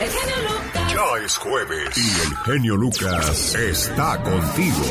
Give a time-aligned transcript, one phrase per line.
[0.00, 0.92] El genio Lucas.
[0.92, 4.84] Ya es jueves y el genio Lucas está contigo.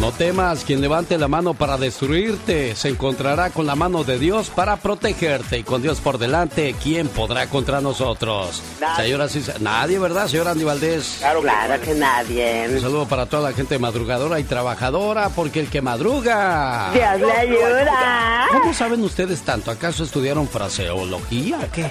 [0.00, 4.48] No temas, quien levante la mano para destruirte se encontrará con la mano de Dios
[4.48, 5.58] para protegerte.
[5.58, 8.62] Y con Dios por delante, ¿quién podrá contra nosotros?
[8.80, 9.04] Nadie.
[9.04, 11.16] Señora, sí, nadie, ¿verdad, señora Andy Valdés?
[11.18, 12.68] Claro, Claro que nadie.
[12.68, 16.90] Un saludo para toda la gente madrugadora y trabajadora, porque el que madruga.
[16.92, 18.46] Dios le ayuda.
[18.52, 19.72] ¿Cómo saben ustedes tanto?
[19.72, 21.58] ¿Acaso estudiaron fraseología?
[21.72, 21.90] ¿Qué?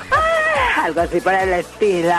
[0.83, 2.13] Algo así por el estilo.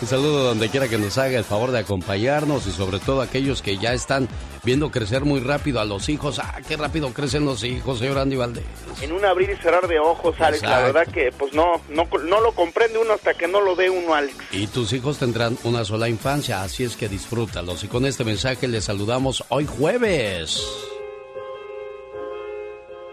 [0.00, 3.62] Un saludo donde quiera que nos haga el favor de acompañarnos y sobre todo aquellos
[3.62, 4.28] que ya están
[4.62, 6.38] viendo crecer muy rápido a los hijos.
[6.38, 8.64] Ah, qué rápido crecen los hijos, señor Andy Valdés.
[9.02, 10.62] En un abrir y cerrar de ojos, Alex.
[10.62, 13.90] La verdad que, pues no, no, no lo comprende uno hasta que no lo ve
[13.90, 14.36] uno, Alex.
[14.52, 17.84] Y tus hijos tendrán una sola infancia, así es que disfrútalos.
[17.84, 20.66] Y con este mensaje les saludamos hoy jueves.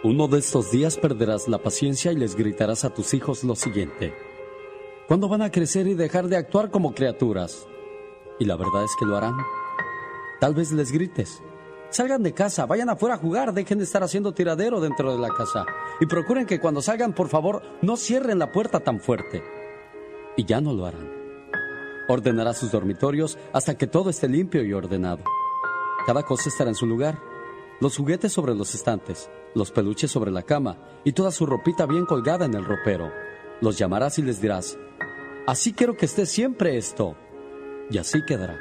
[0.04, 4.31] Uno de estos días perderás la paciencia y les gritarás a tus hijos lo siguiente.
[5.08, 7.68] ¿Cuándo van a crecer y dejar de actuar como criaturas?
[8.40, 9.36] Y la verdad es que lo harán.
[10.40, 11.44] Tal vez les grites.
[11.90, 15.30] Salgan de casa, vayan afuera a jugar, dejen de estar haciendo tiradero dentro de la
[15.30, 15.66] casa.
[16.00, 19.44] Y procuren que cuando salgan, por favor, no cierren la puerta tan fuerte.
[20.38, 21.12] Y ya no lo harán.
[22.08, 25.24] Ordenará sus dormitorios hasta que todo esté limpio y ordenado.
[26.06, 27.20] Cada cosa estará en su lugar.
[27.80, 32.06] Los juguetes sobre los estantes, los peluches sobre la cama y toda su ropita bien
[32.06, 33.12] colgada en el ropero.
[33.60, 34.78] Los llamarás y les dirás,
[35.52, 37.18] así quiero que esté siempre esto.
[37.90, 38.58] Y así quedará.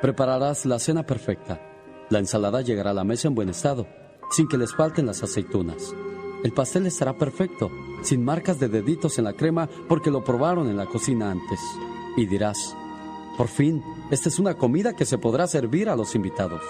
[0.00, 1.60] Prepararás la cena perfecta.
[2.10, 3.88] La ensalada llegará a la mesa en buen estado,
[4.30, 5.92] sin que les falten las aceitunas.
[6.44, 10.76] El pastel estará perfecto, sin marcas de deditos en la crema porque lo probaron en
[10.76, 11.58] la cocina antes.
[12.16, 12.76] Y dirás,
[13.36, 16.62] por fin, esta es una comida que se podrá servir a los invitados.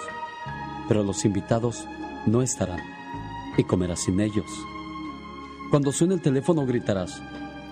[0.87, 1.85] Pero los invitados
[2.25, 2.81] no estarán
[3.55, 4.49] y comerás sin ellos.
[5.69, 7.21] Cuando suene el teléfono gritarás,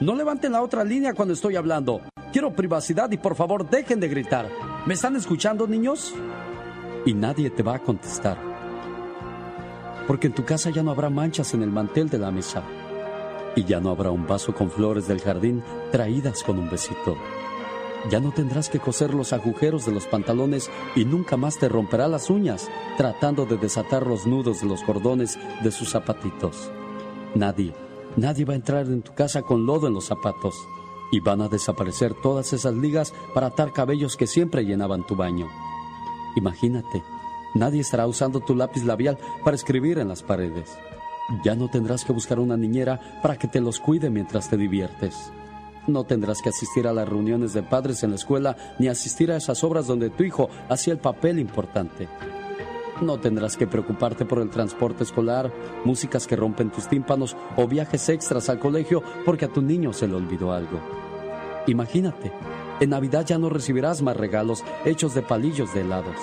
[0.02, 2.02] no levanten la otra línea cuando estoy hablando.
[2.34, 4.50] Quiero privacidad y por favor dejen de gritar.
[4.88, 6.14] ¿Me están escuchando, niños?
[7.06, 8.38] Y nadie te va a contestar.
[10.08, 12.64] Porque en tu casa ya no habrá manchas en el mantel de la mesa.
[13.56, 17.16] Y ya no habrá un vaso con flores del jardín traídas con un besito.
[18.10, 22.08] Ya no tendrás que coser los agujeros de los pantalones y nunca más te romperá
[22.08, 26.72] las uñas tratando de desatar los nudos de los cordones de sus zapatitos.
[27.36, 27.76] Nadie,
[28.18, 30.56] nadie va a entrar en tu casa con lodo en los zapatos
[31.12, 35.48] y van a desaparecer todas esas ligas para atar cabellos que siempre llenaban tu baño.
[36.36, 37.04] Imagínate,
[37.54, 40.78] nadie estará usando tu lápiz labial para escribir en las paredes.
[41.44, 45.32] Ya no tendrás que buscar una niñera para que te los cuide mientras te diviertes.
[45.88, 49.38] No tendrás que asistir a las reuniones de padres en la escuela ni asistir a
[49.38, 52.08] esas obras donde tu hijo hacía el papel importante.
[53.02, 55.52] No tendrás que preocuparte por el transporte escolar,
[55.84, 60.08] músicas que rompen tus tímpanos o viajes extras al colegio porque a tu niño se
[60.08, 60.80] le olvidó algo.
[61.66, 62.32] Imagínate,
[62.80, 66.16] en Navidad ya no recibirás más regalos hechos de palillos de helados.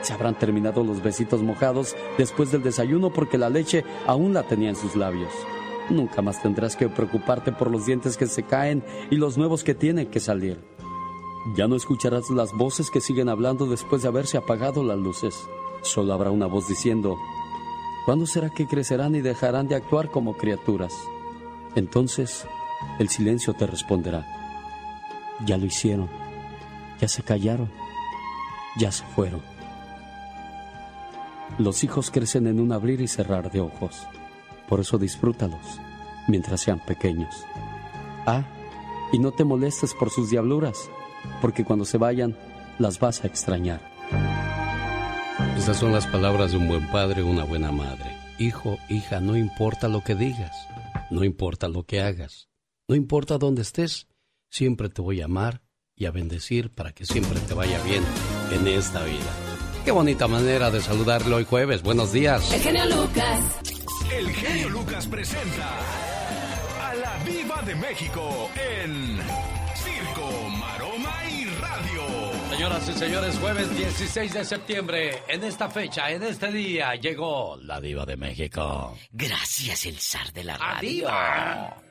[0.00, 4.70] Se habrán terminado los besitos mojados después del desayuno porque la leche aún la tenía
[4.70, 5.32] en sus labios.
[5.90, 9.74] Nunca más tendrás que preocuparte por los dientes que se caen y los nuevos que
[9.74, 10.58] tienen que salir.
[11.56, 15.34] Ya no escucharás las voces que siguen hablando después de haberse apagado las luces.
[15.82, 17.18] Solo habrá una voz diciendo,
[18.06, 20.92] ¿cuándo será que crecerán y dejarán de actuar como criaturas?
[21.74, 22.46] Entonces,
[22.98, 24.26] el silencio te responderá,
[25.44, 26.08] ya lo hicieron,
[27.00, 27.70] ya se callaron,
[28.78, 29.42] ya se fueron.
[31.58, 34.06] Los hijos crecen en un abrir y cerrar de ojos.
[34.68, 35.80] Por eso disfrútalos
[36.28, 37.44] mientras sean pequeños.
[38.26, 38.44] Ah,
[39.12, 40.88] y no te molestes por sus diabluras,
[41.40, 42.36] porque cuando se vayan
[42.78, 43.80] las vas a extrañar.
[45.62, 48.18] Estas son las palabras de un buen padre o una buena madre.
[48.36, 50.50] Hijo, hija, no importa lo que digas,
[51.08, 52.48] no importa lo que hagas,
[52.88, 54.08] no importa dónde estés,
[54.50, 55.62] siempre te voy a amar
[55.94, 58.02] y a bendecir para que siempre te vaya bien
[58.50, 59.32] en esta vida.
[59.84, 61.84] Qué bonita manera de saludarlo hoy jueves.
[61.84, 62.52] Buenos días.
[62.52, 63.40] El genio Lucas.
[64.18, 65.78] El genio Lucas presenta
[66.88, 69.20] a la Viva de México en
[69.76, 70.51] Circo.
[72.62, 77.80] Señoras y señores, jueves 16 de septiembre, en esta fecha, en este día, llegó la
[77.80, 78.96] diva de México.
[79.10, 80.88] Gracias, el zar de la ¡Ah, radio.
[80.88, 81.82] diva!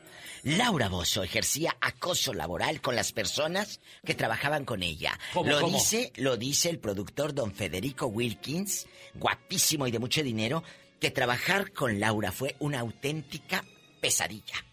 [0.44, 5.20] Laura Bozo ejercía acoso laboral con las personas que trabajaban con ella.
[5.34, 5.78] ¿Cómo, lo cómo?
[5.78, 10.64] dice, lo dice el productor don Federico Wilkins, guapísimo y de mucho dinero,
[11.02, 13.66] que trabajar con Laura fue una auténtica
[14.00, 14.64] pesadilla.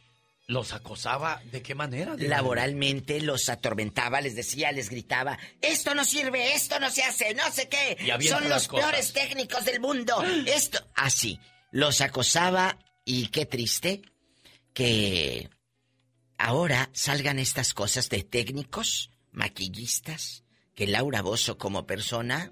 [0.49, 2.15] ¿Los acosaba de qué manera?
[2.17, 7.43] Laboralmente los atormentaba, les decía, les gritaba, esto no sirve, esto no se hace, no
[7.53, 7.99] sé qué.
[8.27, 8.87] Son los cosas.
[8.87, 10.25] peores técnicos del mundo.
[10.47, 11.39] Esto, así,
[11.71, 14.01] los acosaba y qué triste
[14.73, 15.51] que
[16.39, 20.45] ahora salgan estas cosas de técnicos, maquillistas,
[20.75, 22.51] que Laura Bozo como persona...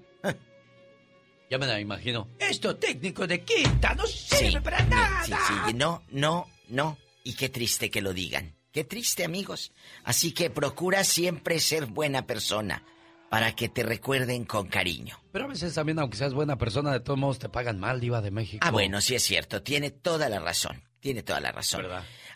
[1.49, 2.29] Ya me la imagino.
[2.37, 5.23] Esto técnico de quinta no sirve para nada.
[5.25, 6.97] Sí, sí, no, no, no.
[7.27, 8.55] Y qué triste que lo digan.
[8.71, 9.73] Qué triste, amigos.
[10.05, 12.85] Así que procura siempre ser buena persona
[13.29, 15.19] para que te recuerden con cariño.
[15.33, 18.21] Pero a veces también, aunque seas buena persona, de todos modos te pagan mal, Diva
[18.21, 18.65] de México.
[18.65, 19.61] Ah, bueno, sí es cierto.
[19.61, 20.81] Tiene toda la razón.
[21.01, 21.85] Tiene toda la razón.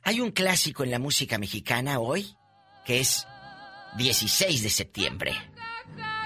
[0.04, 2.36] Hay un clásico en la música mexicana hoy
[2.86, 3.26] que es
[3.98, 5.34] 16 de septiembre.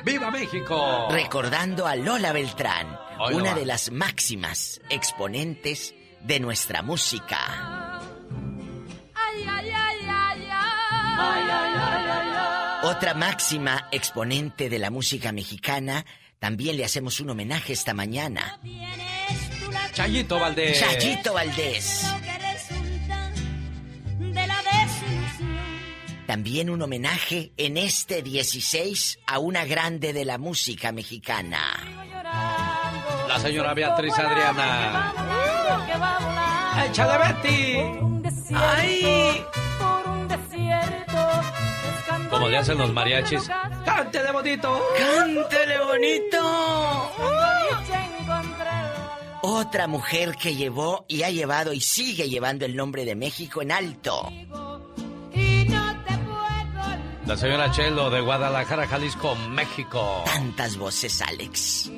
[0.04, 1.08] ¡Viva México!
[1.12, 2.98] Recordando a Lola Beltrán,
[3.32, 7.75] una de las máximas exponentes de nuestra música.
[12.86, 16.06] Otra máxima exponente de la música mexicana,
[16.38, 18.60] también le hacemos un homenaje esta mañana.
[19.92, 20.80] Chayito Valdés.
[20.80, 22.06] Chayito Valdés.
[26.28, 31.60] También un homenaje en este 16 a una grande de la música mexicana.
[33.28, 35.12] La señora Beatriz Adriana.
[36.88, 38.54] ¡Échale Betty!
[38.54, 39.44] ¡Ay!
[42.30, 43.50] Como le hacen los mariachis.
[43.86, 44.82] ¡Cántele bonito!
[44.98, 47.12] ¡Cántele bonito!
[49.42, 53.72] Otra mujer que llevó y ha llevado y sigue llevando el nombre de México en
[53.72, 54.32] alto.
[57.26, 60.24] La señora Chelo de Guadalajara, Jalisco, México.
[60.26, 61.92] Tantas voces, Alex.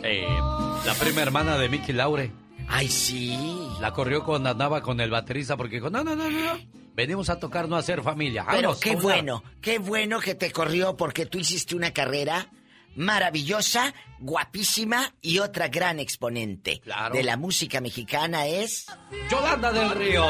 [0.86, 2.32] la prima hermana de Mickey Laure.
[2.70, 3.38] Ay, sí.
[3.80, 6.60] La corrió cuando andaba con el baterista porque dijo, no, no, no, no.
[6.98, 8.44] Venimos a tocar, no a hacer familia.
[8.50, 12.50] Pero qué bueno, qué bueno que te corrió porque tú hiciste una carrera
[12.96, 16.82] maravillosa, guapísima y otra gran exponente
[17.14, 18.88] de la música mexicana es...
[19.30, 20.26] Yolanda del Río.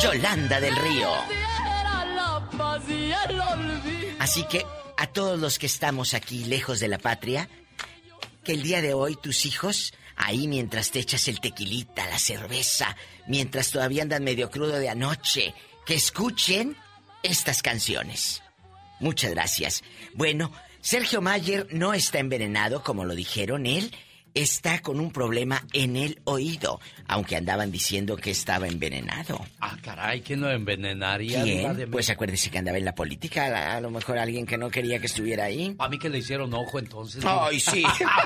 [0.00, 1.10] Yolanda del Río.
[4.18, 4.64] Así que
[4.96, 7.50] a todos los que estamos aquí lejos de la patria,
[8.42, 12.96] que el día de hoy tus hijos, ahí mientras te echas el tequilita, la cerveza,
[13.26, 16.76] mientras todavía andan medio crudo de anoche, que escuchen
[17.22, 18.42] estas canciones.
[19.00, 19.82] Muchas gracias.
[20.14, 23.92] Bueno, Sergio Mayer no está envenenado, como lo dijeron él
[24.36, 26.78] está con un problema en el oído,
[27.08, 29.44] aunque andaban diciendo que estaba envenenado.
[29.60, 31.42] Ah, caray, ¿quién lo envenenaría?
[31.42, 31.90] ¿Quién?
[31.90, 35.06] Pues acuérdese que andaba en la política, a, lo mejor alguien que no quería que
[35.06, 35.74] estuviera ahí.
[35.78, 37.24] A mí que le hicieron ojo entonces.
[37.24, 37.82] Ay, sí.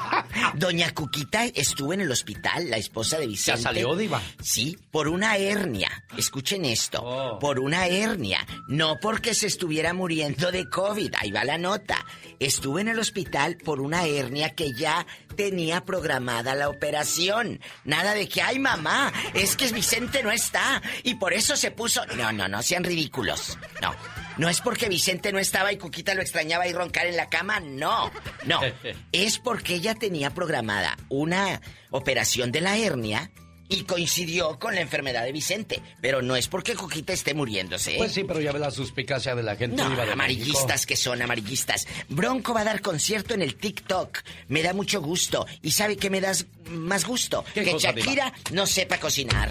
[0.54, 3.60] Doña Cuquita estuvo en el hospital, la esposa de Vicente.
[3.60, 4.20] ¿Ya salió, Diva?
[4.42, 5.90] Sí, por una hernia.
[6.16, 7.38] Escuchen esto, oh.
[7.38, 12.04] por una hernia, no porque se estuviera muriendo de COVID, ahí va la nota.
[12.38, 15.06] Estuvo en el hospital por una hernia que ya
[15.36, 17.60] tenía programada la operación.
[17.84, 22.04] Nada de que, ay mamá, es que Vicente no está y por eso se puso...
[22.16, 23.58] No, no, no sean ridículos.
[23.80, 23.94] No.
[24.36, 27.60] No es porque Vicente no estaba y Cuquita lo extrañaba y roncar en la cama,
[27.60, 28.10] no.
[28.44, 28.60] No.
[29.12, 33.30] Es porque ella tenía programada una operación de la hernia
[33.70, 35.80] y coincidió con la enfermedad de Vicente.
[36.02, 37.94] Pero no es porque Coquita esté muriéndose.
[37.94, 37.98] ¿eh?
[37.98, 39.82] Pues sí, pero ya ve la suspicacia de la gente.
[39.82, 41.86] No, amarillistas que son amarillistas.
[42.08, 44.18] Bronco va a dar concierto en el TikTok.
[44.48, 45.46] Me da mucho gusto.
[45.62, 47.44] ¿Y sabe qué me das más gusto?
[47.54, 49.50] Que Shakira no sepa cocinar.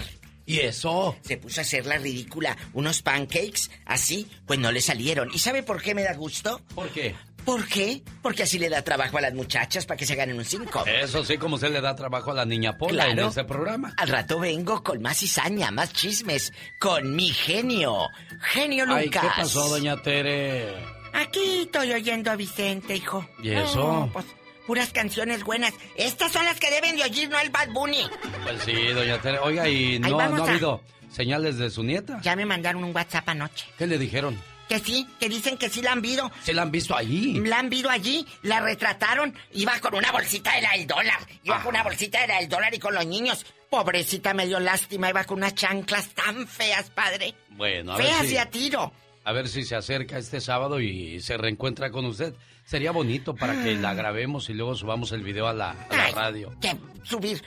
[0.50, 1.16] ¿Y eso?
[1.22, 2.56] Se puso a hacer la ridícula.
[2.72, 5.30] Unos pancakes, así, pues no le salieron.
[5.32, 6.60] ¿Y sabe por qué me da gusto?
[6.74, 7.14] ¿Por qué?
[7.44, 8.02] ¿Por qué?
[8.22, 10.84] Porque así le da trabajo a las muchachas para que se ganen un cinco.
[10.86, 13.94] Eso sí, como se le da trabajo a la niña Pola en ese programa.
[13.96, 18.08] Al rato vengo con más cizaña, más chismes, con mi genio,
[18.40, 19.02] genio Lucas.
[19.02, 20.74] Ay, ¿qué pasó, doña Tere?
[21.12, 23.26] Aquí estoy oyendo a Vicente, hijo.
[23.42, 24.08] ¿Y eso?
[24.12, 24.26] pues
[24.66, 25.74] puras canciones buenas.
[25.96, 28.04] Estas son las que deben de oír, no el Bad Bunny.
[28.44, 29.38] Pues sí, doña Tere.
[29.40, 30.80] Oiga, ¿y no, no ha habido
[31.10, 32.20] señales de su nieta?
[32.22, 33.66] Ya me mandaron un WhatsApp anoche.
[33.76, 34.38] ¿Qué le dijeron?
[34.70, 36.30] Que sí, que dicen que sí la han visto.
[36.44, 37.40] ¿Se la han visto allí?
[37.40, 41.60] La han visto allí, la retrataron, iba con una bolsita de la del dólar, iba
[41.60, 43.44] con una bolsita de la del dólar y con los niños.
[43.68, 47.34] Pobrecita, me dio lástima, iba con unas chanclas tan feas, padre.
[47.48, 48.92] Bueno, a feas ver si, y a tiro.
[49.24, 52.32] A ver si se acerca este sábado y se reencuentra con usted.
[52.64, 55.74] Sería bonito para que la grabemos y luego subamos el video a la,
[56.14, 56.54] radio.
[56.60, 56.76] ¿Qué?
[57.02, 57.42] ¿Subir?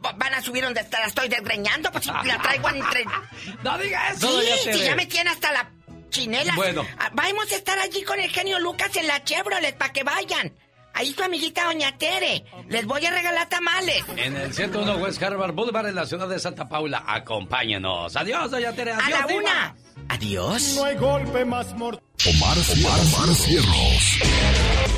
[0.00, 1.92] ¿Van a subir donde la estoy desgreñando?
[1.92, 3.04] Pues si la traigo entre...
[3.62, 4.40] ¡No digas eso!
[4.40, 5.70] Sí, si ya me tiene hasta la
[6.14, 6.54] chinela.
[6.54, 6.86] Bueno.
[6.98, 10.52] Ah, vamos a estar allí con el genio Lucas en la Chevrolet para que vayan.
[10.96, 12.44] Ahí tu amiguita Doña Tere.
[12.68, 14.04] Les voy a regalar tamales.
[14.16, 17.02] En el 101 West Harvard Boulevard en la ciudad de Santa Paula.
[17.06, 18.14] Acompáñenos.
[18.14, 18.92] Adiós, Doña Tere.
[18.92, 19.76] Adiós, a la una.
[20.08, 20.74] Adiós.
[20.76, 22.00] No hay golpe más mortal.
[22.26, 24.18] Omar, Omar, Omar Cierros.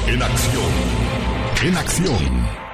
[0.06, 0.72] En acción.
[1.62, 2.66] En acción.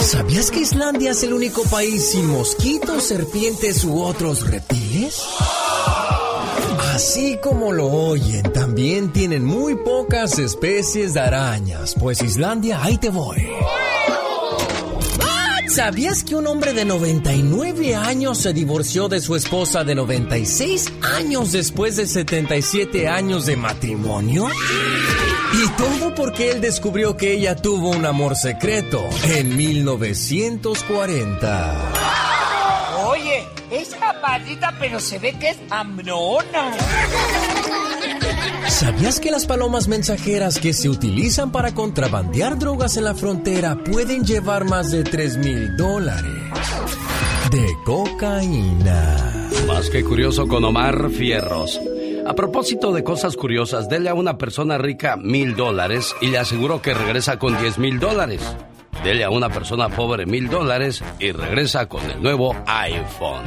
[0.00, 5.22] ¿Sabías que Islandia es el único país sin mosquitos, serpientes u otros reptiles?
[6.92, 13.08] Así como lo oyen, también tienen muy pocas especies de arañas, pues Islandia, ahí te
[13.08, 13.48] voy.
[15.68, 21.52] ¿Sabías que un hombre de 99 años se divorció de su esposa de 96 años
[21.52, 24.48] después de 77 años de matrimonio?
[25.54, 29.02] Y todo porque él descubrió que ella tuvo un amor secreto
[29.34, 32.41] en 1940.
[33.72, 36.76] Es chaparrita, pero se ve que es amnona.
[38.68, 44.24] ¿Sabías que las palomas mensajeras que se utilizan para contrabandear drogas en la frontera pueden
[44.26, 46.22] llevar más de 3 mil dólares
[47.50, 49.48] de cocaína?
[49.66, 51.80] Más que curioso con Omar Fierros.
[52.26, 56.82] A propósito de cosas curiosas, dele a una persona rica mil dólares y le aseguro
[56.82, 58.42] que regresa con diez mil dólares.
[59.04, 63.44] Dele a una persona pobre mil dólares y regresa con el nuevo iPhone.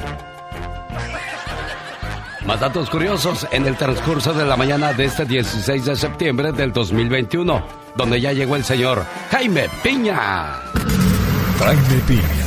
[2.46, 6.72] Más datos curiosos en el transcurso de la mañana de este 16 de septiembre del
[6.72, 10.62] 2021, donde ya llegó el señor Jaime Piña.
[11.58, 12.46] Jaime Piña,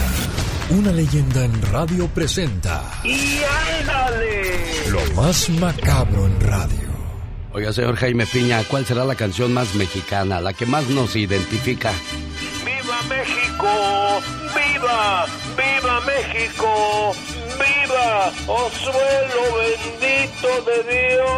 [0.70, 2.84] una leyenda en radio presenta.
[3.02, 3.40] ¡Y
[3.80, 4.90] ándale!
[4.90, 6.88] Lo más macabro en radio.
[7.52, 11.90] Oiga, señor Jaime Piña, ¿cuál será la canción más mexicana, la que más nos identifica?
[13.08, 14.20] ¡Viva México!
[14.54, 15.26] ¡Viva!
[15.56, 17.14] ¡Viva México!
[17.58, 18.32] ¡Viva!
[18.46, 21.28] ¡Oh suelo bendito de Dios!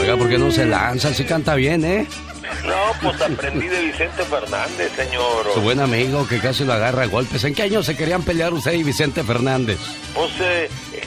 [0.00, 1.14] Oiga, ¿por qué no se lanza?
[1.14, 2.06] Si canta bien, ¿eh?
[2.64, 5.46] No, pues aprendí de Vicente Fernández, señor.
[5.54, 7.44] Su buen amigo que casi lo agarra a golpes.
[7.44, 9.78] ¿En qué año se querían pelear usted y Vicente Fernández?
[10.14, 11.02] Pues, eh, eh,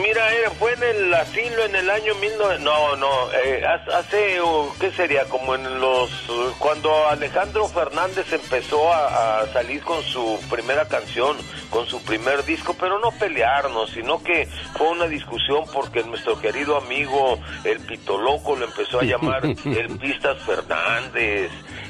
[0.00, 2.58] mira, era- fue en el asilo en el año 19...
[2.60, 3.08] No, no,
[3.44, 5.24] eh, ha- hace, uh, ¿qué sería?
[5.24, 6.10] Como en los...
[6.58, 11.36] Cuando Alejandro Fernández empezó a, a salir con su primera canción,
[11.70, 14.48] con su primer disco, pero no pelearnos, sino que
[14.78, 19.98] fue una discusión porque nuestro querido amigo, el Pito Loco, lo empezó a llamar el
[19.98, 20.83] Pistas Fernández.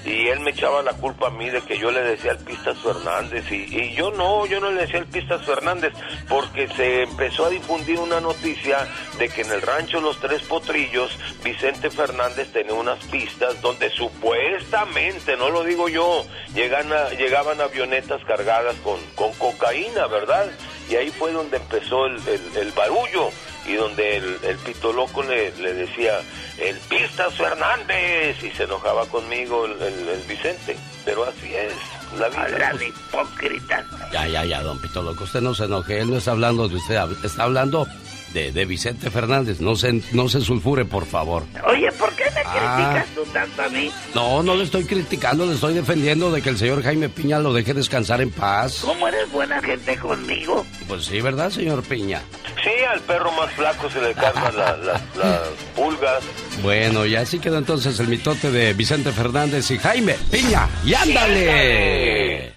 [0.07, 2.77] Y él me echaba la culpa a mí de que yo le decía el Pistas
[2.79, 3.51] Fernández.
[3.51, 5.95] Y, y yo no, yo no le decía el Pistas Fernández,
[6.29, 8.87] porque se empezó a difundir una noticia
[9.19, 11.11] de que en el rancho Los Tres Potrillos,
[11.43, 18.23] Vicente Fernández tenía unas pistas donde supuestamente, no lo digo yo, llegan a- llegaban avionetas
[18.27, 20.51] cargadas con, con cocaína, ¿verdad?
[20.91, 22.21] Y ahí fue donde empezó el-
[22.57, 23.31] el barullo
[23.67, 26.21] y donde el, el pito loco le, le decía,
[26.59, 30.77] el Pistas Fernández, y se enojaba conmigo el, el- el Vicente.
[31.05, 31.73] Pero así es,
[32.19, 32.73] la vida.
[32.87, 33.85] hipócrita.
[34.13, 36.77] Ya, ya, ya, don Pito Loco, usted no se enoje, él no está hablando de
[36.77, 37.87] usted, está hablando
[38.35, 41.45] de, de Vicente Fernández, no se, no se sulfure, por favor.
[41.67, 42.93] Oye, ¿por qué me Ah.
[43.01, 43.91] criticas tú tanto a mí?
[44.15, 47.53] No, no le estoy criticando, le estoy defendiendo de que el señor Jaime Piña lo
[47.53, 48.81] deje descansar en paz.
[48.85, 50.67] ¿Cómo eres buena gente conmigo?
[50.89, 52.21] Pues sí, ¿verdad, señor Piña?
[52.63, 55.41] Sí, al perro más flaco se le cargan la- la- las
[55.77, 56.23] pulgas.
[56.63, 60.69] Bueno, y así quedó entonces el mitote de Vicente Fernández y Jaime Piña.
[60.85, 62.53] ¡Y ándale!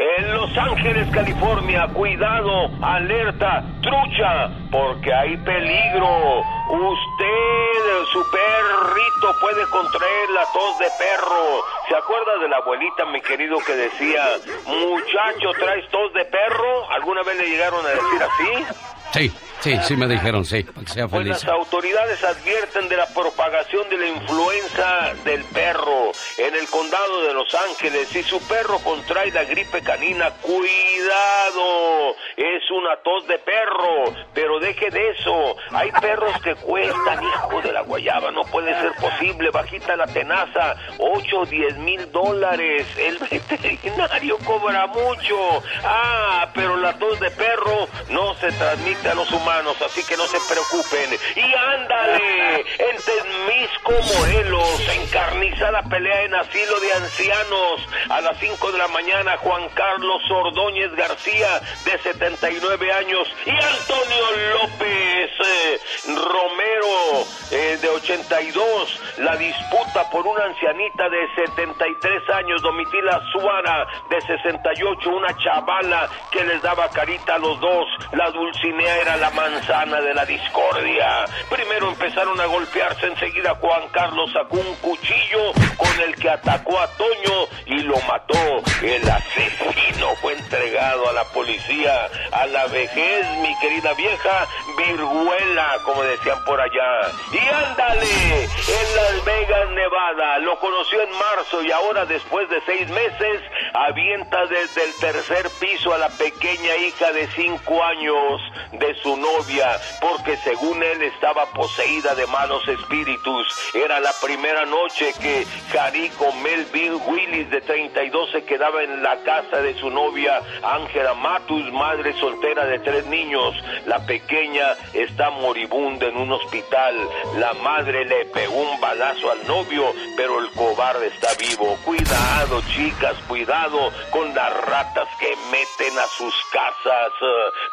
[0.00, 6.40] En Los Ángeles, California, cuidado, alerta, trucha, porque hay peligro.
[6.70, 11.64] Usted, su perrito, puede contraer la tos de perro.
[11.86, 14.24] ¿Se acuerda de la abuelita, mi querido, que decía,
[14.64, 16.90] muchacho, traes tos de perro?
[16.92, 18.99] ¿Alguna vez le llegaron a decir así?
[19.12, 21.42] Sí, sí, sí me dijeron, sí, para que sea Pues feliz.
[21.44, 27.34] las autoridades advierten de la propagación de la influenza del perro en el condado de
[27.34, 28.08] Los Ángeles.
[28.08, 34.90] Si su perro contrae la gripe canina, cuidado, es una tos de perro, pero deje
[34.90, 35.56] de eso.
[35.72, 39.50] Hay perros que cuestan, hijo de la guayaba, no puede ser posible.
[39.50, 42.86] Bajita la tenaza, 8 o 10 mil dólares.
[42.96, 45.62] El veterinario cobra mucho.
[45.84, 50.26] Ah, pero la tos de perro no se transmite a los humanos, así que no
[50.26, 51.18] se preocupen.
[51.36, 57.88] Y ándale, en Temisco, Morelos, encarnizada pelea en asilo de ancianos.
[58.10, 64.24] A las 5 de la mañana, Juan Carlos Ordóñez García, de 79 años, y Antonio
[64.54, 69.00] López eh, Romero, eh, de 82.
[69.18, 76.44] La disputa por una ancianita de 73 años, Domitila Suara, de 68, una chavala que
[76.44, 77.86] les daba carita a los dos.
[78.12, 81.24] La Dulcinea era la manzana de la discordia.
[81.48, 86.86] Primero empezaron a golpearse, enseguida Juan Carlos sacó un cuchillo con el que atacó a
[86.96, 88.62] Toño y lo mató.
[88.82, 96.02] El asesino fue entregado a la policía, a la vejez, mi querida vieja, viruela, como
[96.02, 97.12] decían por allá.
[97.32, 102.88] Y ándale, en Las Vegas, Nevada, lo conoció en marzo y ahora después de seis
[102.90, 103.40] meses
[103.74, 108.40] avienta desde el tercer piso a la pequeña hija de cinco años
[108.80, 113.46] de su novia, porque según él estaba poseída de malos espíritus.
[113.74, 119.62] Era la primera noche que Jarico Melvin Willis de 32 se quedaba en la casa
[119.62, 123.54] de su novia Ángela Matus, madre soltera de tres niños.
[123.86, 126.96] La pequeña está moribunda en un hospital.
[127.36, 131.76] La madre le pegó un balazo al novio, pero el cobarde está vivo.
[131.84, 137.12] Cuidado, chicas, cuidado con las ratas que meten a sus casas.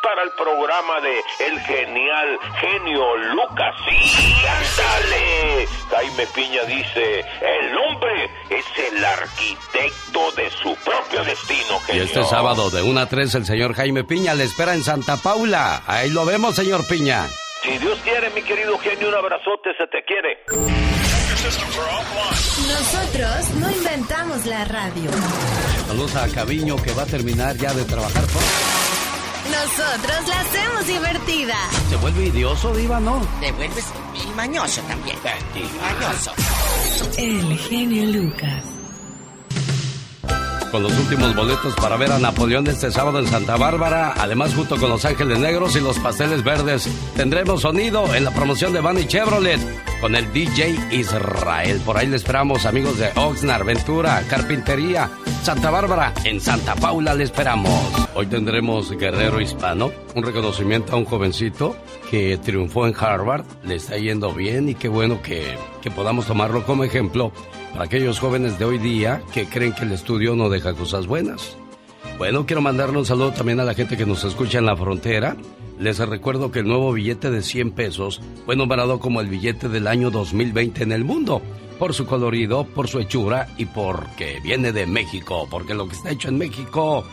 [0.02, 5.68] Para el programa de El Genial Genio Lucas, sí, ándale.
[5.90, 12.04] Jaime Piña dice, el hombre es el arquitecto de su propio destino, genio.
[12.04, 15.18] Y este sábado de 1 a 3 el señor Jaime Piña le espera en Santa
[15.18, 15.84] Paula.
[15.86, 17.28] Ahí lo vemos, señor Piña.
[17.64, 20.44] Si Dios quiere, mi querido genio, un abrazote, se te quiere.
[22.68, 25.12] Nosotros no inventamos la radio.
[25.88, 28.24] Saludos a Caviño que va a terminar ya de trabajar.
[29.52, 31.56] Nosotros la hacemos divertida.
[31.90, 33.22] ¿Se vuelve idioso, Diva, no?
[33.40, 33.86] Te vuelves
[34.36, 35.18] mañoso también.
[35.82, 36.32] Mañoso.
[37.18, 38.77] El genio Lucas
[40.72, 44.14] con los últimos boletos para ver a Napoleón este sábado en Santa Bárbara.
[44.18, 48.74] Además, junto con Los Ángeles Negros y los Pasteles Verdes, tendremos sonido en la promoción
[48.74, 49.60] de Bunny Chevrolet
[50.02, 51.82] con el DJ Israel.
[51.86, 55.10] Por ahí le esperamos, amigos de Oxnard, Ventura, Carpintería,
[55.44, 56.14] Santa Bárbara.
[56.24, 57.72] En Santa Paula le esperamos.
[58.16, 61.78] Hoy tendremos Guerrero Hispano, un reconocimiento a un jovencito
[62.10, 63.46] que triunfó en Harvard.
[63.64, 67.32] Le está yendo bien y qué bueno que, que podamos tomarlo como ejemplo
[67.78, 71.56] para aquellos jóvenes de hoy día que creen que el estudio no deja cosas buenas.
[72.18, 75.38] Bueno, quiero mandarle un saludo también a la gente que nos escucha en la frontera.
[75.78, 79.86] Les recuerdo que el nuevo billete de 100 pesos fue nombrado como el billete del
[79.86, 81.44] año 2020 en el mundo,
[81.78, 86.10] por su colorido, por su hechura y porque viene de México, porque lo que está
[86.10, 87.06] hecho en México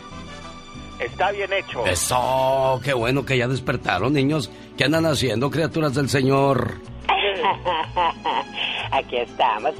[0.99, 1.85] está bien hecho.
[1.85, 4.49] Eso, qué bueno que ya despertaron, niños.
[4.75, 6.81] ¿Qué andan haciendo, criaturas del Señor?
[8.91, 9.75] Aquí estamos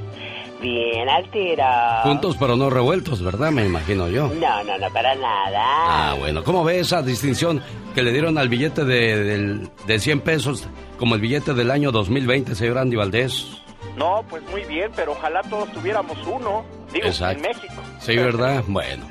[0.61, 1.63] Bien al tiro.
[2.03, 3.51] Juntos pero no revueltos, ¿verdad?
[3.51, 4.29] Me imagino yo.
[4.29, 5.61] No, no, no, para nada.
[5.61, 6.43] Ah, bueno.
[6.43, 7.61] ¿Cómo ve esa distinción
[7.93, 12.55] que le dieron al billete de, de 100 pesos como el billete del año 2020,
[12.55, 13.61] señor Andy Valdés?
[13.97, 16.65] No, pues muy bien, pero ojalá todos tuviéramos uno.
[16.91, 17.73] Digo, en México.
[17.99, 18.63] Sí, ¿verdad?
[18.67, 19.05] Bueno.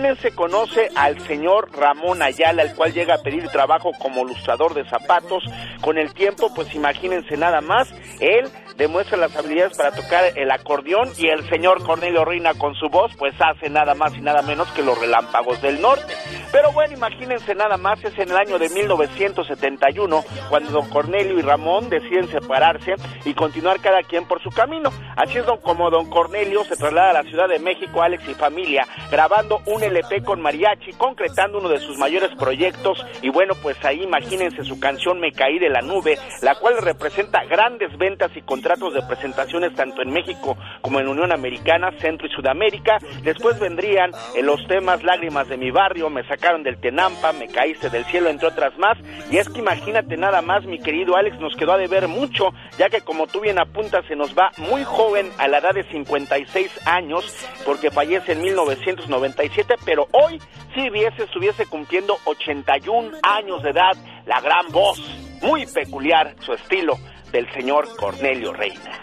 [0.00, 4.88] imagínense, conoce al señor Ramón Ayala, el cual llega a pedir trabajo como lustrador de
[4.88, 5.44] zapatos.
[5.82, 11.10] Con el tiempo, pues imagínense nada más, él demuestra las habilidades para tocar el acordeón
[11.18, 14.68] y el señor Cornelio Reina con su voz pues hace nada más y nada menos
[14.72, 16.14] que los relámpagos del norte.
[16.52, 21.42] Pero bueno, imagínense nada más, es en el año de 1971 cuando don Cornelio y
[21.42, 24.90] Ramón deciden separarse y continuar cada quien por su camino.
[25.16, 28.86] Así es como don Cornelio se traslada a la Ciudad de México, Alex y familia,
[29.10, 34.02] grabando un LP con mariachi, concretando uno de sus mayores proyectos y bueno, pues ahí
[34.02, 38.92] imagínense su canción Me caí de la nube, la cual representa grandes ventas y contratos
[38.92, 42.98] de presentaciones tanto en México como en Unión Americana, Centro y Sudamérica.
[43.22, 47.88] Después vendrían en los temas Lágrimas de mi barrio, Me sacaron del Tenampa, Me caíste
[47.88, 48.98] del cielo, entre otras más.
[49.30, 52.90] Y es que imagínate nada más, mi querido Alex, nos quedó a deber mucho, ya
[52.90, 56.86] que como tú bien apuntas, se nos va muy joven a la edad de 56
[56.86, 60.38] años, porque fallece en 1997, pero hoy
[60.74, 63.92] si hubiese, estuviese cumpliendo 81 años de edad,
[64.26, 65.00] la gran voz,
[65.40, 66.98] muy peculiar su estilo
[67.32, 69.00] del señor Cornelio Reina.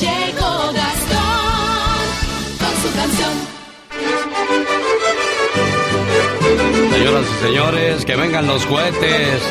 [0.00, 2.04] Llegó Gastón
[2.58, 3.32] con su canción.
[6.90, 9.42] Señoras Señoras y señores, que vengan los cohetes.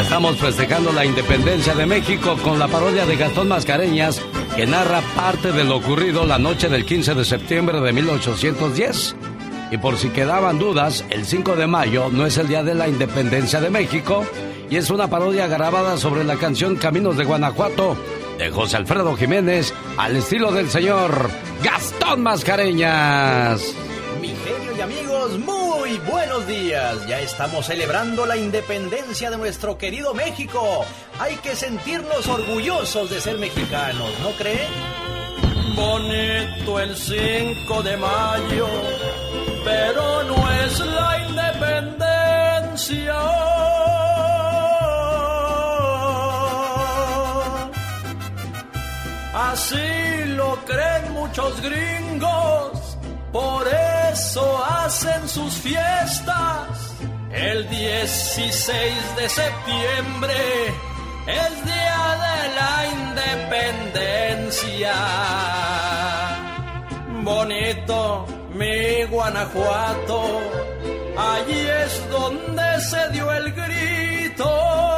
[0.00, 4.20] Estamos festejando la independencia de México con la parodia de Gastón Mascareñas
[4.56, 9.16] que narra parte de lo ocurrido la noche del 15 de septiembre de 1810.
[9.70, 12.88] Y por si quedaban dudas, el 5 de mayo no es el día de la
[12.88, 14.24] independencia de México
[14.70, 17.96] y es una parodia grabada sobre la canción Caminos de Guanajuato
[18.38, 21.30] de José Alfredo Jiménez al estilo del señor
[21.62, 23.74] Gastón Mascareñas.
[24.20, 27.06] Mi genio y amigos, muy buenos días.
[27.06, 30.84] Ya estamos celebrando la independencia de nuestro querido México.
[31.20, 34.72] Hay que sentirnos orgullosos de ser mexicanos, ¿no creen?
[35.76, 38.68] Bonito el 5 de mayo,
[39.64, 43.20] pero no es la independencia.
[49.34, 52.98] Así lo creen muchos gringos,
[53.32, 53.66] por
[54.12, 56.94] eso hacen sus fiestas.
[57.32, 60.34] El 16 de septiembre
[61.26, 64.94] es día de la independencia.
[67.22, 70.40] Bonito mi Guanajuato,
[71.16, 74.94] allí es donde se dio el grito.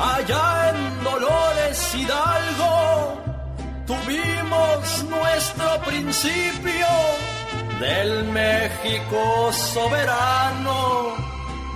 [0.00, 3.22] allá en Dolores Hidalgo
[3.86, 6.86] tuvimos nuestro principio
[7.80, 11.14] del México soberano,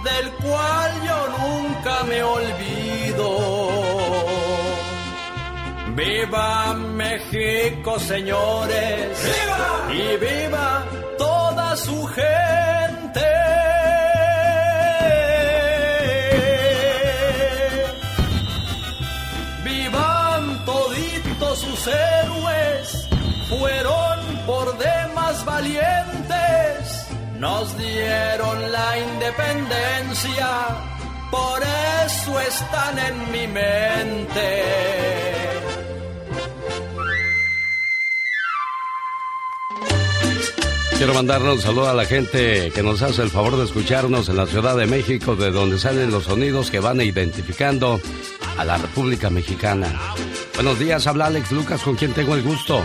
[0.05, 3.92] del cual yo nunca me olvido.
[5.95, 9.95] Viva México, señores, ¡Viva!
[9.95, 10.85] y viva
[11.19, 12.43] toda su gente.
[21.57, 23.09] sus héroes
[23.49, 27.07] fueron por demás valientes,
[27.39, 30.49] nos dieron la independencia,
[31.31, 31.61] por
[32.07, 34.93] eso están en mi mente.
[41.03, 44.37] Quiero mandarle un saludo a la gente que nos hace el favor de escucharnos en
[44.37, 48.01] la Ciudad de México, de donde salen los sonidos que van identificando
[48.57, 49.99] a la República Mexicana.
[50.55, 52.85] Buenos días, habla Alex Lucas, con quien tengo el gusto.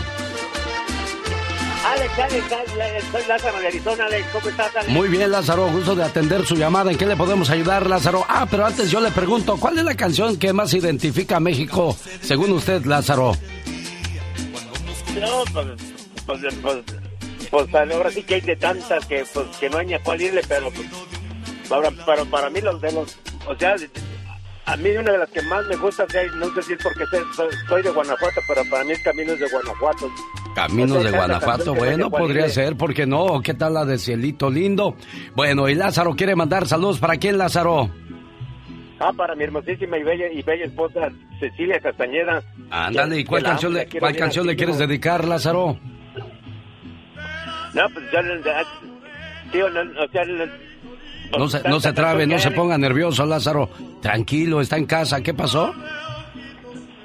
[1.86, 4.92] Alex, Alex, Alex, soy Lázaro de Arizona, Alex, ¿cómo estás, Alex?
[4.92, 6.90] Muy bien, Lázaro, gusto de atender su llamada.
[6.90, 8.26] ¿En qué le podemos ayudar, Lázaro?
[8.28, 11.96] Ah, pero antes yo le pregunto, ¿cuál es la canción que más identifica a México,
[12.20, 13.36] según usted, Lázaro?
[15.20, 15.66] No, pues,
[16.26, 17.07] pues, pues,
[17.50, 20.20] pues ahora sí que hay de tantas que, pues, que no hay ni a cuál
[20.20, 20.86] irle, pero, pues,
[21.70, 23.76] ahora, pero para mí los de los, o sea,
[24.66, 26.06] a mí una de las que más me gusta,
[26.36, 27.04] no sé si es porque
[27.68, 30.10] soy, de Guanajuato, pero para mí es Caminos de Guanajuato.
[30.54, 33.40] Caminos de Guanajuato, bueno, podría ser, ¿por qué no?
[33.42, 34.94] ¿Qué tal la de Cielito Lindo?
[35.34, 37.88] Bueno, y Lázaro quiere mandar saludos, ¿para quién, Lázaro?
[39.00, 42.42] Ah, para mi hermosísima y bella, y bella esposa Cecilia Castañeda.
[42.70, 45.78] Ándale, ¿y cuál canción, le, cuál canción le quieres dedicar, Lázaro?
[47.78, 48.20] No, pues ya,
[49.52, 50.24] tío, no, o sea,
[51.38, 53.70] no se, no se trabe, no se ponga nervioso, Lázaro.
[54.02, 55.22] Tranquilo, está en casa.
[55.22, 55.72] ¿Qué pasó?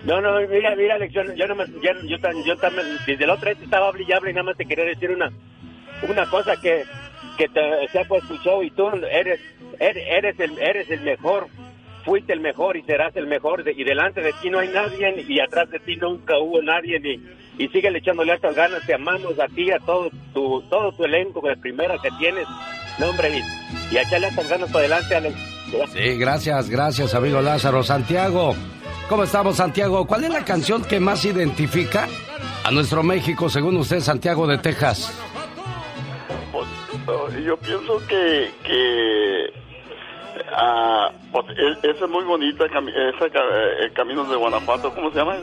[0.04, 3.52] No, no, mira, mira, Alex, yo, yo, no me, yo, yo, también, desde la otra
[3.52, 5.32] vez estaba brillable y nada más te quería decir una,
[6.10, 6.84] una cosa que,
[7.38, 9.40] que te, se ha puesto show y tú eres,
[9.80, 11.50] eres, el, eres el mejor,
[12.04, 15.40] fuiste el mejor y serás el mejor y delante de ti no hay nadie y
[15.40, 17.22] atrás de ti nunca hubo nadie y,
[17.58, 21.48] y sigue echándole estas ganas, te amamos a ti, a todo tu, todo tu elenco
[21.48, 22.48] de primera que tienes,
[23.00, 25.36] no hombre, y, y a echarle estas ganas para adelante, Alex.
[25.92, 27.84] Sí, gracias, gracias, amigo Lázaro.
[27.84, 28.54] Santiago,
[29.10, 30.06] ¿cómo estamos, Santiago?
[30.06, 32.08] ¿Cuál es la canción que más identifica
[32.64, 35.12] a nuestro México, según usted, Santiago de Texas?
[37.06, 39.63] Pues, yo pienso que, que
[40.56, 45.36] Ah, pues e, esa es muy bonita, esa eh, Caminos de Guanajuato, ¿cómo se llama?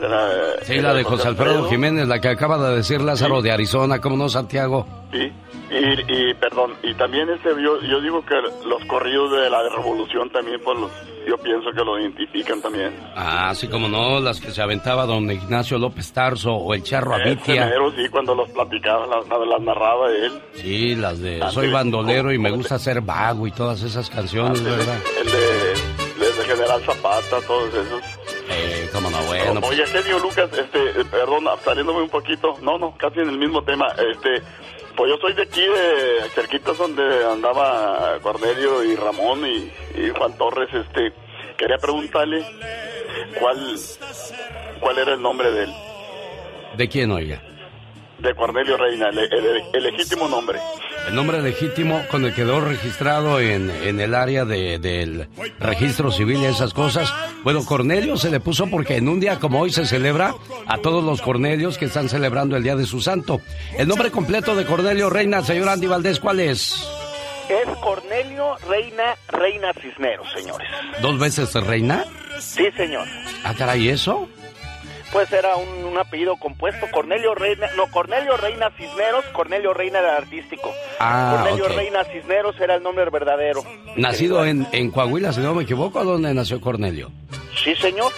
[0.61, 4.15] sí, la de José Alfredo Jiménez, la que acaba de decir Lázaro de Arizona, ¿cómo
[4.15, 4.87] no, Santiago?
[5.11, 5.31] Sí,
[5.71, 10.59] y, perdón, y también este, yo, yo digo que los corridos de la revolución también,
[10.63, 10.77] pues
[11.25, 12.93] yo pienso que lo identifican también.
[13.15, 17.15] Ah, sí, como no, las que se aventaba don Ignacio López Tarso o el Charro
[17.15, 17.71] Abitia.
[17.95, 20.41] sí, cuando los platicaba, las, las narraba él.
[20.53, 24.69] Sí, las de Soy bandolero y me gusta ser vago y todas esas canciones, ah,
[24.69, 24.97] ¿verdad?
[25.21, 28.01] El de, el de General Zapata, todos esos.
[28.49, 29.61] Eh, cómo no, bueno.
[29.63, 33.87] Oye, genio Lucas, este, perdón, saliéndome un poquito, no, no, casi en el mismo tema,
[34.11, 34.41] este,
[35.01, 40.69] pues yo soy de aquí, de cerquitas donde andaba Cornelio y Ramón y, Juan Torres.
[40.71, 41.11] Este,
[41.57, 42.45] quería preguntarle
[43.39, 43.75] cuál,
[44.79, 45.73] cuál era el nombre de él.
[46.77, 47.41] ¿De quién, oiga?
[48.21, 50.59] De Cornelio Reina, el, el- el legítimo nombre.
[51.07, 55.27] El nombre legítimo con el que quedó registrado en, en el área de- del
[55.59, 57.11] registro civil y esas cosas.
[57.43, 60.35] Bueno, Cornelio se le puso porque en un día como hoy se celebra
[60.67, 63.41] a todos los Cornelios que están celebrando el día de su santo.
[63.77, 66.87] El nombre completo de Cornelio Reina, señor Andy Valdés, ¿cuál es?
[67.49, 70.67] Es Cornelio Reina, Reina Cisneros, señores.
[71.01, 72.05] ¿Dos veces Reina?
[72.39, 73.07] Sí, señor.
[73.43, 74.29] Ah, caray, ¿eso?
[75.11, 80.15] Pues era un, un apellido compuesto, Cornelio Reina, no, Cornelio Reina Cisneros, Cornelio Reina era
[80.15, 80.71] artístico.
[80.99, 81.67] Ah, Cornelio.
[81.67, 83.61] Reina Cisneros era el nombre verdadero.
[83.97, 87.11] Nacido en, en Coahuila, si no me equivoco, ¿dónde nació Cornelio?
[87.61, 88.11] Sí, señor.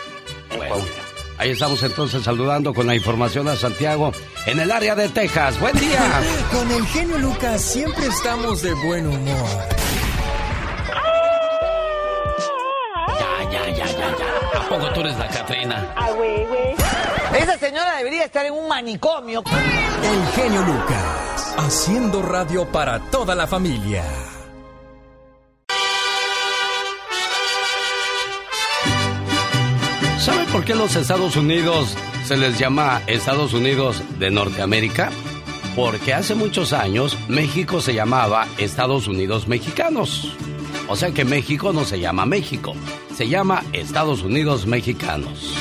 [0.51, 0.95] En Bueno, Coahuila.
[1.39, 4.12] ahí estamos entonces saludando con la información a Santiago
[4.45, 5.60] en el área de Texas.
[5.60, 5.99] ¡Buen día!
[6.51, 9.49] Con el genio Lucas siempre estamos de buen humor.
[13.23, 14.59] Ya, ya, ya, ya, ya.
[14.59, 15.93] ¿A poco tú eres la Catrina?
[15.95, 16.75] Ah, güey, güey.
[17.39, 19.43] Esa señora debería estar en un manicomio.
[20.03, 24.03] El genio Lucas, haciendo radio para toda la familia.
[30.19, 35.12] ¿Sabe por qué los Estados Unidos se les llama Estados Unidos de Norteamérica?
[35.75, 40.36] Porque hace muchos años México se llamaba Estados Unidos Mexicanos.
[40.88, 42.76] O sea que México no se llama México,
[43.15, 45.56] se llama Estados Unidos Mexicanos.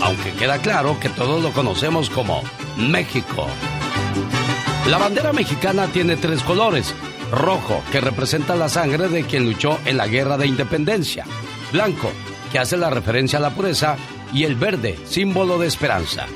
[0.00, 2.42] Aunque queda claro que todos lo conocemos como
[2.76, 3.46] México.
[4.88, 6.94] La bandera mexicana tiene tres colores.
[7.30, 11.24] Rojo, que representa la sangre de quien luchó en la guerra de independencia.
[11.72, 12.10] Blanco,
[12.50, 13.96] que hace la referencia a la pureza.
[14.34, 16.26] Y el verde, símbolo de esperanza.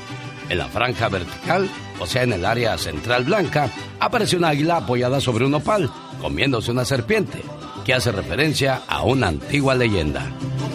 [0.49, 5.21] En la franja vertical, o sea, en el área central blanca, aparece un águila apoyada
[5.21, 7.43] sobre un opal, comiéndose una serpiente,
[7.87, 10.27] que hace referencia a una antigua leyenda.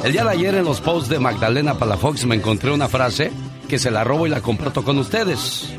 [0.01, 3.33] El día de ayer en los posts de Magdalena Palafox me encontré una frase
[3.67, 5.73] que se la robo y la comparto con ustedes.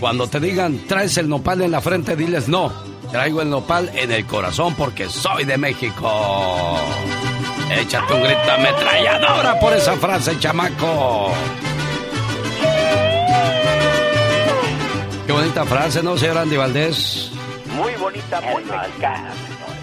[0.00, 2.72] Cuando te digan, traes el nopal en la frente, diles no.
[3.12, 6.80] Traigo el nopal en el corazón porque soy de México.
[7.70, 11.32] Échate un grito ametralladora por esa frase, chamaco.
[15.26, 17.30] Qué bonita frase, ¿no, señor Andy Valdés?
[17.76, 19.34] Muy bonita, muy mexicana.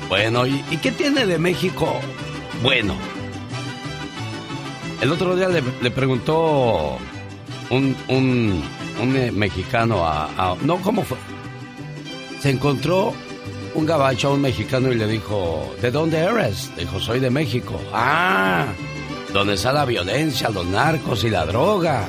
[0.09, 1.99] Bueno, ¿y, qué tiene de México?
[2.61, 2.95] Bueno,
[5.01, 6.97] el otro día le, preguntó
[7.69, 8.63] un, un,
[9.01, 11.17] un, mexicano a, No, ¿cómo fue?
[12.39, 13.13] Se encontró
[13.73, 16.71] un gabacho a un mexicano y le dijo, ¿de dónde eres?
[16.77, 17.79] Dijo, soy de México.
[17.91, 18.67] Ah,
[19.33, 22.05] donde está la violencia, los narcos y la droga.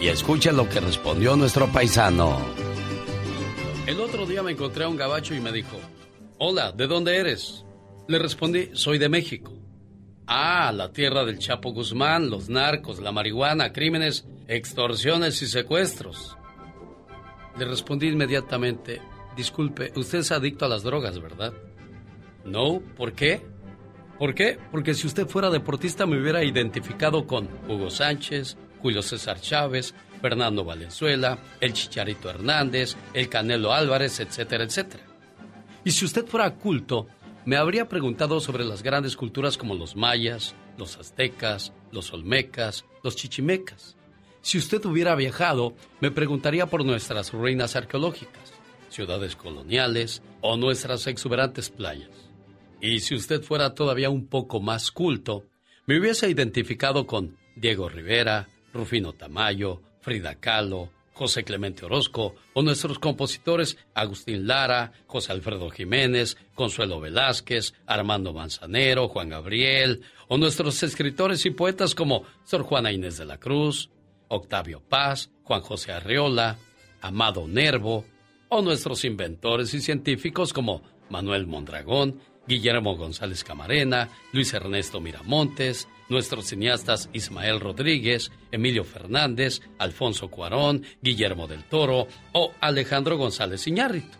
[0.00, 2.38] Y escuchen lo que respondió nuestro paisano.
[3.86, 5.76] El otro día me encontré a un gabacho y me dijo,
[6.38, 7.64] Hola, ¿de dónde eres?
[8.08, 9.54] Le respondí, soy de México.
[10.26, 16.36] Ah, la tierra del Chapo Guzmán, los narcos, la marihuana, crímenes, extorsiones y secuestros.
[17.58, 19.00] Le respondí inmediatamente,
[19.34, 21.54] disculpe, usted es adicto a las drogas, ¿verdad?
[22.44, 23.40] No, ¿por qué?
[24.18, 24.58] ¿Por qué?
[24.70, 30.64] Porque si usted fuera deportista me hubiera identificado con Hugo Sánchez, Julio César Chávez, Fernando
[30.64, 35.05] Valenzuela, el Chicharito Hernández, el Canelo Álvarez, etcétera, etcétera.
[35.86, 37.06] Y si usted fuera culto,
[37.44, 43.14] me habría preguntado sobre las grandes culturas como los mayas, los aztecas, los olmecas, los
[43.14, 43.96] chichimecas.
[44.40, 48.52] Si usted hubiera viajado, me preguntaría por nuestras ruinas arqueológicas,
[48.88, 52.32] ciudades coloniales o nuestras exuberantes playas.
[52.80, 55.44] Y si usted fuera todavía un poco más culto,
[55.86, 62.98] me hubiese identificado con Diego Rivera, Rufino Tamayo, Frida Kahlo, José Clemente Orozco o nuestros
[62.98, 71.46] compositores Agustín Lara, José Alfredo Jiménez, Consuelo Velázquez, Armando Manzanero, Juan Gabriel o nuestros escritores
[71.46, 73.88] y poetas como Sor Juana Inés de la Cruz,
[74.28, 76.58] Octavio Paz, Juan José Arreola,
[77.00, 78.04] Amado Nervo
[78.50, 86.46] o nuestros inventores y científicos como Manuel Mondragón, Guillermo González Camarena, Luis Ernesto Miramontes, nuestros
[86.46, 94.16] cineastas Ismael Rodríguez, Emilio Fernández, Alfonso Cuarón, Guillermo del Toro o Alejandro González Iñárritu.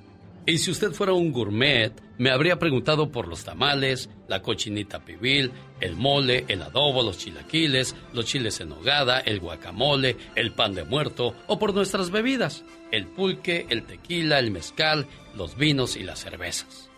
[0.48, 5.50] Y si usted fuera un gourmet, me habría preguntado por los tamales, la cochinita pibil,
[5.80, 10.84] el mole, el adobo, los chilaquiles, los chiles en nogada, el guacamole, el pan de
[10.84, 16.20] muerto o por nuestras bebidas, el pulque, el tequila, el mezcal, los vinos y las
[16.20, 16.90] cervezas.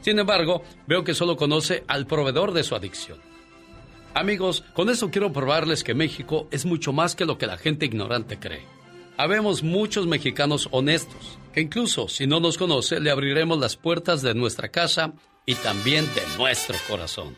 [0.00, 3.33] Sin embargo, veo que solo conoce al proveedor de su adicción.
[4.14, 7.84] Amigos, con eso quiero probarles que México es mucho más que lo que la gente
[7.84, 8.62] ignorante cree.
[9.16, 14.34] Habemos muchos mexicanos honestos, que incluso si no nos conoce, le abriremos las puertas de
[14.34, 15.12] nuestra casa
[15.46, 17.36] y también de nuestro corazón.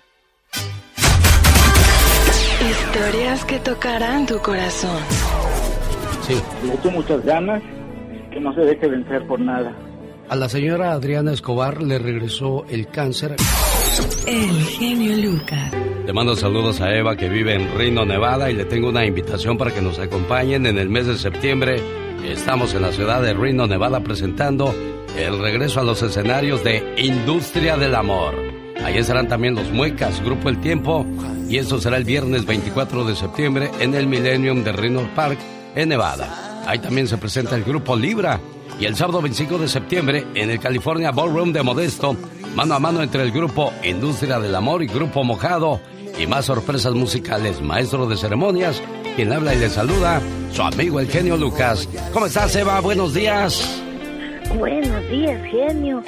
[2.71, 5.03] Historias que tocarán tu corazón.
[6.27, 6.35] Sí.
[6.63, 7.63] Le muchas ganas,
[8.31, 9.75] que no se deje vencer por nada.
[10.29, 13.37] A la señora Adriana Escobar le regresó el cáncer.
[14.27, 15.73] El genio Lucas.
[16.05, 19.57] Le mando saludos a Eva que vive en Reno, Nevada y le tengo una invitación
[19.57, 21.81] para que nos acompañen en el mes de septiembre.
[22.23, 24.75] Estamos en la ciudad de Reno, Nevada presentando
[25.17, 28.35] el regreso a los escenarios de Industria del Amor.
[28.85, 31.07] Ahí estarán también los Muecas, Grupo El Tiempo
[31.49, 35.39] y eso será el viernes 24 de septiembre en el Millennium de Reno Park
[35.75, 36.65] en Nevada.
[36.67, 38.41] Ahí también se presenta el Grupo Libra
[38.79, 42.17] y el sábado 25 de septiembre en el California Ballroom de Modesto,
[42.55, 45.81] mano a mano entre el grupo Industria del Amor y Grupo Mojado
[46.19, 47.61] y más sorpresas musicales.
[47.63, 48.83] Maestro de ceremonias,
[49.17, 50.21] quien habla y le saluda,
[50.53, 51.89] su amigo el genio Lucas.
[52.13, 52.81] ¿Cómo estás, Eva?
[52.81, 53.83] Buenos días.
[54.59, 56.03] Buenos días, genio.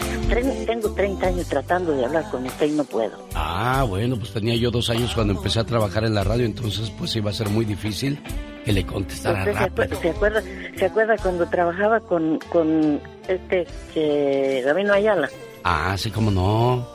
[0.67, 3.29] Tengo 30 años tratando de hablar con usted y no puedo.
[3.35, 6.91] Ah, bueno, pues tenía yo dos años cuando empecé a trabajar en la radio, entonces
[6.91, 8.21] pues iba a ser muy difícil
[8.69, 9.85] que le contestara ¿Usted se, rápido.
[9.85, 10.43] acuerda, se, acuerda,
[10.77, 15.31] se acuerda cuando trabajaba con, con este que Gabino Ayala?
[15.65, 16.87] Ah, sí, cómo no.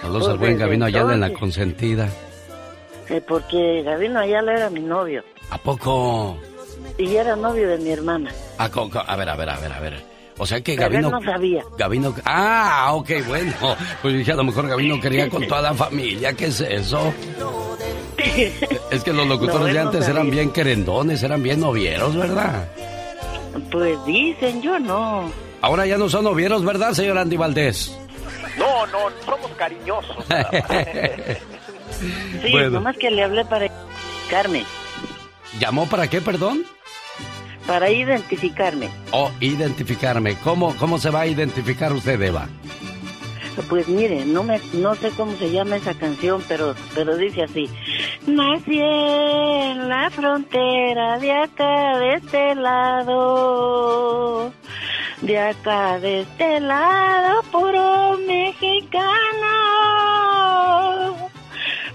[0.00, 1.38] Saludos Pues al buen Gabino Ayala en la entonces.
[1.38, 2.08] consentida.
[3.08, 6.36] Eh, porque Gabino Ayala era mi novio ¿A poco?
[6.98, 8.32] y era novio de mi hermana.
[8.58, 10.02] A, a ver, a ver, a ver, a ver.
[10.38, 11.10] O sea que Pero él Gabino...
[11.10, 11.62] no sabía.
[11.78, 12.14] Gabino...
[12.24, 13.52] Ah, ok, bueno.
[14.02, 16.32] Pues dije, a lo mejor Gabino quería con toda la familia.
[16.32, 17.12] ¿Qué es eso?
[18.90, 22.68] Es que los locutores No, de no antes eran bien querendones, eran bien novieros, ¿verdad?
[23.70, 25.30] Pues dicen, yo no.
[25.62, 27.96] Ahora ya no son novieros, ¿verdad, señor Andy Valdés?
[28.58, 30.16] No, no, somos cariñosos.
[32.42, 32.70] Sí, Bueno.
[32.70, 34.64] nomás que le hablé para identificarme.
[35.58, 36.64] ¿Llamó para qué, perdón?
[37.66, 38.88] Para identificarme.
[39.10, 40.36] O identificarme.
[40.42, 42.48] ¿Cómo, ¿Cómo se va a identificar usted, Eva?
[43.68, 47.68] Pues mire, no me, no sé cómo se llama esa canción, pero, pero dice así.
[48.26, 54.52] Nací en la frontera de acá, de este lado.
[55.22, 59.79] De acá, de este lado, puro mexicano.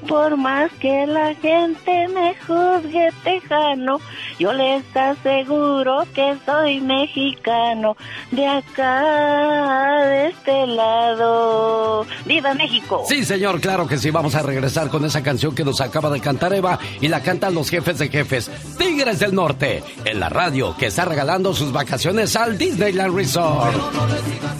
[0.07, 3.99] Por más que la gente me juzgue tejano,
[4.39, 7.97] yo les aseguro que soy mexicano.
[8.31, 12.05] De acá, de este lado.
[12.25, 13.03] ¡Viva México!
[13.07, 14.11] Sí, señor, claro que sí.
[14.11, 17.55] Vamos a regresar con esa canción que nos acaba de cantar Eva y la cantan
[17.55, 22.35] los jefes de jefes, Tigres del Norte, en la radio que está regalando sus vacaciones
[22.35, 23.75] al Disneyland Resort.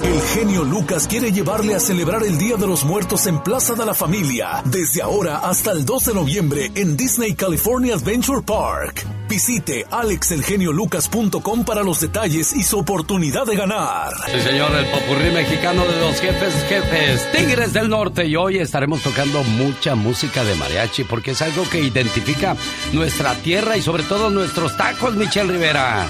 [0.03, 3.85] El genio Lucas quiere llevarle a celebrar el Día de los Muertos en Plaza de
[3.85, 9.05] la Familia desde ahora hasta el 2 de noviembre en Disney California Adventure Park.
[9.27, 14.13] Visite alexelgeniolucas.com para los detalles y su oportunidad de ganar.
[14.31, 18.25] Sí, señor, el popurrí mexicano de los jefes jefes, Tigres del Norte.
[18.25, 22.55] Y hoy estaremos tocando mucha música de mariachi porque es algo que identifica
[22.93, 26.07] nuestra tierra y sobre todo nuestros tacos, Michelle Rivera.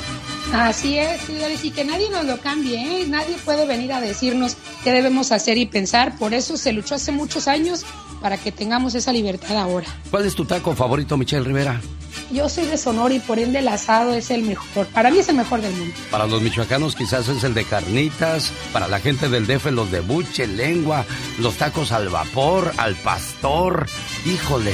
[0.53, 3.05] Así es, señores, y que nadie nos lo cambie, ¿eh?
[3.07, 6.17] Nadie puede venir a decirnos qué debemos hacer y pensar.
[6.17, 7.83] Por eso se luchó hace muchos años
[8.25, 9.85] para que tengamos esa libertad ahora.
[10.09, 11.79] ¿Cuál es tu taco favorito, Michelle Rivera?
[12.31, 14.88] Yo soy de Sonora y por ende el asado es el mejor.
[14.88, 15.93] Para mí es el mejor del mundo.
[16.09, 19.99] Para los michoacanos quizás es el de carnitas, para la gente del DF los de
[19.99, 21.05] buche, lengua,
[21.38, 23.85] los tacos al vapor, al pastor.
[24.25, 24.73] Híjole,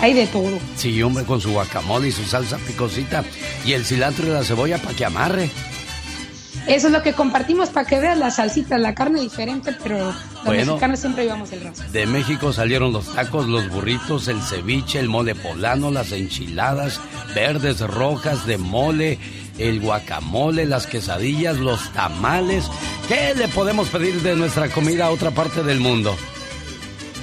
[0.00, 0.58] Hay de todo.
[0.74, 3.22] sí, hombre, con su guacamole y su salsa picosita
[3.64, 5.48] y el cilantro y la cebolla para que amarre.
[6.68, 10.44] Eso es lo que compartimos para que veas la salsita, la carne diferente, pero los
[10.44, 10.66] Bueno.
[10.72, 11.82] mexicanos siempre llevamos el raso.
[11.92, 17.00] De México salieron los tacos, los burritos, el ceviche, el mole poblano, las enchiladas
[17.34, 19.18] verdes, rojas de mole,
[19.58, 22.64] el guacamole, las quesadillas, los tamales.
[23.08, 26.16] ¿Qué le podemos pedir de nuestra comida a otra parte del mundo?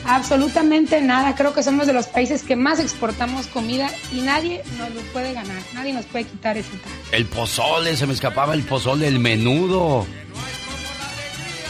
[0.08, 1.36] Absolutamente nada.
[1.36, 5.34] Creo que somos de los países que más exportamos comida y nadie nos lo puede
[5.34, 5.62] ganar.
[5.74, 6.92] Nadie nos puede quitar ese tal.
[7.12, 10.06] El pozole, se me escapaba el pozole, el menudo.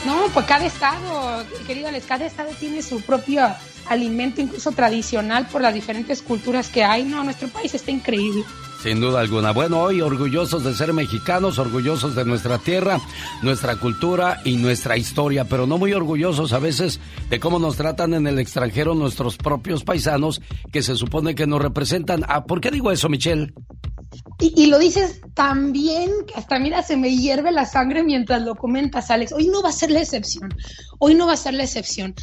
[0.05, 3.41] No, pues cada estado, querido Alex, cada estado tiene su propio
[3.87, 7.03] alimento, incluso tradicional, por las diferentes culturas que hay.
[7.03, 8.43] No, nuestro país está increíble.
[8.85, 9.49] Sin duda alguna.
[9.49, 13.01] Bueno, hoy orgullosos de ser mexicanos, orgullosos de nuestra tierra,
[13.41, 16.99] nuestra cultura y nuestra historia, pero no muy orgullosos a veces
[17.31, 20.39] de cómo nos tratan en el extranjero nuestros propios paisanos
[20.71, 22.25] que se supone que nos representan.
[22.27, 23.55] Ah, ¿Por qué digo eso, Michelle?
[24.39, 29.09] Y, y lo dices que hasta mira, se me hierve la sangre mientras lo comentas,
[29.09, 29.33] Alex.
[29.33, 30.53] Hoy no va a ser la excepción.
[30.99, 32.13] Hoy no va a ser la excepción.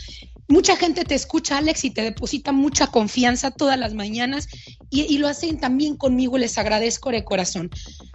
[0.48, 4.48] Mucha gente te escucha, Alex, y te deposita mucha confianza todas las mañanas
[4.90, 7.70] y, lo hacen también conmigo les agradezco de corazón.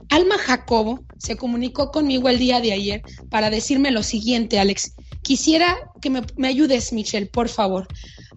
[0.10, 3.02] Alma Jacobo se comunicó conmigo el día de ayer
[3.32, 4.94] para decirme lo siguiente, Alex.
[5.24, 7.88] Quisiera que me, me ayudes, Michelle, por favor.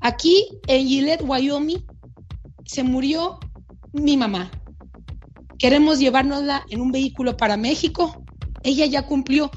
[0.01, 1.85] Aquí en Gillette, Wyoming,
[2.65, 3.39] se murió
[3.93, 4.51] mi mamá.
[5.59, 8.25] queremos llevárnosla en un vehículo para México.
[8.63, 9.51] Ella ya cumplió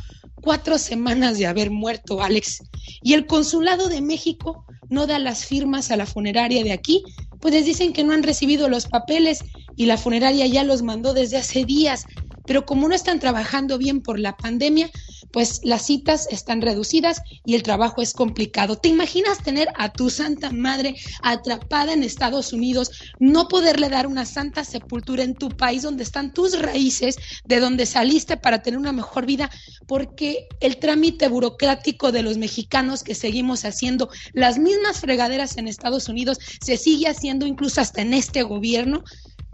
[0.44, 2.64] cuatro semanas de haber muerto, Alex.
[3.02, 7.04] Y el consulado de México no da las firmas a la funeraria de aquí,
[7.40, 9.44] pues les dicen que no han recibido los papeles
[9.76, 12.06] y la funeraria ya los mandó desde hace días.
[12.46, 14.90] Pero como no están trabajando bien por la pandemia,
[15.34, 18.78] pues las citas están reducidas y el trabajo es complicado.
[18.78, 24.28] ¿Te imaginas tener a tu santa madre atrapada en Estados Unidos, no poderle dar una
[24.28, 27.16] santa sepultura en tu país donde están tus raíces,
[27.46, 29.50] de donde saliste para tener una mejor vida?
[29.88, 36.10] Porque el trámite burocrático de los mexicanos que seguimos haciendo las mismas fregaderas en Estados
[36.10, 39.04] Unidos se sigue haciendo incluso hasta en este gobierno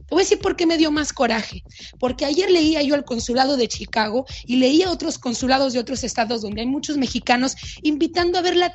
[0.09, 1.63] voy a decir por qué me dio más coraje.
[1.99, 6.41] Porque ayer leía yo al consulado de Chicago y leía otros consulados de otros estados
[6.41, 8.71] donde hay muchos mexicanos invitando a ver la,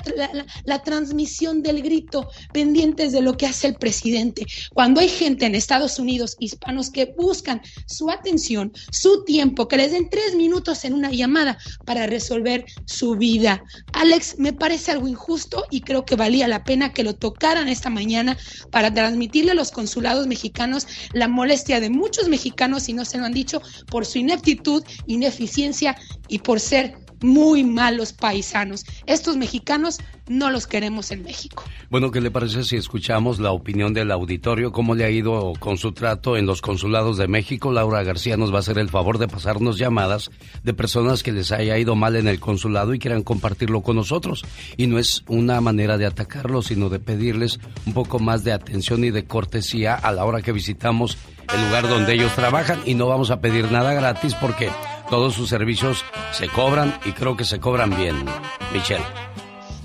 [0.63, 4.45] la, transmisión del grito pendientes de lo que hace el presidente.
[4.73, 9.91] Cuando hay gente en Estados Unidos, hispanos, que buscan su atención, su tiempo, que les
[9.91, 13.63] den tres minutos en una llamada para resolver su vida.
[13.93, 17.89] Alex, me parece algo injusto y creo que valía la pena que lo tocaran esta
[17.89, 18.37] mañana
[18.71, 23.25] para transmitirle a los consulados mexicanos la molestia de muchos mexicanos, y no se lo
[23.25, 25.97] han dicho, por su ineptitud, ineficiencia
[26.27, 28.85] y por ser muy malos paisanos.
[29.05, 31.63] Estos mexicanos no los queremos en México.
[31.89, 34.71] Bueno, ¿qué le parece si escuchamos la opinión del auditorio?
[34.71, 37.71] ¿Cómo le ha ido con su trato en los consulados de México?
[37.71, 40.31] Laura García nos va a hacer el favor de pasarnos llamadas
[40.63, 44.43] de personas que les haya ido mal en el consulado y quieran compartirlo con nosotros.
[44.77, 49.03] Y no es una manera de atacarlos, sino de pedirles un poco más de atención
[49.03, 51.17] y de cortesía a la hora que visitamos
[51.53, 54.69] el lugar donde ellos trabajan y no vamos a pedir nada gratis porque
[55.09, 58.25] todos sus servicios se cobran y creo que se cobran bien.
[58.73, 59.03] Michelle.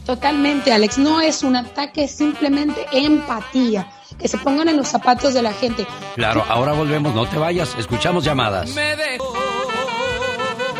[0.06, 0.98] Totalmente, Alex.
[0.98, 3.90] No es un ataque, es simplemente empatía.
[4.18, 5.86] Que se pongan en los zapatos de la gente.
[6.16, 8.74] Claro, ahora volvemos, no te vayas, escuchamos llamadas.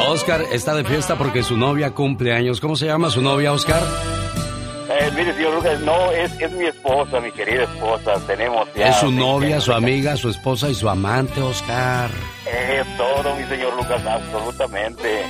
[0.09, 2.61] Oscar está de fiesta porque su novia cumple años.
[2.61, 3.83] ¿Cómo se llama su novia, Oscar?
[4.91, 8.15] Eh, mire, señor Lucas, no, es, es mi esposa, mi querida esposa.
[8.27, 8.89] Tenemos ya.
[8.89, 12.11] Es su novia, su amiga, su esposa y su amante, Oscar.
[12.45, 15.25] Es todo, mi señor Lucas, absolutamente.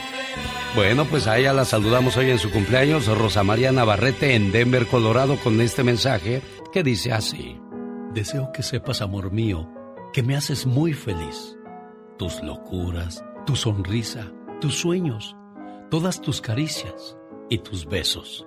[0.74, 4.86] Bueno, pues a ella la saludamos hoy en su cumpleaños, Rosa María Navarrete en Denver,
[4.86, 6.40] Colorado, con este mensaje
[6.72, 7.60] que dice así.
[8.14, 9.68] Deseo que sepas, amor mío,
[10.12, 11.56] que me haces muy feliz.
[12.18, 15.36] Tus locuras, tu sonrisa, tus sueños,
[15.90, 17.16] todas tus caricias
[17.50, 18.46] y tus besos.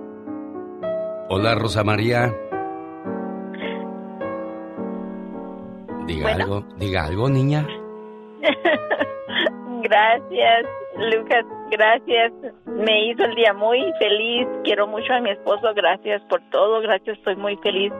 [1.33, 2.29] Hola, Rosa María.
[6.05, 7.65] Diga algo, diga algo, niña.
[9.81, 10.65] Gracias,
[10.97, 12.33] Lucas, gracias.
[12.65, 14.45] Me hizo el día muy feliz.
[14.65, 15.73] Quiero mucho a mi esposo.
[15.73, 16.81] Gracias por todo.
[16.81, 17.93] Gracias, estoy muy feliz.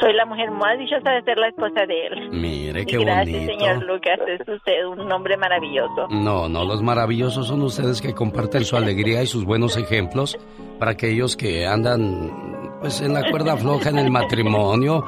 [0.00, 2.30] Soy la mujer más dichosa de ser la esposa de él.
[2.30, 4.18] Mire, qué gracias, señor Lucas.
[4.26, 6.08] Es usted un hombre maravilloso.
[6.10, 10.38] No, no, los maravillosos son ustedes que comparten su alegría y sus buenos ejemplos
[10.78, 15.04] para aquellos que andan pues en la cuerda floja en el matrimonio.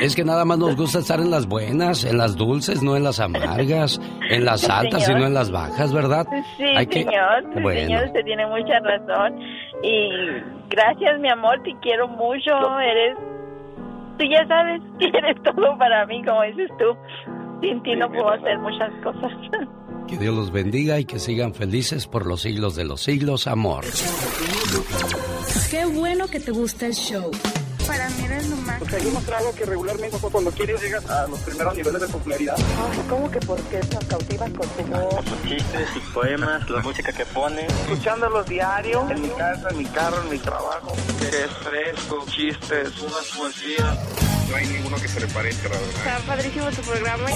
[0.00, 3.04] Es que nada más nos gusta estar en las buenas, en las dulces, no en
[3.04, 6.26] las amargas, en las altas y no en las bajas, ¿verdad?
[6.56, 7.44] Sí, señor.
[7.60, 7.80] bueno.
[7.80, 9.38] señor, usted tiene mucha razón.
[9.82, 10.08] Y
[10.70, 12.52] gracias, mi amor, te quiero mucho.
[12.80, 13.18] Eres,
[14.18, 16.96] tú ya sabes que eres todo para mí, como dices tú.
[17.62, 19.32] Sin ti no puedo hacer muchas cosas.
[20.08, 23.84] Que Dios los bendiga y que sigan felices por los siglos de los siglos, amor.
[25.70, 27.30] Qué bueno que te gusta el show.
[27.88, 28.78] Para mí eres lo más.
[28.80, 32.54] Porque hay demostrado que regularmente cuando quieres llegas a los primeros niveles de popularidad.
[32.58, 35.14] Ay, ¿cómo que por qué tan cautivas con tu voz?
[35.14, 37.66] Por sus chistes, sus poemas, la música que pone.
[37.66, 40.92] Escuchándolos diario, en mi casa, en mi carro, en mi trabajo.
[41.20, 43.98] Es fresco, chistes, unas poesías.
[44.50, 45.96] No hay ninguno que se le parezca, la verdad.
[45.96, 47.26] Está padrísimo tu programa.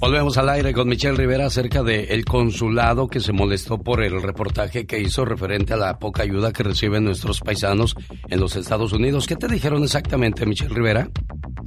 [0.00, 4.22] Volvemos al aire con Michelle Rivera acerca del el consulado que se molestó por el
[4.22, 7.94] reportaje que hizo referente a la poca ayuda que reciben nuestros paisanos
[8.28, 9.26] en los Estados Unidos.
[9.26, 11.08] ¿Qué te dijeron exactamente, Michelle Rivera?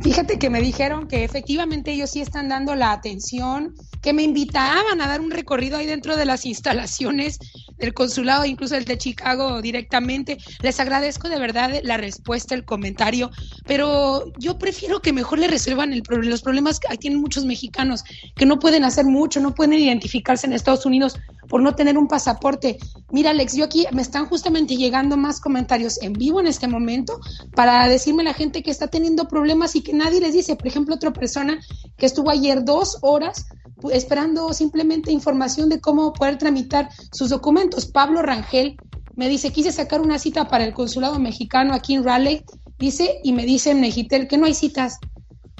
[0.01, 3.73] Fíjate que me dijeron que efectivamente ellos sí están dando la atención,
[4.03, 7.39] que me invitaban a dar un recorrido ahí dentro de las instalaciones
[7.77, 10.37] del consulado, incluso el de Chicago directamente.
[10.61, 13.31] Les agradezco de verdad la respuesta, el comentario,
[13.65, 18.03] pero yo prefiero que mejor le resuelvan el, los problemas que tienen muchos mexicanos,
[18.35, 22.07] que no pueden hacer mucho, no pueden identificarse en Estados Unidos por no tener un
[22.07, 22.77] pasaporte.
[23.09, 27.19] Mira, Alex, yo aquí me están justamente llegando más comentarios en vivo en este momento
[27.55, 30.57] para decirme la gente que está teniendo problemas y que nadie les dice.
[30.57, 31.59] Por ejemplo, otra persona
[31.97, 33.45] que estuvo ayer dos horas
[33.91, 37.85] esperando simplemente información de cómo poder tramitar sus documentos.
[37.85, 38.77] Pablo Rangel
[39.15, 42.43] me dice, quise sacar una cita para el consulado mexicano aquí en Raleigh,
[42.79, 44.97] dice, y me dice en Mexitel que no hay citas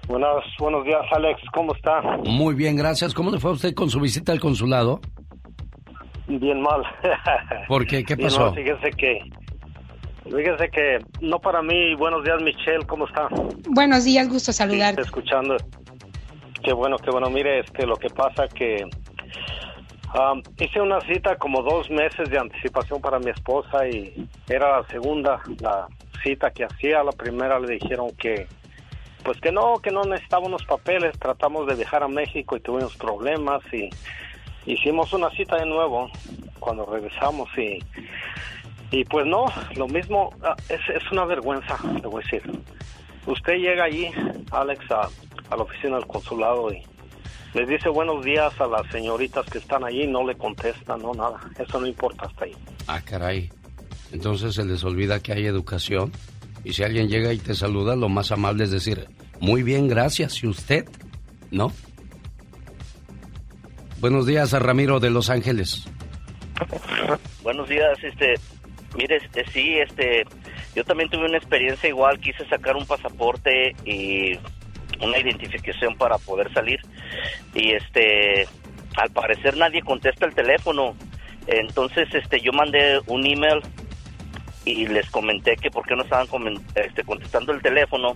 [0.07, 2.01] Buenos, buenos días, Alex, ¿cómo está?
[2.26, 3.13] Muy bien, gracias.
[3.13, 4.99] ¿Cómo le fue a usted con su visita al consulado?
[6.28, 6.82] Bien mal.
[7.67, 8.03] ¿Por qué?
[8.03, 8.53] ¿Qué pasó?
[8.53, 9.20] fíjese que
[10.36, 11.95] Fíjese que no para mí.
[11.95, 12.86] Buenos días, Michelle.
[12.86, 13.28] ¿Cómo está?
[13.70, 15.01] Buenos días, gusto saludarte.
[15.01, 15.57] escuchando.
[16.64, 17.30] Qué bueno, qué bueno.
[17.30, 18.84] Mire, este, lo que pasa que
[20.14, 24.88] um, hice una cita como dos meses de anticipación para mi esposa y era la
[24.88, 25.88] segunda la
[26.24, 27.03] cita que hacía.
[27.03, 28.47] La primera le dijeron que,
[29.24, 31.18] pues que no, que no necesitábamos papeles.
[31.18, 33.89] Tratamos de viajar a México y tuvimos problemas y
[34.66, 36.10] hicimos una cita de nuevo
[36.60, 37.80] cuando regresamos y
[38.91, 39.45] y pues no,
[39.76, 42.41] lo mismo, ah, es, es una vergüenza, le voy a decir.
[43.28, 44.10] Usted llega allí,
[44.51, 44.84] Alex,
[45.50, 46.82] a, la oficina del consulado y
[47.54, 51.39] les dice buenos días a las señoritas que están allí, no le contestan, no nada,
[51.58, 52.56] eso no importa hasta ahí.
[52.88, 53.50] Ah, caray.
[54.12, 56.12] Entonces se les olvida que hay educación
[56.64, 59.08] y si alguien llega y te saluda, lo más amable es decir,
[59.39, 60.88] muy bien, gracias, ¿y usted?
[61.52, 61.72] ¿No?
[64.00, 65.86] Buenos días a Ramiro de Los Ángeles.
[67.43, 68.36] Buenos días, este,
[68.97, 70.26] mire, este, sí, este,
[70.76, 74.38] yo también tuve una experiencia igual, quise sacar un pasaporte y
[75.02, 76.80] una identificación para poder salir.
[77.54, 78.47] Y este
[78.97, 80.95] al parecer nadie contesta el teléfono.
[81.47, 83.62] Entonces este yo mandé un email
[84.66, 86.28] y les comenté que por qué no estaban
[86.76, 88.16] este, contestando el teléfono.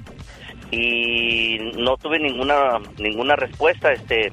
[0.72, 4.32] Y no tuve ninguna ninguna respuesta este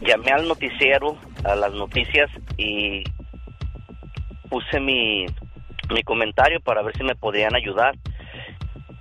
[0.00, 3.04] llamé al noticiero a las noticias y
[4.48, 5.26] puse mi
[5.90, 7.94] mi comentario para ver si me podían ayudar.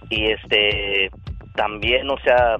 [0.09, 1.09] Y este
[1.55, 2.57] también, o sea,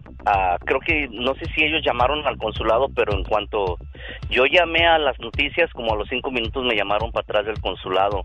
[0.66, 3.78] creo que no sé si ellos llamaron al consulado, pero en cuanto
[4.30, 7.60] yo llamé a las noticias, como a los cinco minutos me llamaron para atrás del
[7.62, 8.24] consulado,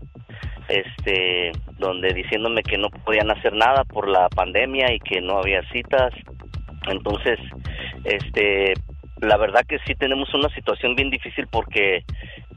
[0.67, 5.61] este, donde diciéndome que no podían hacer nada por la pandemia y que no había
[5.71, 6.13] citas.
[6.87, 7.37] Entonces,
[8.05, 8.73] este,
[9.21, 12.03] la verdad que sí tenemos una situación bien difícil porque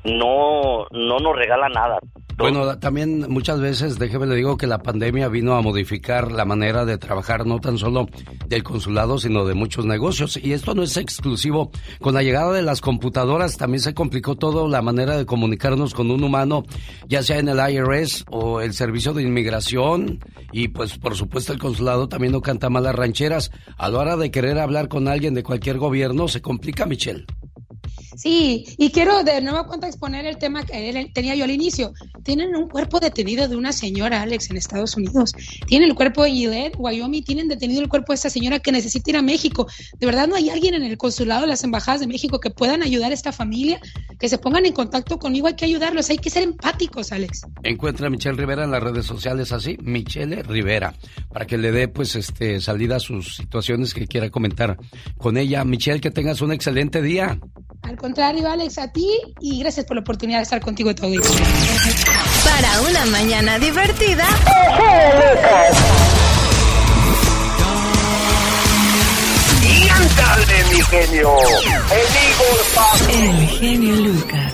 [0.05, 1.99] no, no nos regala nada.
[2.37, 6.85] Bueno, también muchas veces, déjeme le digo que la pandemia vino a modificar la manera
[6.85, 8.09] de trabajar no tan solo
[8.49, 10.37] del consulado, sino de muchos negocios.
[10.43, 11.71] Y esto no es exclusivo.
[12.01, 16.11] Con la llegada de las computadoras también se complicó todo la manera de comunicarnos con
[16.11, 16.65] un humano,
[17.07, 20.19] ya sea en el IRS o el servicio de inmigración.
[20.57, 23.51] Y pues por supuesto el consulado también no canta malas rancheras.
[23.77, 27.27] A la hora de querer hablar con alguien de cualquier gobierno se complica, Michelle.
[28.17, 31.93] Sí, y quiero de nuevo cuenta exponer el tema que tenía yo al inicio.
[32.23, 35.33] Tienen un cuerpo detenido de una señora, Alex, en Estados Unidos.
[35.67, 39.11] Tienen el cuerpo de Gillette, Wyoming, tienen detenido el cuerpo de esta señora que necesita
[39.11, 39.67] ir a México.
[39.99, 42.83] ¿De verdad no hay alguien en el consulado de las embajadas de México que puedan
[42.83, 43.81] ayudar a esta familia?
[44.19, 47.43] Que se pongan en contacto conmigo, hay que ayudarlos, hay que ser empáticos, Alex.
[47.63, 50.95] Encuentra a Michelle Rivera en las redes sociales así, Michelle Rivera,
[51.33, 54.79] para que le dé pues este salida a sus situaciones que quiera comentar
[55.17, 55.65] con ella.
[55.65, 57.39] Michelle, que tengas un excelente día.
[57.83, 59.09] Al contrario, Alex, a ti
[59.41, 61.09] y gracias por la oportunidad de estar contigo todo
[62.45, 64.27] Para una mañana divertida.
[69.63, 71.31] Y ándale, mi genio.
[73.09, 74.53] El genio Lucas.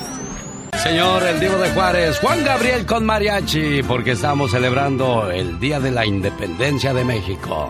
[0.85, 5.91] Señor, el Divo de Juárez, Juan Gabriel con mariachi, porque estamos celebrando el Día de
[5.91, 7.69] la Independencia de México.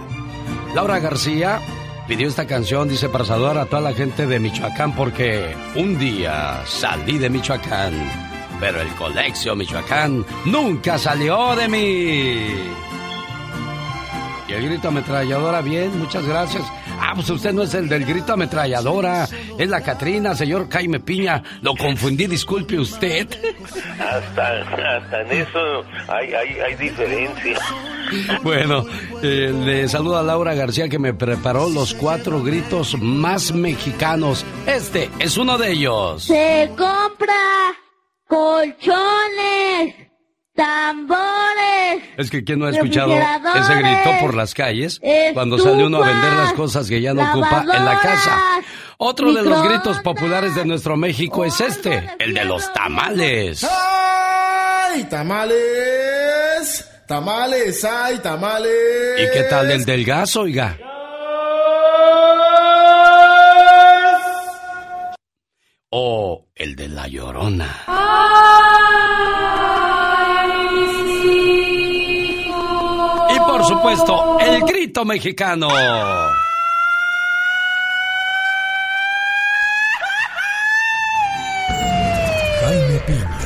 [0.75, 1.59] Laura García
[2.11, 6.61] pidió esta canción, dice, para saludar a toda la gente de Michoacán, porque un día
[6.67, 7.93] salí de Michoacán,
[8.59, 12.49] pero el colegio Michoacán nunca salió de mí.
[14.49, 16.65] Y el grito ametralladora, bien, muchas gracias.
[17.03, 19.27] Ah, pues usted no es el del grito ametralladora,
[19.59, 21.43] es la Catrina, señor Jaime Piña.
[21.63, 23.27] Lo confundí, disculpe usted.
[23.99, 27.59] Hasta, hasta en eso hay, hay, hay diferencia.
[28.43, 28.85] Bueno,
[29.23, 34.45] eh, le saluda Laura García que me preparó los cuatro gritos más mexicanos.
[34.67, 36.25] Este es uno de ellos.
[36.25, 37.35] Se compra
[38.27, 39.95] colchones,
[40.61, 42.03] tambores.
[42.19, 45.01] Es que ¿quién no ha escuchado ese grito por las calles
[45.33, 48.39] cuando sale uno a vender las cosas que ya no ocupa en la casa?
[48.99, 53.65] Otro de los gritos populares de nuestro México es este, el de los tamales.
[53.65, 56.87] ¡Ay, tamales!
[57.07, 59.19] Tamales, ay, tamales.
[59.19, 60.79] ¿Y qué tal el del gas, oiga?
[65.89, 67.85] O el de la llorona.
[73.71, 75.69] Supuesto, el grito mexicano.
[82.63, 83.39] Jaime Piña,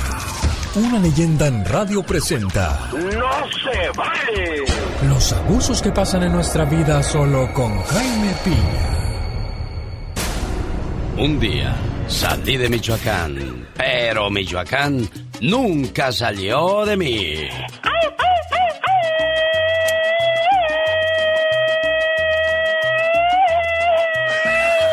[0.77, 4.65] una leyenda en radio presenta ¡No se vale!
[5.09, 8.91] los abusos que pasan en nuestra vida solo con Jaime Piña.
[11.17, 11.77] Un día
[12.09, 15.09] salí de Michoacán, pero Michoacán
[15.41, 17.35] nunca salió de mí.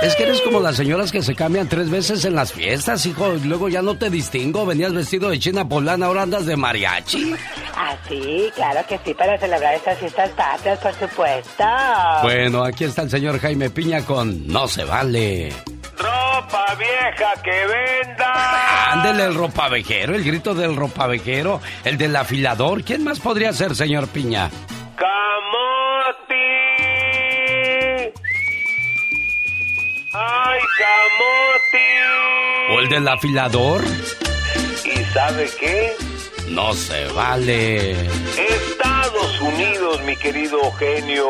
[0.02, 3.34] Es que eres como las señoras que se cambian tres veces en las fiestas, hijo.
[3.36, 4.66] y Luego ya no te distingo.
[4.66, 7.36] Venías vestido de china polana, ahora andas de mariachi.
[7.76, 11.64] Ah, sí, claro que sí, para celebrar estas fiestas patrias, por supuesto.
[12.24, 15.54] Bueno, aquí está el señor Jaime Piña con No se vale.
[15.98, 18.92] Ropa vieja que venda.
[18.94, 22.84] Ándele el ropavejero, el grito del ropavejero, el del afilador.
[22.84, 24.50] ¿Quién más podría ser, señor Piña?
[24.96, 25.71] Camote.
[32.70, 33.84] ¿O el del afilador?
[34.86, 35.94] ¿Y sabe qué?
[36.48, 37.92] No se vale.
[38.38, 41.30] Estados Unidos, mi querido genio,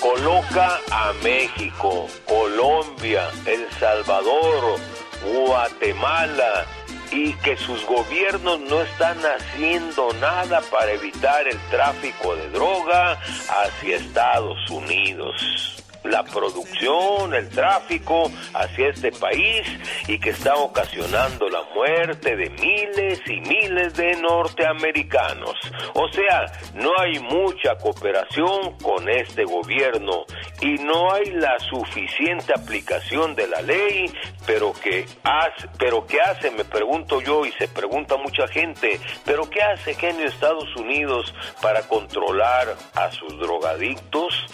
[0.00, 4.78] coloca a México, Colombia, El Salvador,
[5.24, 6.66] Guatemala
[7.12, 13.96] y que sus gobiernos no están haciendo nada para evitar el tráfico de droga hacia
[13.96, 15.81] Estados Unidos.
[16.04, 19.62] La producción, el tráfico hacia este país
[20.08, 25.56] y que está ocasionando la muerte de miles y miles de norteamericanos.
[25.94, 30.24] O sea, no hay mucha cooperación con este gobierno
[30.60, 34.12] y no hay la suficiente aplicación de la ley,
[34.46, 39.48] pero que hace, pero qué hace, me pregunto yo y se pregunta mucha gente, pero
[39.48, 44.46] qué hace genio Estados Unidos para controlar a sus drogadictos,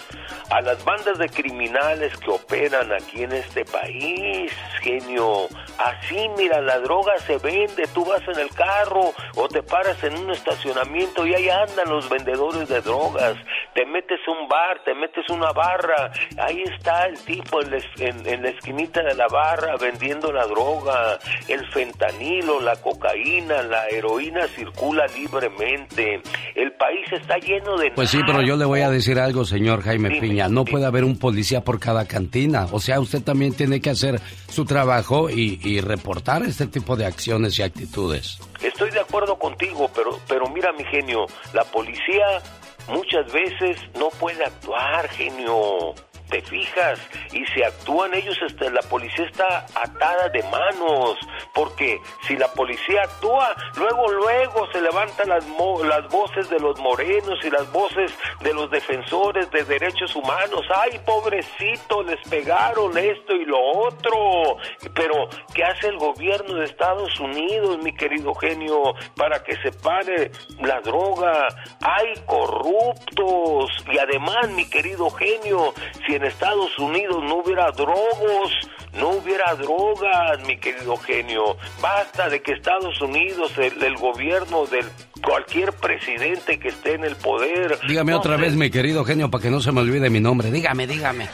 [0.51, 5.47] a las bandas de criminales que operan aquí en este país, genio.
[5.78, 10.18] Así, mira, la droga se vende, tú vas en el carro o te paras en
[10.18, 13.36] un estacionamiento y ahí andan los vendedores de drogas.
[13.74, 17.70] Te metes a un bar, te metes a una barra, ahí está el tipo en
[17.70, 23.62] la, en- en la esquinita de la barra vendiendo la droga, el fentanilo, la cocaína,
[23.62, 26.20] la heroína circula libremente.
[26.57, 27.93] El país está lleno de...
[27.93, 30.49] Pues sí, pero yo le voy a decir algo, señor Jaime Piña.
[30.49, 32.68] No puede haber un policía por cada cantina.
[32.72, 34.18] O sea, usted también tiene que hacer
[34.49, 38.39] su trabajo y, reportar este tipo de acciones y actitudes.
[38.62, 42.41] Estoy de acuerdo contigo, pero, pero mira mi genio, la policía
[42.89, 45.95] muchas veces no puede actuar, genio.
[46.29, 47.01] Te fijas,
[47.33, 51.16] y si actúan ellos, este, la policía está atada de manos,
[51.55, 55.45] porque si la policía actúa, luego, luego se levantan las,
[55.85, 60.66] las voces de los morenos y las voces de los defensores de derechos humanos.
[60.74, 64.59] Ay, pobrecito, les pegaron esto y lo otro.
[64.95, 70.31] Pero, ¿qué hace el gobierno de Estados Unidos, mi querido genio, para que se pare
[70.61, 71.49] la droga?
[71.81, 73.70] Hay corruptos.
[73.91, 75.72] Y además, mi querido genio,
[76.07, 78.52] si en Estados Unidos no hubiera drogos,
[78.94, 81.56] no hubiera drogas, mi querido genio.
[81.80, 84.84] Basta de que Estados Unidos, el, el gobierno del
[85.22, 87.78] cualquier presidente que esté en el poder.
[87.86, 90.50] Dígame no otra vez, mi querido genio, para que no se me olvide mi nombre.
[90.50, 91.28] Dígame, dígame.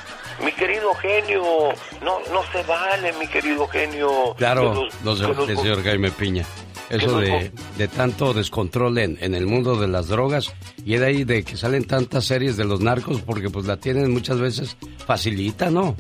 [0.44, 1.42] Mi querido genio,
[2.02, 4.34] no, no se vale, mi querido genio.
[4.36, 6.44] Claro, los- no se vale, señor Jaime Piña.
[6.90, 10.52] Eso de, de tanto descontrol en, en el mundo de las drogas
[10.84, 14.12] y de ahí de que salen tantas series de los narcos porque pues la tienen
[14.12, 14.76] muchas veces
[15.06, 15.96] facilita, ¿no?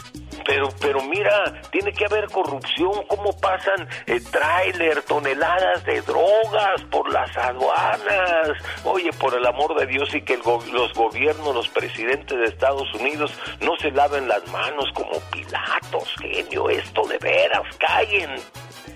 [0.46, 2.92] Pero, pero mira, tiene que haber corrupción.
[3.08, 8.50] ¿Cómo pasan eh, tráiler, toneladas de drogas por las aduanas?
[8.84, 12.44] Oye, por el amor de Dios y que el go- los gobiernos, los presidentes de
[12.44, 16.68] Estados Unidos no se laven las manos como Pilatos, genio.
[16.68, 18.30] Esto de veras, callen.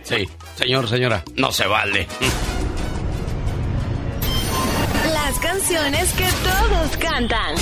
[0.02, 2.06] Sí, señor, señora, no se vale.
[5.12, 7.54] Las canciones que todos cantan.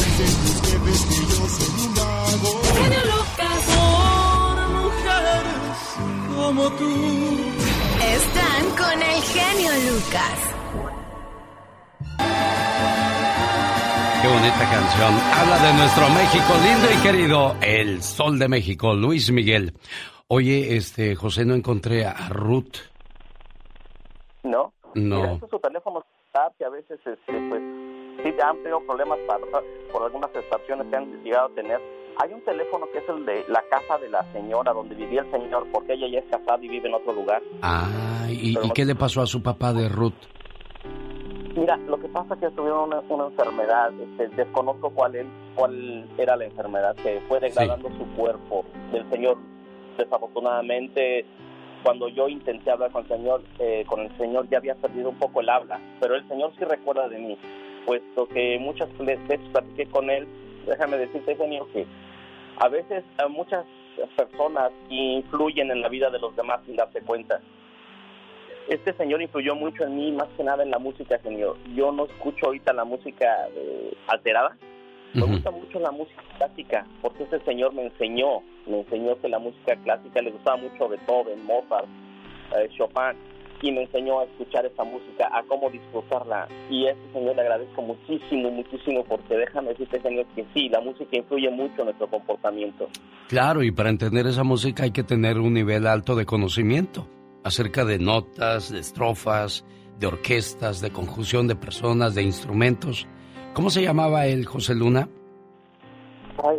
[6.47, 6.93] Como tú.
[8.19, 10.39] Están con el genio Lucas.
[14.23, 15.13] Qué bonita canción.
[15.35, 19.73] Habla de nuestro México lindo y querido, el Sol de México, Luis Miguel.
[20.29, 22.77] Oye, este, José, no encontré a Ruth.
[24.45, 24.73] No.
[24.95, 25.17] No.
[25.17, 26.05] Mira, es su teléfono
[26.59, 27.63] que a veces este, pues
[28.23, 29.41] sí han tenido problemas para,
[29.91, 31.81] por algunas estaciones que han llegado a tener.
[32.19, 35.31] Hay un teléfono que es el de la casa de la señora donde vivía el
[35.31, 37.43] señor porque ella ya es casada y vive en otro lugar.
[37.63, 40.15] Ah, ¿y, y qué le pasó a su papá de Ruth?
[41.55, 46.07] Mira, lo que pasa es que tuvieron una, una enfermedad, este, desconozco cuál, es- cuál
[46.19, 49.39] era la enfermedad, que fue degradando su cuerpo del señor.
[49.97, 51.25] Desafortunadamente,
[51.83, 55.17] cuando yo intenté hablar con el señor, eh, con el señor ya había perdido un
[55.19, 57.39] poco el habla, pero el señor sí recuerda de mí,
[57.87, 60.27] puesto que muchas veces platiqué con él.
[60.67, 61.87] Déjame decirte, genio, que
[62.59, 63.65] a veces a muchas
[64.17, 67.41] personas influyen en la vida de los demás sin darse cuenta
[68.69, 71.57] este señor influyó mucho en mí, más que nada en la música, señor.
[71.75, 74.57] Yo no escucho ahorita la música eh, alterada.
[75.15, 79.39] Me gusta mucho la música clásica, porque este señor me enseñó, me enseñó que la
[79.39, 81.87] música clásica le gustaba mucho Beethoven, Mozart,
[82.59, 83.17] eh, Chopin,
[83.63, 86.49] y me enseñó a escuchar esa música, a cómo disfrutarla.
[86.71, 90.81] Y a este señor le agradezco muchísimo, muchísimo, porque déjame decirte, señor, que sí, la
[90.81, 92.89] música influye mucho en nuestro comportamiento.
[93.29, 97.07] Claro, y para entender esa música hay que tener un nivel alto de conocimiento
[97.45, 99.65] acerca de notas, de estrofas,
[99.99, 103.07] de orquestas, de conjunción de personas, de instrumentos.
[103.55, 105.09] ¿Cómo se llamaba él, José Luna?
[106.45, 106.59] Ay,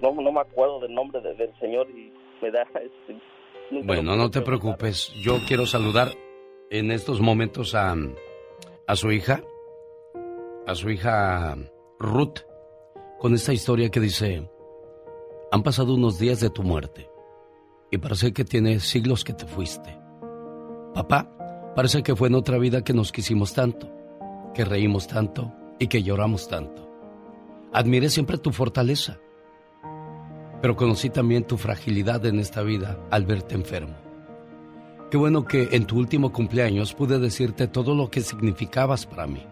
[0.00, 2.62] no, no me acuerdo del nombre de- del señor y me da...
[2.74, 3.16] Este,
[3.70, 5.12] nunca Bueno, no te preocupes.
[5.22, 6.12] Yo quiero saludar
[6.70, 7.94] en estos momentos a,
[8.86, 9.42] a su hija,
[10.66, 11.56] a su hija
[11.98, 12.40] Ruth,
[13.18, 14.48] con esta historia que dice,
[15.50, 17.08] han pasado unos días de tu muerte
[17.90, 19.98] y parece que tiene siglos que te fuiste.
[20.94, 23.90] Papá, parece que fue en otra vida que nos quisimos tanto,
[24.54, 26.88] que reímos tanto y que lloramos tanto.
[27.72, 29.20] Admiré siempre tu fortaleza,
[30.60, 33.94] pero conocí también tu fragilidad en esta vida al verte enfermo.
[35.10, 39.42] Qué bueno que en tu último cumpleaños pude decirte todo lo que significabas para mí.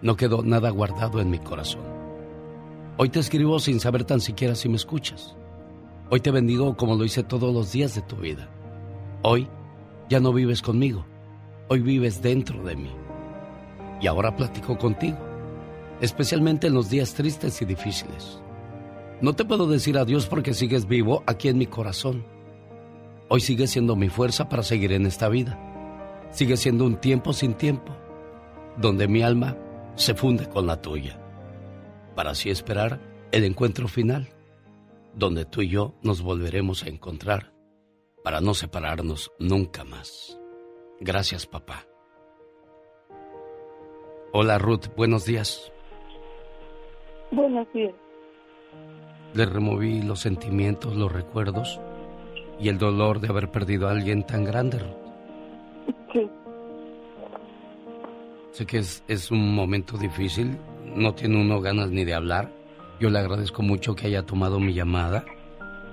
[0.00, 1.82] No quedó nada guardado en mi corazón.
[2.96, 5.36] Hoy te escribo sin saber tan siquiera si me escuchas.
[6.10, 8.48] Hoy te bendigo como lo hice todos los días de tu vida.
[9.22, 9.46] Hoy
[10.08, 11.04] ya no vives conmigo.
[11.68, 12.90] Hoy vives dentro de mí.
[14.00, 15.18] Y ahora platico contigo,
[16.00, 18.40] especialmente en los días tristes y difíciles.
[19.20, 22.24] No te puedo decir adiós porque sigues vivo aquí en mi corazón.
[23.28, 25.58] Hoy sigues siendo mi fuerza para seguir en esta vida.
[26.30, 27.96] Sigue siendo un tiempo sin tiempo,
[28.76, 29.56] donde mi alma
[29.96, 31.18] se funde con la tuya,
[32.14, 33.00] para así esperar
[33.32, 34.28] el encuentro final,
[35.14, 37.52] donde tú y yo nos volveremos a encontrar,
[38.22, 40.38] para no separarnos nunca más.
[41.00, 41.86] Gracias, papá.
[44.32, 45.72] Hola, Ruth, buenos días.
[47.32, 47.94] Buenos días.
[49.38, 51.78] Le removí los sentimientos, los recuerdos
[52.58, 54.80] y el dolor de haber perdido a alguien tan grande.
[56.12, 56.28] Sí.
[58.50, 60.58] Sé que es, es un momento difícil,
[60.92, 62.50] no tiene uno ganas ni de hablar.
[62.98, 65.24] Yo le agradezco mucho que haya tomado mi llamada,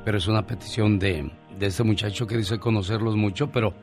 [0.03, 1.29] pero es una petición de,
[1.59, 3.75] de este muchacho que dice conocerlos mucho, pero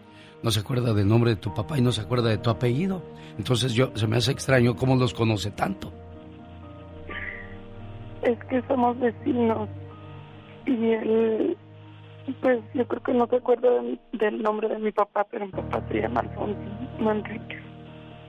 [0.43, 3.01] no se acuerda del nombre de tu papá y no se acuerda de tu apellido.
[3.39, 6.02] Entonces yo se me hace extraño cómo los conoce tanto.
[8.23, 9.69] Es que somos vecinos.
[10.67, 11.57] Y él,
[12.41, 15.53] pues yo creo que no se acuerda de- del nombre de mi papá, pero mi
[15.53, 16.61] papá se llama Alfonso
[17.01, 17.61] Manrique.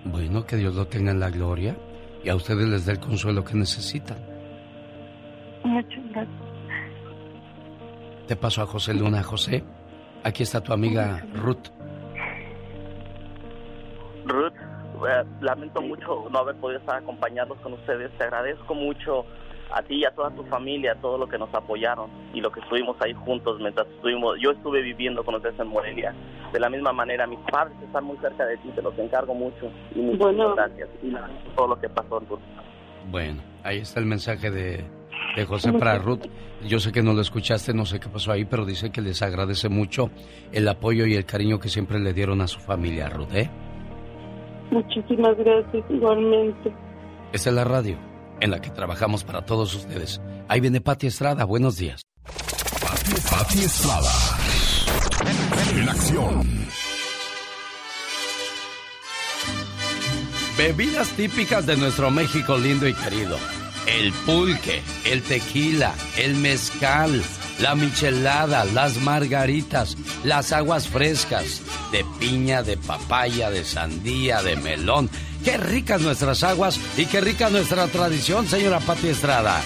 [0.06, 1.76] Bueno, que Dios lo tenga en la gloria
[2.24, 4.18] y a ustedes les dé el consuelo que necesitan.
[5.64, 6.38] Muchas gracias.
[8.28, 9.64] Te paso a José Luna, José.
[10.24, 11.68] Aquí está tu amiga Ruth.
[14.26, 14.54] Ruth,
[15.08, 18.10] eh, lamento mucho no haber podido estar acompañados con ustedes.
[18.18, 19.26] Te agradezco mucho
[19.74, 22.52] a ti y a toda tu familia, a todo lo que nos apoyaron y lo
[22.52, 26.14] que estuvimos ahí juntos mientras estuvimos, yo estuve viviendo con ustedes en Morelia.
[26.52, 29.72] De la misma manera, mis padres están muy cerca de ti, te los encargo mucho
[29.96, 31.14] y muchas gracias y
[31.56, 32.40] todo lo que pasó en tu
[33.10, 34.86] Bueno, ahí está el mensaje de,
[35.36, 36.28] de José para Ruth.
[36.68, 39.22] Yo sé que no lo escuchaste, no sé qué pasó ahí, pero dice que les
[39.22, 40.12] agradece mucho
[40.52, 43.50] el apoyo y el cariño que siempre le dieron a su familia, Ruth, ¿eh?
[44.72, 46.72] Muchísimas gracias, igualmente.
[47.34, 48.13] Esta es la radio
[48.44, 50.20] en la que trabajamos para todos ustedes.
[50.50, 52.02] Ahí viene Pati Estrada, buenos días.
[53.32, 54.12] Pati, Estrada.
[55.72, 56.68] En acción.
[60.58, 63.38] Bebidas típicas de nuestro México lindo y querido.
[63.88, 67.24] El pulque, el tequila, el mezcal,
[67.60, 75.10] la michelada, las margaritas, las aguas frescas, de piña, de papaya, de sandía, de melón.
[75.44, 79.62] Qué ricas nuestras aguas y qué rica nuestra tradición, señora Pati Estrada.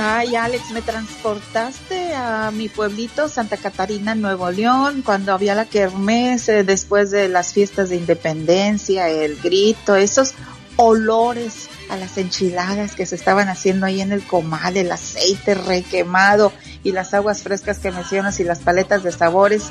[0.00, 6.48] Ay, Alex, me transportaste a mi pueblito, Santa Catarina, Nuevo León, cuando había la kermés,
[6.48, 10.34] eh, después de las fiestas de independencia, el grito, esos
[10.76, 16.52] olores a las enchiladas que se estaban haciendo ahí en el comal, el aceite requemado
[16.82, 19.70] y las aguas frescas que mencionas y las paletas de sabores.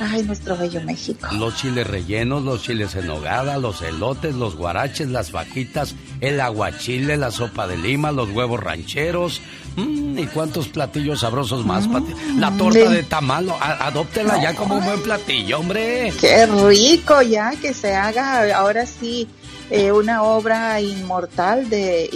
[0.00, 1.28] Ay, nuestro bello México.
[1.38, 7.16] Los chiles rellenos, los chiles en nogada, los elotes, los guaraches, las fajitas, el aguachile,
[7.16, 9.40] la sopa de lima, los huevos rancheros.
[9.76, 12.12] Mm, ¿Y cuántos platillos sabrosos más, Pati?
[12.38, 16.12] La torta de tamal, adóptela ya como un buen platillo, hombre.
[16.20, 19.28] Qué rico ya que se haga ahora sí
[19.74, 22.08] eh, una obra inmortal de,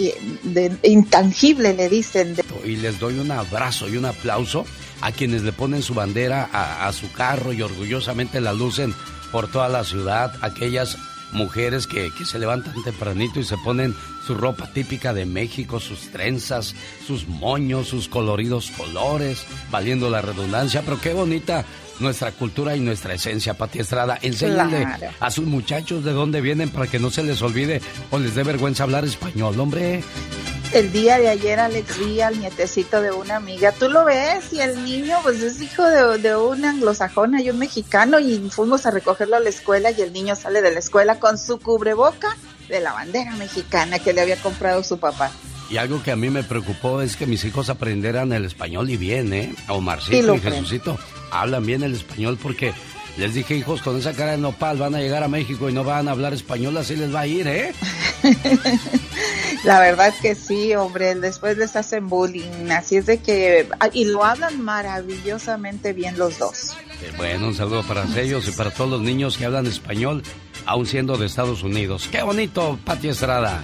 [0.83, 2.37] intangible, le dicen.
[2.63, 4.65] Y les doy un abrazo y un aplauso
[5.01, 8.93] a quienes le ponen su bandera a, su carro y orgullosamente la lucen
[9.33, 10.97] por toda la ciudad, aquellas
[11.33, 13.93] mujeres que, se levantan tempranito y se ponen
[14.29, 16.75] su ropa típica de México, sus trenzas,
[17.07, 21.65] sus moños, sus coloridos colores, valiendo la redundancia, pero qué bonita
[21.99, 24.19] nuestra cultura y nuestra esencia, Pati Estrada.
[24.21, 24.85] Enséñale
[25.19, 28.43] a sus muchachos de dónde vienen para que no se les olvide o les dé
[28.43, 30.03] vergüenza hablar español, hombre.
[30.73, 34.61] El día de ayer Alex vi al nietecito de una amiga, tú lo ves y
[34.61, 38.91] el niño pues es hijo de, de un anglosajón y un mexicano y fuimos a
[38.91, 42.37] recogerlo a la escuela y el niño sale de la escuela con su cubreboca
[42.69, 45.31] de la bandera mexicana que le había comprado su papá.
[45.69, 48.97] Y algo que a mí me preocupó es que mis hijos aprendieran el español y
[48.97, 49.53] bien, ¿eh?
[49.67, 50.97] Omarcito y, y Jesucito
[51.31, 52.73] hablan bien el español porque
[53.17, 55.83] les dije, hijos, con esa cara de nopal van a llegar a México y no
[55.83, 57.73] van a hablar español, así les va a ir, ¿eh?
[59.65, 64.05] La verdad que sí, hombre, después les hacen bullying, así es de que, ah, y
[64.05, 66.77] lo hablan maravillosamente bien los dos.
[67.17, 70.23] bueno, un saludo para ellos y para todos los niños que hablan español,
[70.65, 72.07] aún siendo de Estados Unidos.
[72.11, 73.63] ¡Qué bonito, Pati Estrada!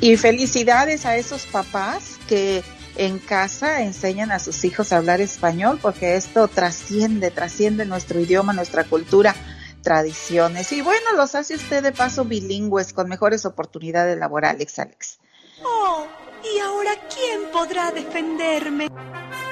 [0.00, 2.62] Y felicidades a esos papás que
[2.96, 8.52] en casa enseñan a sus hijos a hablar español porque esto trasciende, trasciende nuestro idioma,
[8.52, 9.34] nuestra cultura,
[9.82, 10.72] tradiciones.
[10.72, 15.18] Y bueno, los hace usted de paso bilingües con mejores oportunidades laborales, Alex.
[15.62, 16.06] Oh,
[16.42, 18.88] ¿y ahora quién podrá defenderme?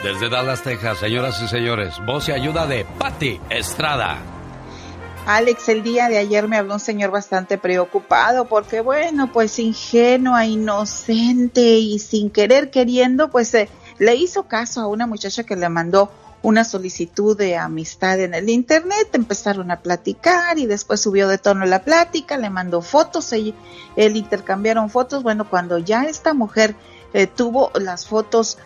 [0.02, 4.37] Desde Dallas, Texas, señoras y señores, voz y ayuda de Patty Estrada.
[5.28, 10.46] Alex, el día de ayer me habló un señor bastante preocupado porque, bueno, pues ingenua,
[10.46, 13.68] inocente y sin querer queriendo, pues eh,
[13.98, 16.10] le hizo caso a una muchacha que le mandó
[16.40, 21.66] una solicitud de amistad en el internet, empezaron a platicar y después subió de tono
[21.66, 23.54] la plática, le mandó fotos, él,
[23.96, 26.74] él intercambiaron fotos, bueno, cuando ya esta mujer
[27.12, 28.56] eh, tuvo las fotos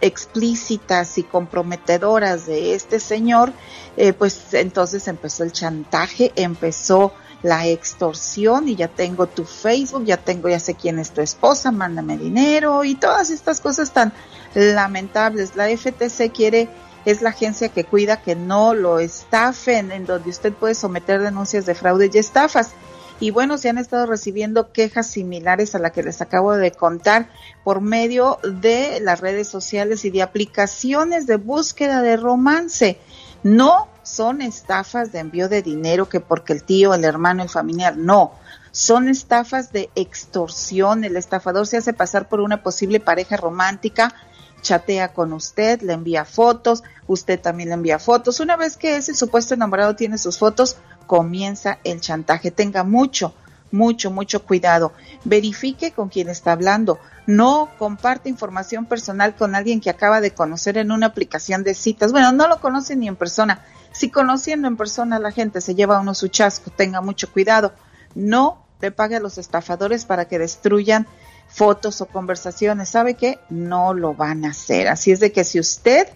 [0.00, 3.52] explícitas y comprometedoras de este señor,
[3.96, 10.16] eh, pues entonces empezó el chantaje, empezó la extorsión y ya tengo tu Facebook, ya
[10.16, 14.12] tengo, ya sé quién es tu esposa, mándame dinero y todas estas cosas tan
[14.54, 15.54] lamentables.
[15.54, 16.68] La FTC quiere,
[17.04, 21.66] es la agencia que cuida que no lo estafen, en donde usted puede someter denuncias
[21.66, 22.70] de fraude y estafas
[23.18, 27.30] y bueno, se han estado recibiendo quejas similares a la que les acabo de contar
[27.64, 32.98] por medio de las redes sociales y de aplicaciones de búsqueda de romance.
[33.42, 37.96] No son estafas de envío de dinero que porque el tío, el hermano, el familiar,
[37.96, 38.32] no.
[38.70, 41.02] Son estafas de extorsión.
[41.04, 44.14] El estafador se hace pasar por una posible pareja romántica
[44.62, 48.40] chatea con usted, le envía fotos, usted también le envía fotos.
[48.40, 52.50] Una vez que ese supuesto enamorado tiene sus fotos, comienza el chantaje.
[52.50, 53.34] Tenga mucho,
[53.70, 54.92] mucho, mucho cuidado.
[55.24, 56.98] Verifique con quién está hablando.
[57.26, 62.12] No comparte información personal con alguien que acaba de conocer en una aplicación de citas.
[62.12, 63.62] Bueno, no lo conoce ni en persona.
[63.92, 67.72] Si conociendo en persona a la gente se lleva uno su chasco, tenga mucho cuidado.
[68.14, 71.06] No le pague a los estafadores para que destruyan
[71.48, 72.90] fotos o conversaciones.
[72.90, 73.38] ¿Sabe qué?
[73.48, 74.88] No lo van a hacer.
[74.88, 76.08] Así es de que si usted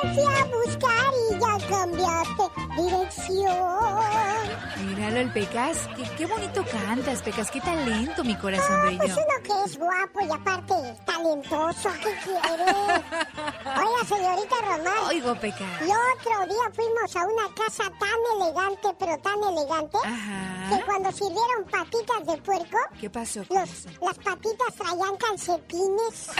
[0.00, 2.42] Te fui a buscar y ya cambiaste
[2.76, 4.48] dirección.
[4.86, 5.88] Míralo, el Pecas.
[5.96, 7.50] Qué, qué bonito cantas, Pecas.
[7.50, 8.98] Qué talento, mi corazón bello.
[8.98, 10.74] Pues uno que es guapo y aparte
[11.04, 11.90] talentoso.
[12.02, 12.72] ¿Qué quiere?
[12.72, 15.04] Oiga, señorita Román.
[15.08, 15.80] Oigo, Pecas.
[15.80, 19.98] Y otro día fuimos a una casa tan elegante, pero tan elegante,
[20.70, 23.40] que cuando sirvieron patitas de puerco, ¿Qué pasó?
[23.50, 26.28] los- las patitas traían calcetines.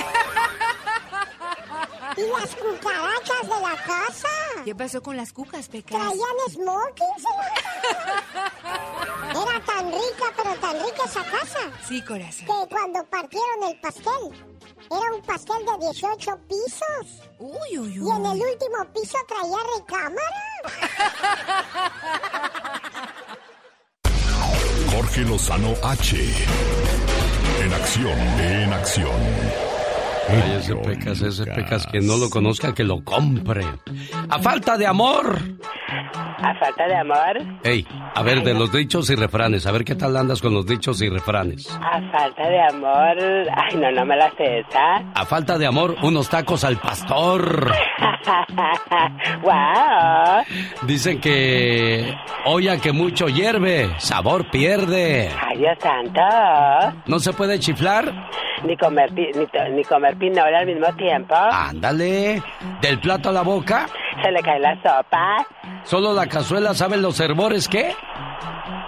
[2.16, 4.28] y las cucarachas de la casa.
[4.64, 5.98] ¿Qué pasó con las cucas, Pecas?
[5.98, 7.24] Traían smokings.
[9.30, 11.58] Era tan rica, pero tan rica esa casa.
[11.86, 12.46] Sí, corazón.
[12.46, 14.48] Que cuando partieron el pastel,
[14.90, 17.22] era un pastel de 18 pisos.
[17.38, 20.42] Uy, uy, Y en el último piso traía recámara.
[24.92, 26.16] Jorge Lozano H.
[27.60, 29.77] En acción, en acción.
[30.28, 33.64] Ay, ese Pecas, ese Pecas, que no lo conozca, que lo compre.
[34.28, 35.38] A falta de amor.
[36.40, 39.96] A falta de amor, Ey, a ver, de los dichos y refranes, a ver qué
[39.96, 41.68] tal andas con los dichos y refranes.
[41.82, 43.16] a falta de amor.
[43.56, 44.96] Ay, no, no me la sé esa.
[45.14, 47.72] A falta de amor, unos tacos al pastor.
[49.42, 50.44] ¡Wow!
[50.86, 52.14] Dicen que
[52.44, 55.30] olla que mucho hierve, sabor pierde.
[55.44, 56.20] ¡Ay, Dios santo!
[57.06, 58.12] ¿No se puede chiflar?
[58.64, 59.26] Ni comer, ni,
[59.74, 61.34] ni comer pinola al mismo tiempo.
[61.34, 62.42] Ándale.
[62.80, 63.86] Del plato a la boca,
[64.22, 65.46] Se le cae la sopa.
[65.84, 67.94] solo la cazuela sabe los hervores ¿qué?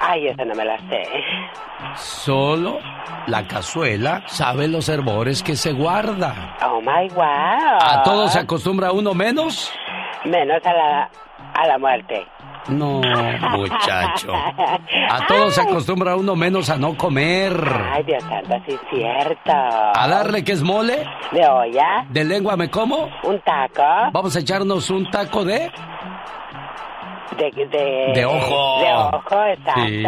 [0.01, 1.03] Ay, esa no me la sé.
[1.97, 2.78] Solo
[3.26, 6.57] la cazuela sabe los hervores que se guarda.
[6.66, 7.78] Oh my wow.
[7.81, 9.72] ¿A todo se acostumbra uno menos?
[10.24, 11.11] Menos a la,
[11.61, 12.26] a la muerte.
[12.68, 13.00] No,
[13.56, 14.32] muchacho.
[14.32, 17.52] A todo se acostumbra uno menos a no comer.
[17.92, 19.52] Ay, Dios santo, sí es cierto.
[19.52, 21.04] A darle que es mole.
[21.32, 22.06] ¿De olla?
[22.08, 23.08] ¿De lengua me como?
[23.24, 23.82] ¿Un taco?
[24.12, 25.70] Vamos a echarnos un taco de...
[27.39, 28.81] De, de, De ojo.
[28.81, 29.83] De ojo, exacto.
[29.87, 30.03] Sí.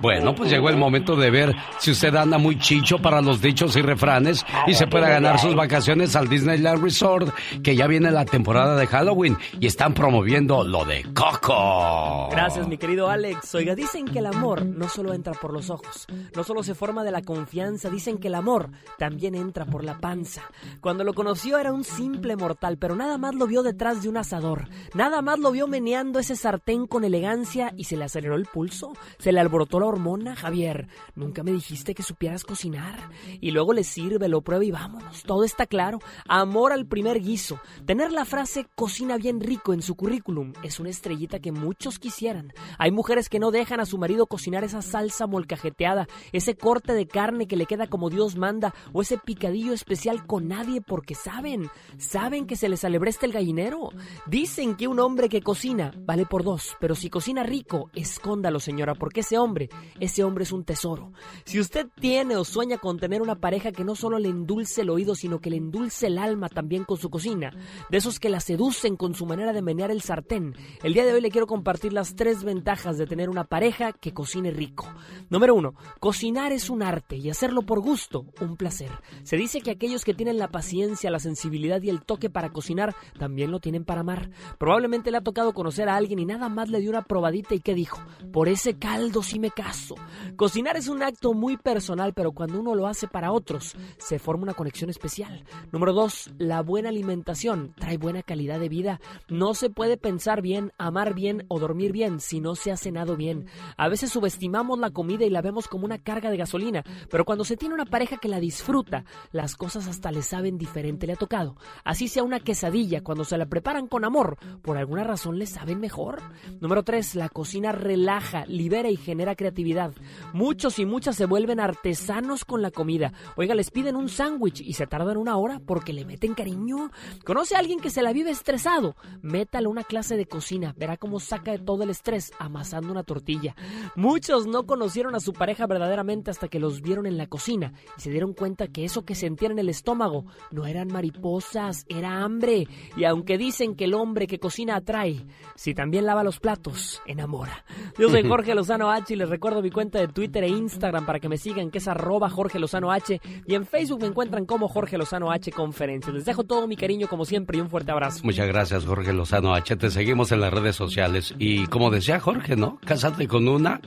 [0.00, 3.76] Bueno, pues llegó el momento de ver si usted anda muy chicho para los dichos
[3.76, 8.24] y refranes y se pueda ganar sus vacaciones al Disneyland Resort, que ya viene la
[8.24, 12.28] temporada de Halloween y están promoviendo lo de Coco.
[12.30, 13.54] Gracias, mi querido Alex.
[13.56, 16.06] Oiga, dicen que el amor no solo entra por los ojos,
[16.36, 19.98] no solo se forma de la confianza, dicen que el amor también entra por la
[19.98, 20.42] panza.
[20.80, 24.16] Cuando lo conoció era un simple mortal, pero nada más lo vio detrás de un
[24.16, 28.46] asador, nada más lo vio meneando ese sartén con elegancia y se le aceleró el
[28.46, 30.86] pulso, se le alborotó la hormona, Javier.
[31.16, 33.10] Nunca me dijiste que supieras cocinar.
[33.40, 35.98] Y luego le sirve, lo prueba y vámonos, todo está claro.
[36.28, 37.58] Amor al primer guiso.
[37.86, 42.52] Tener la frase cocina bien rico en su currículum es una estrellita que muchos quisieran.
[42.78, 47.08] Hay mujeres que no dejan a su marido cocinar esa salsa molcajeteada, ese corte de
[47.08, 51.68] carne que le queda como Dios manda, o ese picadillo especial con nadie porque saben,
[51.98, 53.90] saben que se les alebresta el gallinero.
[54.26, 56.49] Dicen que un hombre que cocina vale por dos,
[56.80, 59.68] pero si cocina rico, escóndalo señora, porque ese hombre,
[60.00, 61.12] ese hombre es un tesoro.
[61.44, 64.90] Si usted tiene o sueña con tener una pareja que no solo le endulce el
[64.90, 67.52] oído, sino que le endulce el alma también con su cocina,
[67.90, 71.12] de esos que la seducen con su manera de menear el sartén, el día de
[71.12, 74.88] hoy le quiero compartir las tres ventajas de tener una pareja que cocine rico.
[75.28, 78.90] Número uno, cocinar es un arte y hacerlo por gusto, un placer.
[79.22, 82.94] Se dice que aquellos que tienen la paciencia, la sensibilidad y el toque para cocinar
[83.18, 84.30] también lo tienen para amar.
[84.58, 87.60] Probablemente le ha tocado conocer a alguien y nada más le dio una probadita y
[87.60, 88.00] ¿qué dijo?
[88.32, 89.96] Por ese caldo sí me caso.
[90.36, 94.44] Cocinar es un acto muy personal, pero cuando uno lo hace para otros, se forma
[94.44, 95.44] una conexión especial.
[95.72, 99.00] Número dos, la buena alimentación trae buena calidad de vida.
[99.28, 103.16] No se puede pensar bien, amar bien o dormir bien si no se ha cenado
[103.16, 103.46] bien.
[103.76, 107.44] A veces subestimamos la comida y la vemos como una carga de gasolina, pero cuando
[107.44, 111.06] se tiene una pareja que la disfruta, las cosas hasta le saben diferente.
[111.06, 111.56] Le ha tocado.
[111.84, 115.80] Así sea una quesadilla, cuando se la preparan con amor, por alguna razón le saben
[115.80, 116.19] mejor.
[116.60, 117.14] Número 3.
[117.14, 119.92] La cocina relaja, libera y genera creatividad.
[120.32, 123.12] Muchos y muchas se vuelven artesanos con la comida.
[123.36, 126.90] Oiga, les piden un sándwich y se tardan una hora porque le meten cariño.
[127.24, 128.94] ¿Conoce a alguien que se la vive estresado?
[129.22, 130.74] Métale una clase de cocina.
[130.76, 133.54] Verá cómo saca de todo el estrés amasando una tortilla.
[133.96, 138.00] Muchos no conocieron a su pareja verdaderamente hasta que los vieron en la cocina y
[138.00, 142.66] se dieron cuenta que eso que sentían en el estómago no eran mariposas, era hambre.
[142.96, 147.64] Y aunque dicen que el hombre que cocina atrae, si también lava los platos, enamora.
[147.96, 151.20] Yo soy Jorge Lozano H y les recuerdo mi cuenta de Twitter e Instagram para
[151.20, 153.20] que me sigan, que es arroba Jorge Lozano H.
[153.46, 156.12] Y en Facebook me encuentran como Jorge Lozano H Conferencias.
[156.12, 158.22] Les dejo todo mi cariño como siempre y un fuerte abrazo.
[158.24, 159.76] Muchas gracias Jorge Lozano H.
[159.76, 161.32] Te seguimos en las redes sociales.
[161.38, 162.80] Y como decía Jorge, ¿no?
[162.84, 163.80] Cásate con una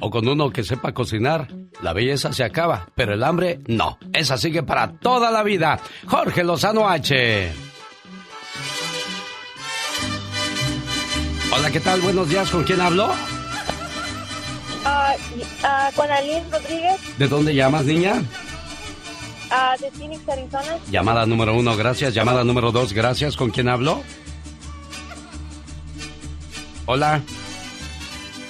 [0.00, 1.48] o con uno que sepa cocinar.
[1.82, 3.98] La belleza se acaba, pero el hambre no.
[4.12, 5.80] Esa sigue para toda la vida.
[6.06, 7.73] Jorge Lozano H.
[11.54, 12.00] Hola, ¿qué tal?
[12.00, 12.50] Buenos días.
[12.50, 13.10] ¿Con quién hablo?
[14.84, 15.14] Ah,
[15.62, 18.22] ah, con Alice Rodríguez, ¿De dónde llamas, niña?
[19.50, 20.78] ah, de Phoenix, Arizona.
[20.90, 22.12] Llamada número uno, gracias.
[22.12, 23.36] Llamada número dos, gracias.
[23.36, 24.02] ¿Con quién hablo?
[26.86, 27.22] Hola.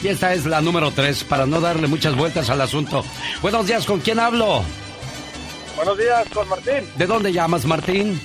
[0.03, 3.05] Y esta es la número tres, para no darle muchas vueltas al asunto.
[3.41, 4.63] Buenos días, ¿con quién hablo?
[5.77, 6.85] Buenos días, con Martín.
[6.97, 8.21] ¿De dónde llamas, Martín?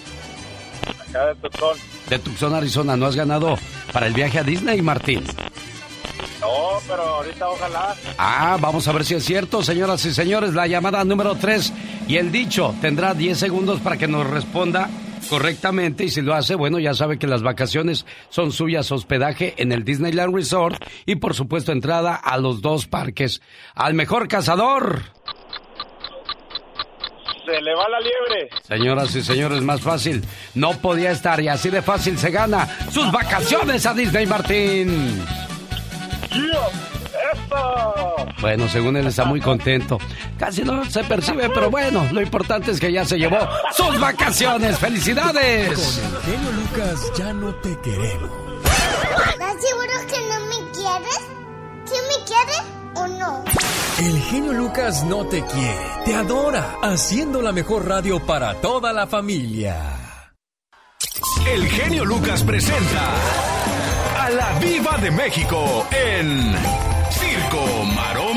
[1.10, 1.78] Acá de Tucson.
[2.10, 2.98] De Tucson, Arizona.
[2.98, 3.58] ¿No has ganado
[3.94, 5.24] para el viaje a Disney, Martín?
[6.42, 7.96] No, pero ahorita ojalá.
[8.18, 10.54] Ah, vamos a ver si es cierto, señoras y señores.
[10.54, 11.74] La llamada número 3
[12.08, 14.90] y el dicho tendrá 10 segundos para que nos responda
[15.30, 19.72] correctamente y si lo hace, bueno, ya sabe que las vacaciones son suyas, hospedaje en
[19.72, 23.42] el Disneyland Resort y por supuesto entrada a los dos parques.
[23.76, 25.04] Al mejor cazador.
[27.50, 28.50] Se le va la liebre.
[28.68, 30.24] Señoras y señores, más fácil.
[30.54, 35.26] No podía estar y así de fácil se gana sus vacaciones a Disney Martín.
[38.40, 39.98] Bueno, según él está muy contento.
[40.38, 43.40] Casi no se percibe, pero bueno, lo importante es que ya se llevó
[43.76, 44.78] sus vacaciones.
[44.78, 45.74] ¡Felicidades!
[45.74, 48.32] Con el genio Lucas ya no te queremos.
[48.64, 51.20] ¿Estás seguro que no me quieres?
[51.86, 53.44] ¿Sí me quieres o no?
[54.00, 59.08] El genio Lucas no te quiere, te adora, haciendo la mejor radio para toda la
[59.08, 60.22] familia.
[61.52, 63.14] El genio Lucas presenta
[64.20, 66.56] a la Viva de México en
[67.12, 68.29] Circo, Maroma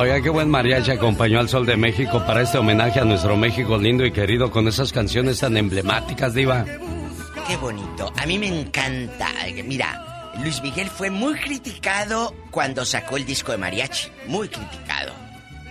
[0.00, 3.76] Oiga, qué buen mariachi acompañó al Sol de México para este homenaje a nuestro México
[3.78, 6.64] lindo y querido con esas canciones tan emblemáticas, Diva.
[7.48, 8.12] Qué bonito.
[8.16, 9.28] A mí me encanta.
[9.64, 14.08] Mira, Luis Miguel fue muy criticado cuando sacó el disco de mariachi.
[14.28, 15.12] Muy criticado.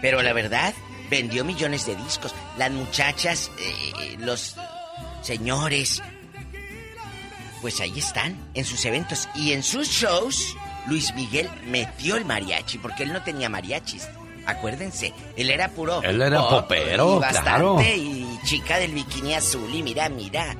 [0.01, 0.73] Pero la verdad,
[1.09, 2.35] vendió millones de discos.
[2.57, 4.57] Las muchachas, eh, los
[5.21, 6.03] señores,
[7.61, 9.29] pues ahí están, en sus eventos.
[9.35, 10.57] Y en sus shows,
[10.87, 14.07] Luis Miguel metió el mariachi, porque él no tenía mariachis.
[14.45, 16.01] Acuérdense, él era puro.
[16.03, 17.81] Él era pop, popero, y bastante, claro.
[17.81, 20.55] Y chica del bikini azul, y mira, mira.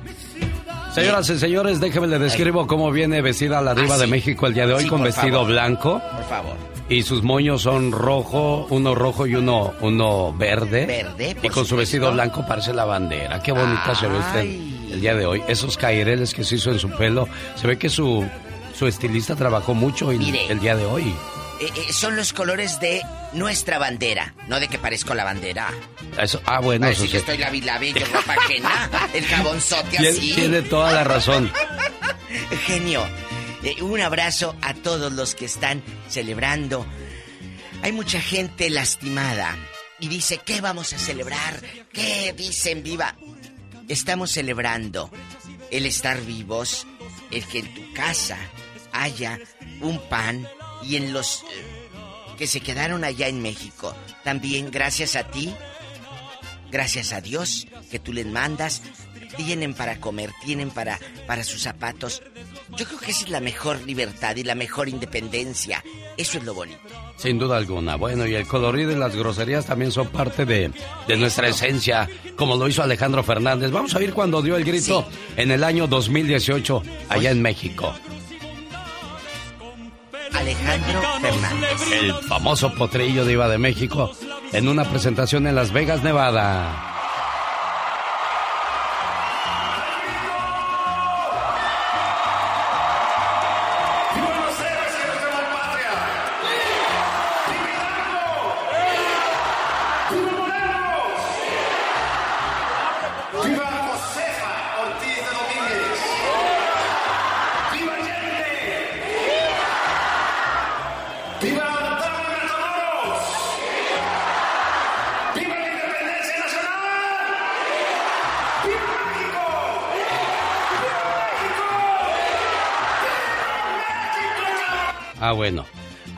[0.94, 4.10] Señoras y señores, déjenme le describo cómo viene vestida la diva Ah, de sí.
[4.10, 5.48] México el día de hoy Sí, con vestido favor.
[5.48, 6.56] blanco Por favor.
[6.88, 10.86] y sus moños son rojo, uno rojo y uno uno verde.
[10.86, 13.40] Verde, y por con su vestido blanco parece la bandera.
[13.42, 14.40] Qué bonita se ve usted
[14.92, 15.42] el día de hoy.
[15.46, 18.26] Esos caireles que se hizo en su pelo, se ve que su
[18.78, 20.46] su estilista trabajó mucho el, Mire.
[20.46, 21.12] el día de hoy.
[21.60, 23.02] Eh, eh, son los colores de
[23.32, 25.74] nuestra bandera, no de que parezco la bandera.
[26.16, 27.08] Eso, ah, bueno, eso sí.
[27.08, 29.08] que estoy la yo guapa que nada.
[29.12, 30.32] El jabonzote así.
[30.32, 31.50] tiene toda la razón.
[32.66, 33.04] Genio.
[33.64, 36.86] Eh, un abrazo a todos los que están celebrando.
[37.82, 39.56] Hay mucha gente lastimada
[39.98, 41.60] y dice, ¿qué vamos a celebrar?
[41.92, 43.16] ¿Qué dicen viva?
[43.88, 45.10] Estamos celebrando
[45.72, 46.86] el estar vivos,
[47.32, 48.38] el que en tu casa
[48.92, 49.38] haya
[49.80, 50.46] un pan
[50.82, 53.94] y en los eh, que se quedaron allá en México.
[54.24, 55.54] También gracias a ti
[56.70, 58.82] gracias a Dios que tú les mandas,
[59.36, 62.22] tienen para comer, tienen para, para sus zapatos.
[62.76, 65.82] Yo creo que esa es la mejor libertad y la mejor independencia.
[66.16, 66.78] Eso es lo bonito.
[67.16, 67.96] Sin duda alguna.
[67.96, 70.70] Bueno, y el colorido y las groserías también son parte de,
[71.06, 73.70] de nuestra esencia, como lo hizo Alejandro Fernández.
[73.70, 77.94] Vamos a ver cuando dio el grito en el año 2018, allá en México.
[80.34, 81.92] Alejandro Fernández.
[81.92, 84.12] El famoso potrillo de Iba de México
[84.52, 86.97] en una presentación en Las Vegas, Nevada.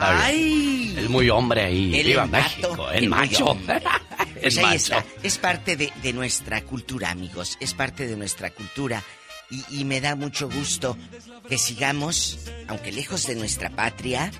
[0.00, 0.22] Está bien.
[0.24, 0.94] ¡Ay!
[0.96, 1.98] El muy hombre ahí.
[2.00, 3.56] El Viva embato, México, el, macho.
[3.68, 4.76] el Pues macho.
[4.76, 5.04] está.
[5.22, 7.58] Es parte de, de nuestra cultura, amigos.
[7.60, 9.02] Es parte de nuestra cultura.
[9.50, 10.96] Y, y me da mucho gusto
[11.48, 14.30] que sigamos, aunque lejos de nuestra patria,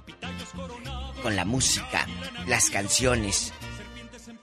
[1.22, 2.06] con la música,
[2.46, 3.52] las canciones.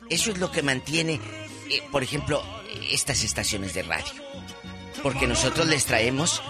[0.09, 1.19] Eso es lo que mantiene,
[1.69, 2.43] eh, por ejemplo,
[2.91, 4.11] estas estaciones de radio.
[5.01, 6.41] Porque nosotros les traemos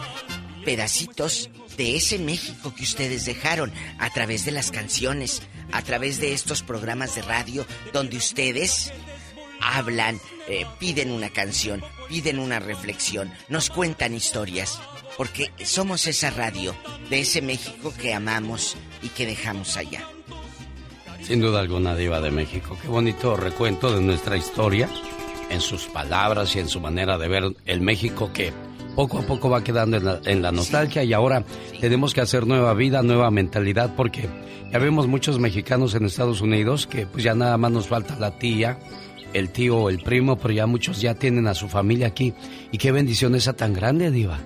[0.66, 5.42] pedacitos de ese México que ustedes dejaron a través de las canciones,
[5.72, 8.92] a través de estos programas de radio donde ustedes
[9.62, 14.80] hablan, eh, piden una canción, piden una reflexión, nos cuentan historias,
[15.18, 16.76] porque somos esa radio
[17.10, 20.08] de ese México que amamos y que dejamos allá.
[21.24, 22.78] Sin duda alguna, Diva de México.
[22.82, 24.90] Qué bonito recuento de nuestra historia,
[25.50, 28.54] en sus palabras y en su manera de ver el México que
[28.98, 31.44] poco a poco va quedando en la, nostalgia y ahora
[31.80, 34.28] tenemos que hacer nueva vida, nueva mentalidad, porque
[34.72, 38.40] ya vemos muchos mexicanos en Estados Unidos que pues ya nada más nos falta la
[38.40, 38.80] tía,
[39.34, 42.34] el tío o el primo, pero ya muchos ya tienen a su familia aquí.
[42.72, 44.40] Y qué bendición esa tan grande, Diva.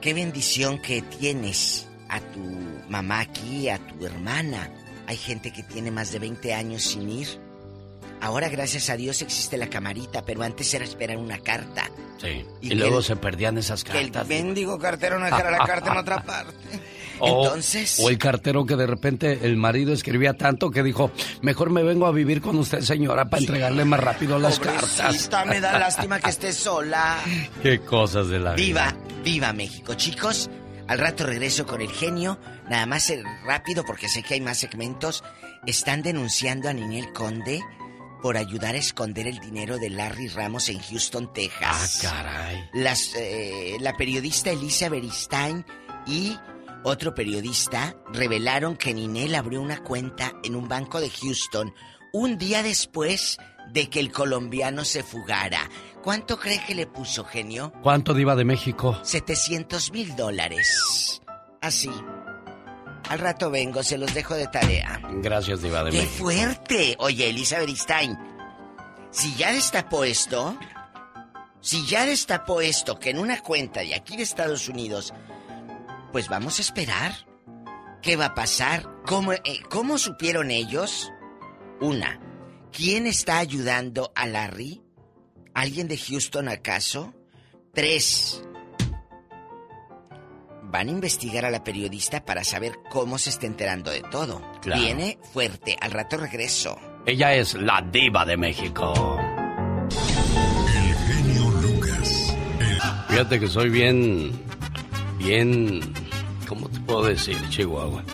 [0.00, 2.40] Qué bendición que tienes a tu
[2.88, 4.70] mamá aquí, a tu hermana.
[5.08, 7.45] Hay gente que tiene más de 20 años sin ir.
[8.20, 11.90] Ahora, gracias a Dios, existe la camarita, pero antes era esperar una carta.
[12.20, 12.44] Sí.
[12.62, 14.28] Y luego el- se perdían esas Que el cartas.
[14.28, 16.54] mendigo cartero no dejara la carta en otra parte.
[17.18, 21.10] O, Entonces- o el cartero que de repente el marido escribía tanto que dijo,
[21.40, 25.30] mejor me vengo a vivir con usted, señora, para entregarle más rápido las cartas.
[25.46, 27.16] Me da lástima que esté sola.
[27.62, 29.22] Qué cosas de la Viva, vida.
[29.24, 30.50] viva México, chicos.
[30.88, 32.38] Al rato regreso con el genio.
[32.68, 33.10] Nada más
[33.46, 35.24] rápido porque sé que hay más segmentos.
[35.66, 37.62] Están denunciando a Ninel Conde
[38.22, 42.00] por ayudar a esconder el dinero de Larry Ramos en Houston, Texas.
[42.04, 42.70] Ah, caray.
[42.74, 45.64] Las, eh, la periodista Elisa Beristain
[46.06, 46.36] y
[46.82, 51.74] otro periodista revelaron que Ninel abrió una cuenta en un banco de Houston
[52.12, 53.38] un día después
[53.72, 55.68] de que el colombiano se fugara.
[56.02, 57.72] ¿Cuánto cree que le puso, genio?
[57.82, 58.98] ¿Cuánto diva de México?
[59.02, 61.20] 700 mil dólares.
[61.60, 61.90] Así.
[63.08, 65.00] Al rato vengo, se los dejo de tarea.
[65.22, 66.24] Gracias, diva de ¡Qué México.
[66.24, 66.96] fuerte!
[66.98, 68.18] Oye, Elizabeth Stein,
[69.10, 70.58] si ya destapó esto,
[71.60, 75.14] si ya destapó esto que en una cuenta de aquí de Estados Unidos,
[76.12, 77.12] pues vamos a esperar.
[78.02, 78.86] ¿Qué va a pasar?
[79.06, 81.10] ¿Cómo, eh, cómo supieron ellos?
[81.80, 82.20] Una,
[82.72, 84.82] ¿quién está ayudando a Larry?
[85.54, 87.14] ¿Alguien de Houston acaso?
[87.72, 88.42] Tres,
[90.76, 94.42] van a investigar a la periodista para saber cómo se está enterando de todo.
[94.60, 94.82] Claro.
[94.82, 96.78] Viene fuerte, al rato regreso.
[97.06, 98.92] Ella es la diva de México.
[103.08, 104.32] Fíjate que soy bien,
[105.16, 105.80] bien,
[106.46, 108.04] ¿cómo te puedo decir, Chihuahua?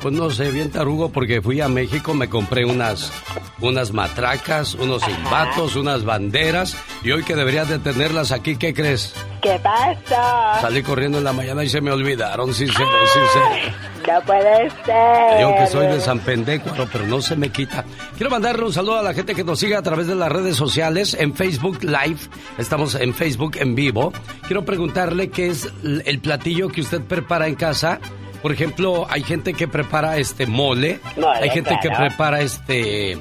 [0.00, 3.12] Pues no sé, bien tarugo porque fui a México, me compré unas,
[3.60, 9.14] unas matracas, unos silbatos, unas banderas y hoy que deberías de tenerlas aquí, ¿qué crees?
[9.42, 10.60] ¿Qué pasa?
[10.60, 13.74] Salí corriendo en la mañana y se me olvidaron, sincero, sincero.
[14.06, 15.38] No puede ser.
[15.38, 17.84] Digo que soy de San Pendécuaro, pero no se me quita.
[18.16, 20.56] Quiero mandarle un saludo a la gente que nos sigue a través de las redes
[20.56, 22.18] sociales, en Facebook Live.
[22.58, 24.12] Estamos en Facebook en vivo.
[24.46, 28.00] Quiero preguntarle qué es el platillo que usted prepara en casa.
[28.42, 33.12] Por ejemplo, hay gente que prepara este mole, Mole, hay gente que prepara este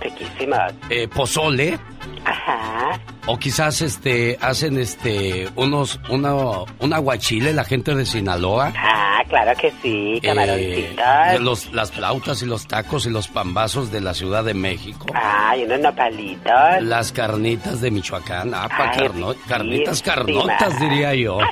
[0.89, 1.77] eh, pozole,
[2.25, 2.99] Ajá.
[3.31, 8.73] O quizás este hacen este unos una un aguachile la gente de Sinaloa.
[8.75, 11.05] Ah, claro que sí, camaroncitos.
[11.33, 15.05] Eh, los, las flautas y los tacos y los pambazos de la Ciudad de México.
[15.13, 16.81] Ah, y unos nopalitos.
[16.81, 18.51] Las carnitas de Michoacán.
[18.53, 21.37] Ah, pa carno, carnitas carnotas diría yo.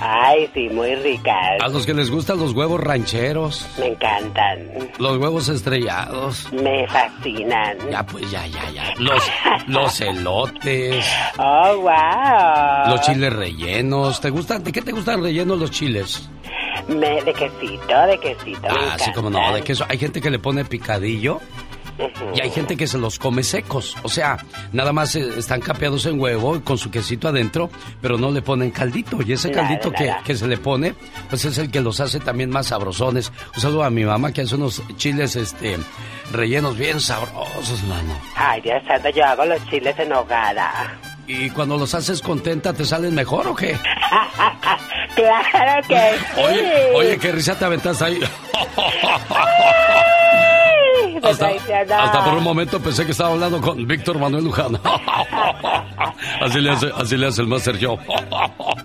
[0.00, 1.60] Ay, sí, muy ricas.
[1.60, 3.66] A los que les gustan los huevos rancheros.
[3.78, 4.68] Me encantan.
[4.98, 6.52] Los huevos estrellados.
[6.52, 7.76] Me fascinan.
[7.90, 8.94] Ya, pues, ya, ya, ya.
[8.98, 9.22] Los,
[9.68, 11.04] los elotes.
[11.38, 12.90] Oh, wow.
[12.94, 14.20] Los chiles rellenos.
[14.20, 14.62] ¿Te gustan?
[14.64, 16.28] ¿De qué te gustan rellenos los chiles?
[16.88, 18.68] Me, de quesito, de quesito.
[18.68, 19.84] Ah, sí, como no, de queso.
[19.88, 21.40] Hay gente que le pone picadillo
[22.34, 23.96] y hay gente que se los come secos.
[24.02, 24.38] O sea,
[24.72, 27.70] nada más eh, están capeados en huevo con su quesito adentro,
[28.00, 29.18] pero no le ponen caldito.
[29.22, 30.94] Y ese caldito que, que, se le pone,
[31.28, 33.32] pues es el que los hace también más sabrosones.
[33.54, 35.78] Un saludo a mi mamá que hace unos chiles este
[36.32, 38.18] rellenos bien sabrosos, mano.
[38.36, 40.98] Ay, Dios santo, yo hago los chiles en hogada.
[41.26, 43.78] ¿Y cuando los haces contenta te salen mejor o qué?
[45.14, 46.40] claro que sí.
[46.40, 48.20] Oye, oye, qué risa te aventas ahí.
[51.22, 54.78] hasta, hasta, por un momento pensé que estaba hablando con Víctor Manuel Luján.
[56.40, 57.98] así, le hace, así le hace el Master Show.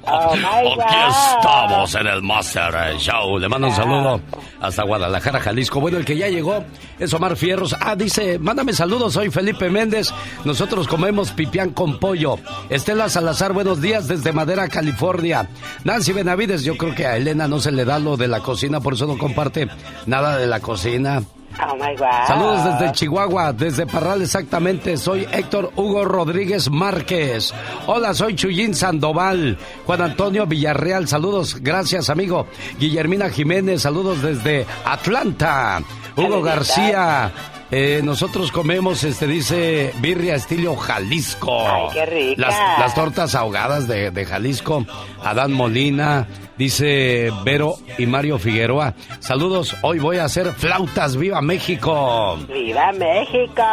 [0.09, 3.37] Oh, Aquí estamos en el Master Show.
[3.37, 4.21] Le mando un saludo
[4.61, 5.81] hasta Guadalajara, Jalisco.
[5.81, 6.63] Bueno, el que ya llegó
[6.97, 7.75] es Omar Fierros.
[7.79, 10.13] Ah, dice, mándame saludos, soy Felipe Méndez.
[10.45, 12.39] Nosotros comemos pipián con pollo.
[12.69, 15.49] Estela Salazar, buenos días desde Madera, California.
[15.83, 18.79] Nancy Benavides, yo creo que a Elena no se le da lo de la cocina,
[18.79, 19.67] por eso no comparte
[20.05, 21.21] nada de la cocina.
[21.59, 22.27] Oh my God.
[22.27, 24.97] Saludos desde Chihuahua, desde Parral exactamente.
[24.97, 27.53] Soy Héctor Hugo Rodríguez Márquez.
[27.87, 29.57] Hola, soy Chuyín Sandoval.
[29.85, 31.57] Juan Antonio Villarreal, saludos.
[31.61, 32.47] Gracias, amigo.
[32.79, 35.81] Guillermina Jiménez, saludos desde Atlanta.
[36.15, 37.31] Hugo García.
[37.69, 41.67] Eh, nosotros comemos, este dice, birria estilo Jalisco.
[41.67, 42.41] Ay, qué rica.
[42.41, 44.85] Las, las tortas ahogadas de, de Jalisco.
[45.21, 46.27] Adán Molina,
[46.57, 48.93] dice Vero y Mario Figueroa.
[49.19, 51.15] Saludos, hoy voy a hacer flautas.
[51.15, 52.37] ¡Viva México!
[52.47, 53.63] ¡Viva México!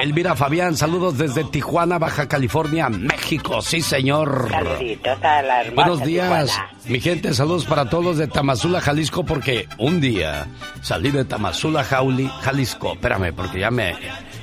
[0.00, 3.60] Elvira Fabián, saludos desde Tijuana, Baja California, México.
[3.62, 4.48] Sí, señor.
[4.50, 6.70] Saluditos a la hermosa Buenos días, Tijuana.
[6.86, 7.34] mi gente.
[7.34, 10.46] Saludos para todos los de Tamazula, Jalisco, porque un día
[10.80, 12.92] salí de Tamazula, Jauli, Jalisco.
[12.94, 13.94] Espérame, porque ya me,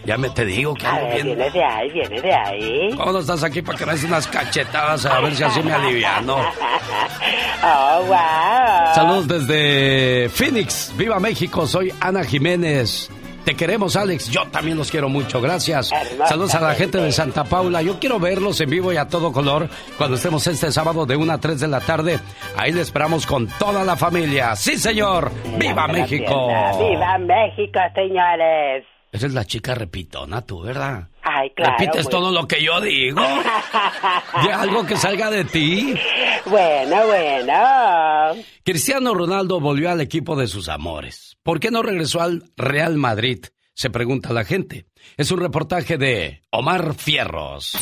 [0.06, 1.26] ya me te digo que ando bien.
[1.28, 2.90] viene de ahí, viene de ahí.
[2.96, 5.72] ¿Cómo no estás aquí para que me des unas cachetadas a ver si así me
[5.74, 6.38] aliviano?
[7.62, 8.96] Oh, wow.
[8.96, 13.10] Saludos desde Phoenix, viva México, soy Ana Jiménez.
[13.44, 14.30] Te queremos, Alex.
[14.30, 15.42] Yo también los quiero mucho.
[15.42, 15.92] Gracias.
[16.28, 17.82] Saludos a la gente de Santa Paula.
[17.82, 19.68] Yo quiero verlos en vivo y a todo color
[19.98, 22.20] cuando estemos este sábado de 1 a 3 de la tarde.
[22.56, 24.56] Ahí le esperamos con toda la familia.
[24.56, 25.32] Sí, señor.
[25.58, 26.48] ¡Viva México!
[26.78, 28.86] ¡Viva México, señores!
[29.12, 31.08] Esa es la chica repitona, tú, ¿verdad?
[31.24, 31.76] Ay, claro.
[31.80, 33.22] ¿Repites muy- todo lo que yo digo?
[34.44, 35.96] ¿De algo que salga de ti?
[36.46, 38.44] Bueno, bueno.
[38.64, 41.38] Cristiano Ronaldo volvió al equipo de sus amores.
[41.44, 43.46] ¿Por qué no regresó al Real Madrid?
[43.74, 44.86] Se pregunta la gente.
[45.18, 47.76] Es un reportaje de Omar Fierros.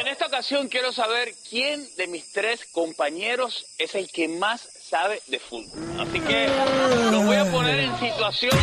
[0.00, 5.20] En esta ocasión quiero saber quién de mis tres compañeros es el que más sabe
[5.26, 6.00] de fútbol.
[6.00, 6.48] Así que
[7.10, 8.56] los voy a poner en situación.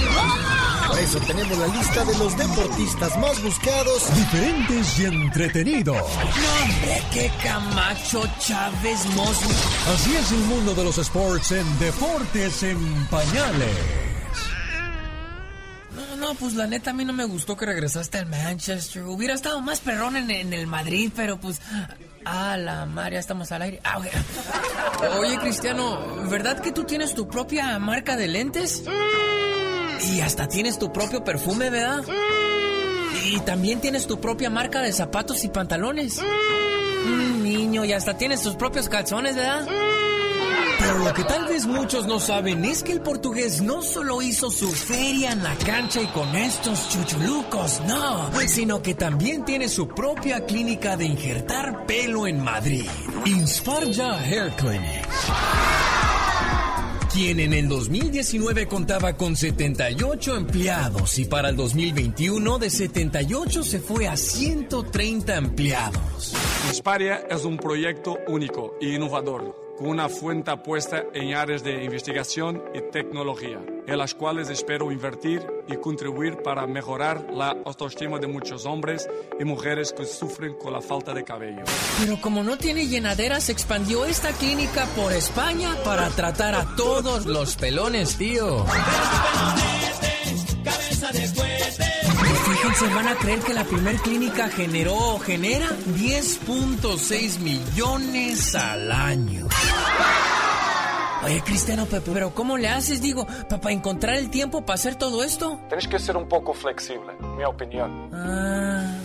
[0.87, 4.15] Por eso tenemos la lista de los deportistas más buscados.
[4.15, 5.97] Diferentes y entretenidos.
[5.97, 9.53] hombre, qué Camacho Chávez Mosby.
[9.93, 14.12] Así es el mundo de los sports en Deportes en Pañales.
[16.23, 19.03] No, pues la neta a mí no me gustó que regresaste al Manchester.
[19.03, 21.59] Hubiera estado más perrón en, en el Madrid, pero pues...
[22.23, 23.81] Ah, la mar, ya estamos al aire.
[23.83, 23.99] Ah.
[25.19, 28.83] Oye, Cristiano, ¿verdad que tú tienes tu propia marca de lentes?
[30.13, 32.03] Y hasta tienes tu propio perfume, ¿verdad?
[33.25, 36.21] Y también tienes tu propia marca de zapatos y pantalones.
[37.05, 39.67] Mm, niño, y hasta tienes tus propios calzones, ¿verdad?
[40.79, 44.51] Pero lo que tal vez muchos no saben es que el portugués no solo hizo
[44.51, 49.87] su feria en la cancha y con estos chuchulucos, no, sino que también tiene su
[49.87, 52.85] propia clínica de injertar pelo en Madrid.
[53.25, 55.07] Insparja Hair Clinic.
[57.13, 63.79] Quien en el 2019 contaba con 78 empleados y para el 2021 de 78 se
[63.79, 66.33] fue a 130 empleados.
[66.67, 72.63] Insparia es un proyecto único e innovador, con una fuente apuesta en áreas de investigación
[72.73, 78.65] y tecnología, en las cuales espero invertir y contribuir para mejorar la autoestima de muchos
[78.65, 79.09] hombres
[79.39, 81.63] y mujeres que sufren con la falta de cabello.
[81.99, 87.25] Pero como no tiene llenadera, se expandió esta clínica por España para tratar a todos
[87.25, 88.65] los pelones, tío.
[91.13, 91.52] Y
[92.73, 99.47] Entonces van a creer que la primer clínica generó o genera 10.6 millones al año.
[101.23, 105.23] Oye, Cristiano, pe- pero ¿cómo le haces, digo, para encontrar el tiempo para hacer todo
[105.23, 105.59] esto?
[105.67, 108.09] Tienes que ser un poco flexible, mi opinión.
[108.11, 108.95] Ah,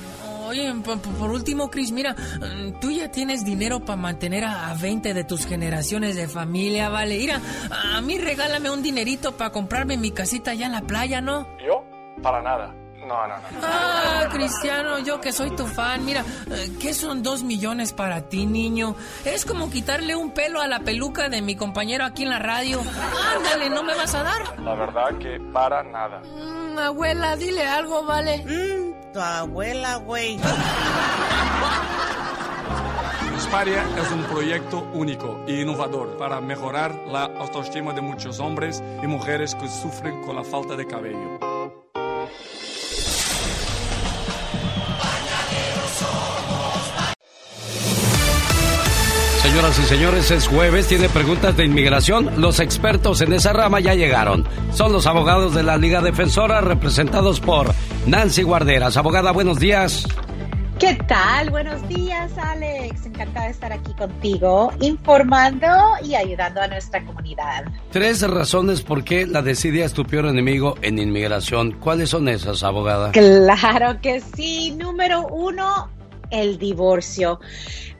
[0.47, 0.73] oye,
[1.19, 5.25] por último, Chris, mira, mm, tú ya tienes dinero para mantener a, a 20 de
[5.25, 7.19] tus generaciones de familia, vale.
[7.19, 7.39] Mira,
[7.71, 11.47] a mí regálame un dinerito para comprarme mi casita allá en la playa, ¿no?
[11.65, 11.85] ¿Yo?
[12.23, 12.75] Para nada.
[13.09, 13.43] No, no, no.
[13.63, 18.45] Ah, Cristiano, yo que soy tu fan, mira, eh, ¿qué son dos millones para ti,
[18.45, 18.97] niño?
[19.25, 22.83] Es como quitarle un pelo a la peluca de mi compañero aquí en la radio.
[23.35, 24.61] Ándale, ¿no me vas a dar?
[24.61, 26.21] La verdad que para nada.
[26.21, 28.45] Mm, abuela, dile algo, ¿vale?
[29.15, 30.39] tu abuela, güey.
[33.41, 39.07] Sparia es un proyecto único e innovador para mejorar la autoestima de muchos hombres y
[39.07, 41.58] mujeres que sufren con la falta de cabello.
[49.49, 52.39] Señoras y señores, es jueves, tiene preguntas de inmigración.
[52.39, 54.47] Los expertos en esa rama ya llegaron.
[54.75, 57.73] Son los abogados de la Liga Defensora representados por
[58.07, 58.99] Nancy Guarderas.
[58.99, 60.07] Abogada, buenos días.
[60.79, 61.49] ¿Qué tal?
[61.49, 63.07] Buenos días, Alex.
[63.07, 65.67] Encantada de estar aquí contigo, informando
[66.05, 67.65] y ayudando a nuestra comunidad.
[67.91, 71.73] Tres razones por qué la desidia es tu peor enemigo en inmigración.
[71.81, 73.13] ¿Cuáles son esas, abogada?
[73.13, 74.73] Claro que sí.
[74.73, 75.89] Número uno,
[76.31, 77.41] el divorcio.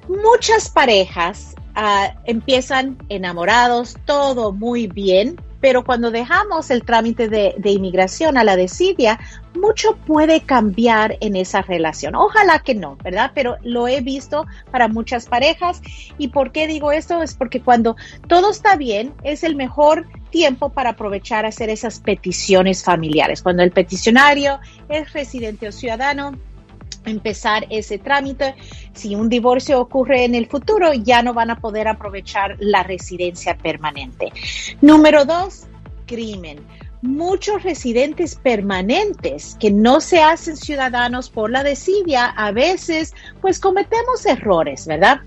[0.09, 7.71] Muchas parejas ah, empiezan enamorados, todo muy bien, pero cuando dejamos el trámite de, de
[7.71, 9.19] inmigración a la desidia,
[9.55, 12.15] mucho puede cambiar en esa relación.
[12.15, 13.33] Ojalá que no, ¿verdad?
[13.35, 15.83] Pero lo he visto para muchas parejas.
[16.17, 17.23] ¿Y por qué digo esto?
[17.23, 17.97] Es porque cuando
[18.29, 23.43] todo está bien, es el mejor tiempo para aprovechar a hacer esas peticiones familiares.
[23.43, 26.33] Cuando el peticionario es residente o ciudadano,
[27.09, 28.55] empezar ese trámite.
[28.95, 33.57] Si un divorcio ocurre en el futuro, ya no van a poder aprovechar la residencia
[33.57, 34.33] permanente.
[34.81, 35.67] Número dos,
[36.07, 36.59] crimen.
[37.01, 44.27] Muchos residentes permanentes que no se hacen ciudadanos por la desidia, a veces pues cometemos
[44.27, 45.21] errores, ¿verdad?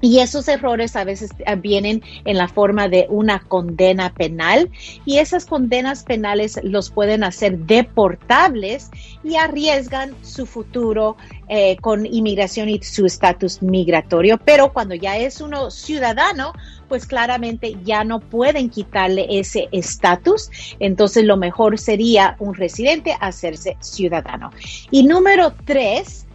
[0.00, 4.70] Y esos errores a veces eh, vienen en la forma de una condena penal
[5.04, 8.90] y esas condenas penales los pueden hacer deportables
[9.22, 11.16] y arriesgan su futuro
[11.48, 14.38] eh, con inmigración y su estatus migratorio.
[14.38, 16.52] Pero cuando ya es uno ciudadano,
[16.88, 20.50] pues claramente ya no pueden quitarle ese estatus.
[20.78, 24.50] Entonces lo mejor sería un residente hacerse ciudadano.
[24.90, 26.26] Y número tres,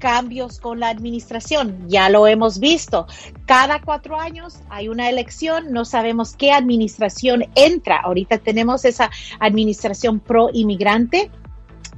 [0.00, 1.88] cambios con la administración.
[1.88, 3.06] Ya lo hemos visto.
[3.46, 8.00] Cada cuatro años hay una elección, no sabemos qué administración entra.
[8.00, 11.30] Ahorita tenemos esa administración pro inmigrante.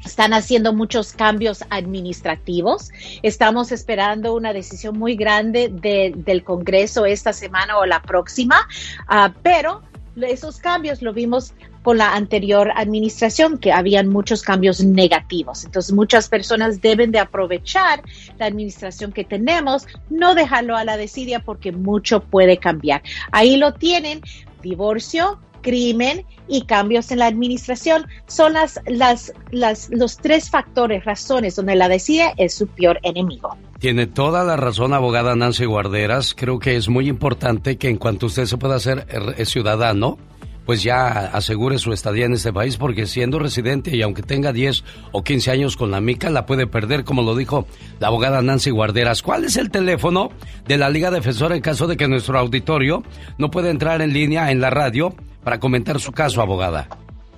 [0.04, 2.90] Están haciendo muchos cambios administrativos.
[3.22, 8.68] Estamos esperando una decisión muy grande de- del Congreso esta semana o la próxima,
[9.06, 9.80] Ah, pero
[10.20, 15.64] esos cambios lo vimos con la anterior administración, que habían muchos cambios negativos.
[15.64, 18.02] Entonces, muchas personas deben de aprovechar
[18.38, 23.02] la administración que tenemos, no dejarlo a la desidia porque mucho puede cambiar.
[23.32, 24.20] Ahí lo tienen,
[24.62, 29.32] divorcio, crimen y cambios en la administración son las, las,
[29.90, 33.56] los tres factores, razones donde la desidia es su peor enemigo.
[33.78, 36.34] Tiene toda la razón, abogada Nancy Guarderas.
[36.36, 39.06] Creo que es muy importante que en cuanto usted se pueda hacer
[39.36, 40.18] eh, ciudadano,
[40.72, 44.84] pues ya asegure su estadía en este país, porque siendo residente y aunque tenga 10
[45.12, 47.66] o 15 años con la mica, la puede perder, como lo dijo
[48.00, 49.20] la abogada Nancy Guarderas.
[49.20, 50.30] ¿Cuál es el teléfono
[50.66, 53.02] de la Liga Defensora en caso de que nuestro auditorio
[53.36, 56.88] no pueda entrar en línea en la radio para comentar su caso, abogada?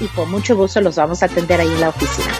[0.00, 2.32] y con mucho gusto los vamos a atender ahí en la oficina.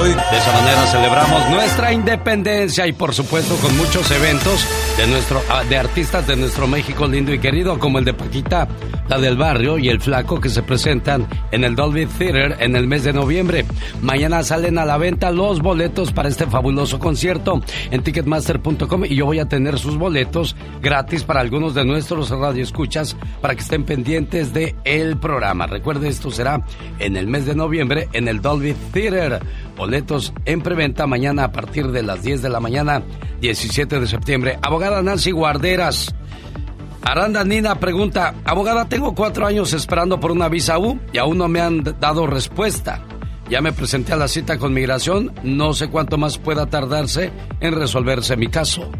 [0.00, 4.66] Hoy de esa manera celebramos nuestra independencia y por supuesto con muchos eventos
[4.96, 8.68] de nuestro ah, de artistas de nuestro México lindo y querido como el de Paquita,
[9.08, 12.86] la del barrio y el flaco que se presentan en el Dolby Theater en el
[12.86, 13.64] mes de noviembre.
[14.02, 19.26] Mañana salen a la venta los boletos para este fabuloso concierto en ticketmaster.com y yo
[19.26, 24.52] voy a tener sus boletos gratis para algunos de nuestros radioescuchas para que estén pendientes
[24.52, 25.66] de el programa.
[25.66, 26.62] Recuerde, esto será
[26.98, 29.40] en el mes de noviembre en el Dolby Theater.
[29.76, 33.02] Boletos en preventa mañana a partir de las 10 de la mañana,
[33.40, 34.58] 17 de septiembre.
[34.62, 36.14] Abogada Nancy Guarderas.
[37.02, 41.48] Aranda Nina pregunta, abogada, tengo cuatro años esperando por una visa U y aún no
[41.48, 43.02] me han dado respuesta.
[43.48, 47.74] Ya me presenté a la cita con migración, no sé cuánto más pueda tardarse en
[47.74, 48.90] resolverse mi caso.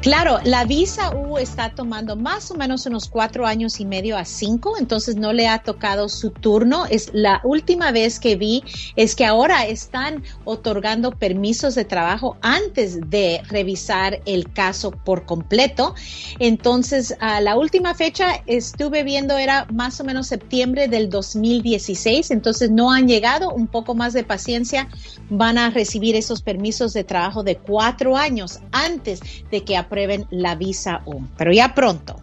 [0.00, 4.24] Claro, la visa U está tomando más o menos unos cuatro años y medio a
[4.24, 6.86] cinco, entonces no le ha tocado su turno.
[6.86, 8.62] Es la última vez que vi
[8.94, 15.96] es que ahora están otorgando permisos de trabajo antes de revisar el caso por completo.
[16.38, 22.92] Entonces, la última fecha estuve viendo era más o menos septiembre del 2016, entonces no
[22.92, 24.88] han llegado, un poco más de paciencia,
[25.30, 29.20] van a recibir esos permisos de trabajo de cuatro años antes
[29.50, 32.16] de que aprueben la visa U, pero ya pronto.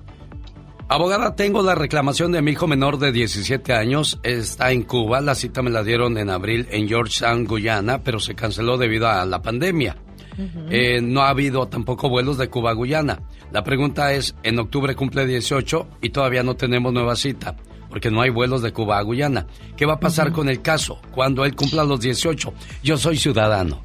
[0.89, 4.19] Abogada, tengo la reclamación de mi hijo menor de 17 años.
[4.21, 5.21] Está en Cuba.
[5.21, 9.25] La cita me la dieron en abril en Georgetown, Guyana, pero se canceló debido a
[9.25, 9.95] la pandemia.
[10.69, 13.19] Eh, no ha habido tampoco vuelos de Cuba a Guyana.
[13.51, 17.55] La pregunta es, en octubre cumple 18 y todavía no tenemos nueva cita,
[17.89, 19.47] porque no hay vuelos de Cuba a Guyana.
[19.77, 22.53] ¿Qué va a pasar con el caso cuando él cumpla los 18?
[22.83, 23.83] Yo soy ciudadano.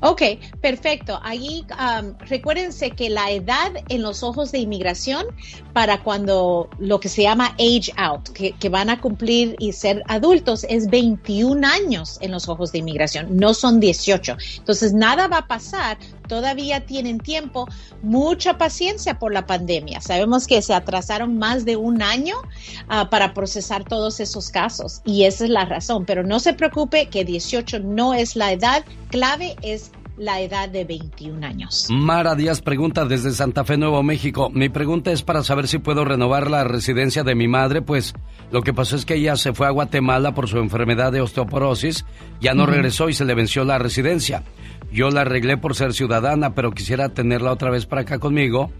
[0.00, 0.22] Ok,
[0.60, 1.18] perfecto.
[1.22, 5.26] Ahí um, recuérdense que la edad en los ojos de inmigración
[5.72, 10.64] para cuando lo que se llama age out, que, van a cumplir y ser adultos,
[10.68, 14.36] es 21 años en los ojos de inmigración, no son 18.
[14.58, 15.98] Entonces, nada va a pasar.
[16.28, 17.66] Todavía tienen tiempo,
[18.02, 20.00] mucha paciencia por la pandemia.
[20.00, 22.36] Sabemos que se atrasaron más de un año
[22.90, 26.04] uh, para procesar todos esos casos y esa es la razón.
[26.04, 30.84] Pero no se preocupe que 18 no es la edad clave, es la edad de
[30.84, 31.86] 21 años.
[31.90, 34.50] Mara Díaz pregunta desde Santa Fe, Nuevo México.
[34.50, 38.14] Mi pregunta es para saber si puedo renovar la residencia de mi madre, pues
[38.50, 42.04] lo que pasó es que ella se fue a Guatemala por su enfermedad de osteoporosis,
[42.40, 44.42] ya no regresó y se le venció la residencia.
[44.90, 48.70] Yo la arreglé por ser ciudadana, pero quisiera tenerla otra vez para acá conmigo.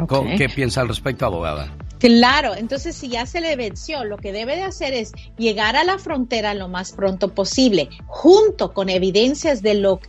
[0.00, 0.36] Okay.
[0.36, 1.76] ¿Qué piensa al respecto, abogada?
[2.00, 5.84] Claro, entonces si ya se le venció, lo que debe de hacer es llegar a
[5.84, 10.00] la frontera lo más pronto posible, junto con evidencias de lo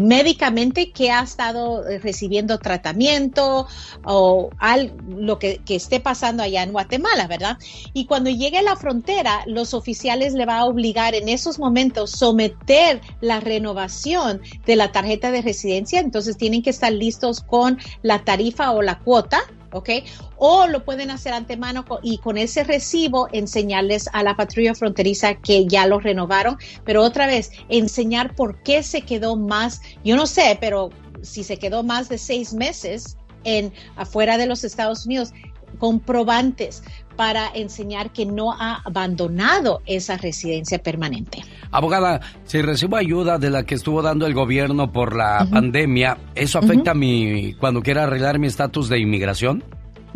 [0.00, 3.68] médicamente que ha estado recibiendo tratamiento
[4.04, 7.56] o al, lo que, que, esté pasando allá en Guatemala, ¿verdad?
[7.92, 12.10] Y cuando llegue a la frontera, los oficiales le va a obligar en esos momentos
[12.10, 18.24] someter la renovación de la tarjeta de residencia, entonces tienen que estar listos con la
[18.24, 19.38] tarifa o la cuota
[19.72, 19.90] ¿ok?
[20.36, 25.66] O lo pueden hacer antemano y con ese recibo enseñarles a la patrulla fronteriza que
[25.66, 30.56] ya lo renovaron, pero otra vez, enseñar por qué se quedó más, yo no sé,
[30.60, 30.90] pero
[31.22, 35.32] si se quedó más de seis meses en afuera de los Estados Unidos,
[35.78, 36.82] comprobantes
[37.16, 41.42] para enseñar que no ha abandonado esa residencia permanente.
[41.72, 45.50] Abogada, si recibo ayuda de la que estuvo dando el gobierno por la uh -huh.
[45.50, 46.98] pandemia, ¿eso afecta uh -huh.
[46.98, 49.64] mi cuando quiera arreglar mi estatus de inmigración?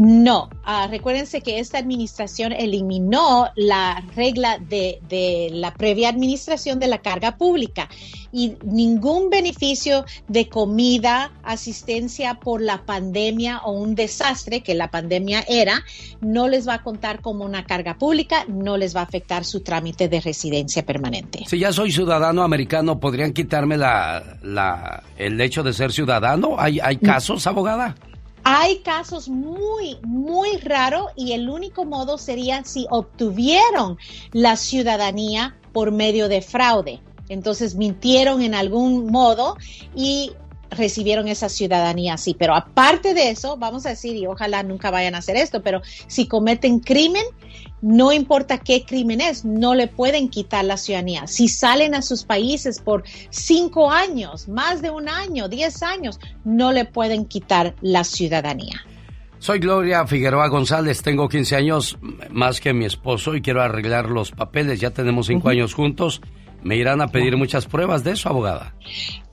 [0.05, 6.89] No, uh, recuérdense que esta administración eliminó la regla de, de, la previa administración de
[6.89, 7.89] la carga pública
[8.33, 15.45] y ningún beneficio de comida, asistencia por la pandemia o un desastre que la pandemia
[15.47, 15.85] era,
[16.21, 19.61] no les va a contar como una carga pública, no les va a afectar su
[19.61, 21.45] trámite de residencia permanente.
[21.47, 26.57] Si ya soy ciudadano americano, ¿podrían quitarme la, la, el hecho de ser ciudadano?
[26.59, 27.95] ¿Hay, hay casos, abogada?
[28.45, 33.99] Hay casos muy, muy raros y el único modo sería si obtuvieron
[34.33, 37.01] la ciudadanía por medio de fraude.
[37.29, 39.57] Entonces mintieron en algún modo
[39.95, 40.33] y
[40.73, 42.35] recibieron esa ciudadanía así.
[42.39, 45.83] Pero aparte de eso, vamos a decir, y ojalá nunca vayan a hacer esto, pero
[46.07, 47.25] si cometen crimen,
[47.81, 51.27] no importa qué crimen es, no le pueden quitar la ciudadanía.
[51.27, 56.73] Si salen a sus países por cinco años, más de un año, diez años, no
[56.73, 58.83] le pueden quitar la ciudadanía.
[59.43, 61.99] Soy Gloria Figueroa González, tengo 15 años
[62.31, 64.79] más que mi esposo y quiero arreglar los papeles.
[64.79, 65.55] Ya tenemos cinco uh -huh.
[65.55, 66.21] años juntos.
[66.63, 68.77] Me irán a pedir muchas pruebas de eso, abogada.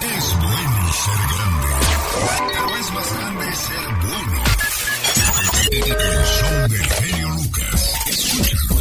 [0.00, 1.66] Es bueno ser grande.
[2.52, 4.42] Pero es más grande ser bueno.
[5.72, 7.94] El show del genio Lucas.
[8.08, 8.76] Escúchalo.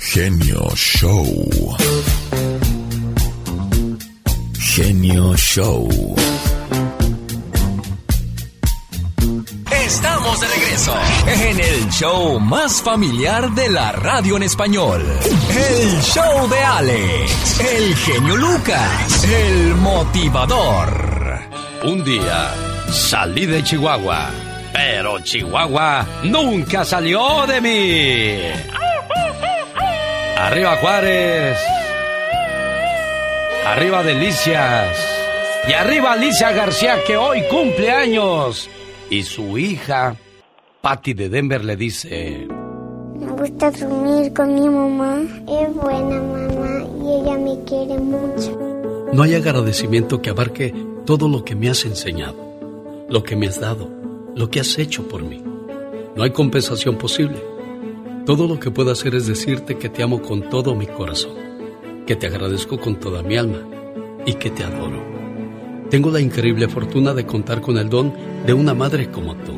[0.00, 1.26] Genio Show.
[4.58, 5.88] Genio Show.
[9.90, 10.94] Estamos de regreso
[11.26, 15.04] en el show más familiar de la radio en español.
[15.50, 21.40] El show de Alex, el genio Lucas, el motivador.
[21.82, 22.54] Un día
[22.88, 24.30] salí de Chihuahua,
[24.72, 28.38] pero Chihuahua nunca salió de mí.
[30.38, 31.58] Arriba Juárez.
[33.66, 34.96] Arriba Delicias.
[35.66, 38.70] Y arriba Alicia García que hoy cumple años.
[39.10, 40.16] Y su hija,
[40.80, 42.46] Patty de Denver, le dice...
[43.18, 45.20] Me gusta dormir con mi mamá.
[45.48, 48.56] Es buena mamá y ella me quiere mucho.
[49.12, 50.72] No hay agradecimiento que abarque
[51.04, 52.36] todo lo que me has enseñado,
[53.08, 53.90] lo que me has dado,
[54.36, 55.42] lo que has hecho por mí.
[56.14, 57.42] No hay compensación posible.
[58.26, 61.34] Todo lo que puedo hacer es decirte que te amo con todo mi corazón,
[62.06, 63.66] que te agradezco con toda mi alma
[64.24, 65.19] y que te adoro.
[65.90, 68.12] Tengo la increíble fortuna de contar con el don
[68.46, 69.54] de una madre como tú.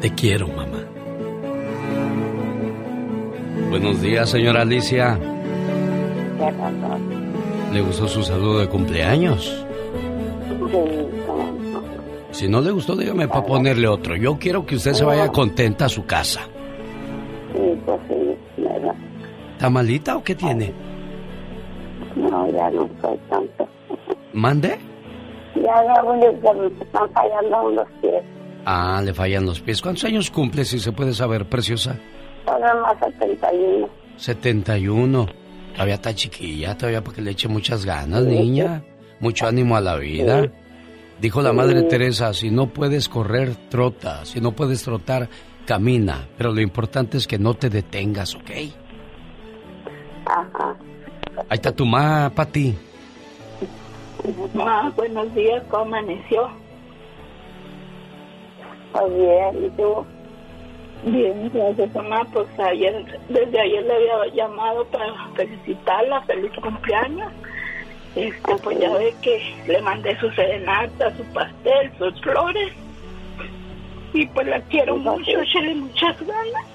[0.00, 0.84] Te quiero, mamá.
[3.68, 5.18] Buenos días, señora Alicia.
[7.72, 9.66] ¿Le gustó su saludo de cumpleaños?
[12.30, 14.14] Si no le gustó, dígame para ponerle otro.
[14.14, 16.42] Yo quiero que usted se vaya contenta a su casa.
[17.52, 18.64] Sí, pues sí.
[19.54, 20.72] ¿Está malita o qué tiene?
[22.14, 23.68] No, ya no soy tanto.
[24.32, 24.78] ¿Mande?
[25.62, 28.22] Ya me están fallando los pies.
[28.64, 29.80] Ah, le fallan los pies.
[29.80, 31.96] ¿Cuántos años cumple, si se puede saber, preciosa?
[32.44, 33.88] Todavía más 71.
[34.16, 35.26] 71.
[35.72, 38.82] Todavía está chiquilla, todavía para que le eche muchas ganas, niña.
[39.20, 40.50] Mucho ánimo a la vida.
[41.20, 44.24] Dijo la Madre Teresa, si no puedes correr, trota.
[44.24, 45.28] Si no puedes trotar,
[45.66, 46.28] camina.
[46.36, 48.50] Pero lo importante es que no te detengas, ¿ok?
[50.26, 50.76] Ajá.
[51.48, 52.76] Ahí está tu ma, Pati.
[54.54, 56.50] Ma, buenos días, ¿cómo amaneció?
[58.92, 60.06] Pues bien, ¿y tú?
[61.04, 62.26] Bien, gracias, mamá.
[62.32, 67.32] Pues ayer, desde ayer le había llamado para felicitarla, feliz cumpleaños.
[68.16, 72.72] Este, pues ya ve que le mandé su serenata, su pastel, sus flores.
[74.12, 76.66] Y pues la quiero mucho, échale muchas ganas.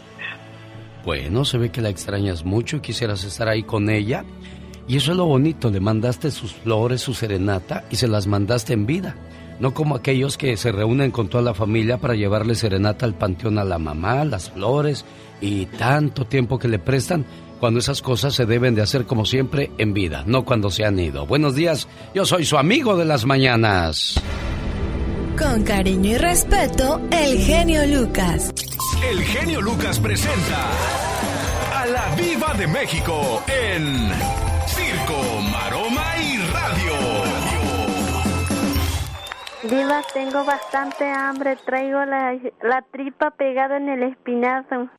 [1.03, 4.23] Bueno, se ve que la extrañas mucho y quisieras estar ahí con ella.
[4.87, 8.73] Y eso es lo bonito, le mandaste sus flores, su serenata y se las mandaste
[8.73, 9.15] en vida.
[9.59, 13.57] No como aquellos que se reúnen con toda la familia para llevarle serenata al panteón
[13.59, 15.05] a la mamá, las flores
[15.39, 17.25] y tanto tiempo que le prestan,
[17.59, 20.99] cuando esas cosas se deben de hacer como siempre en vida, no cuando se han
[20.99, 21.25] ido.
[21.25, 24.21] Buenos días, yo soy su amigo de las mañanas.
[25.37, 28.53] Con cariño y respeto, el genio Lucas.
[29.09, 30.69] El genio Lucas presenta
[31.73, 34.52] a la Viva de México en
[35.05, 36.93] Circo, Maroma y Radio.
[39.63, 41.57] Diva, tengo bastante hambre.
[41.65, 44.89] Traigo la, la tripa pegada en el espinazo.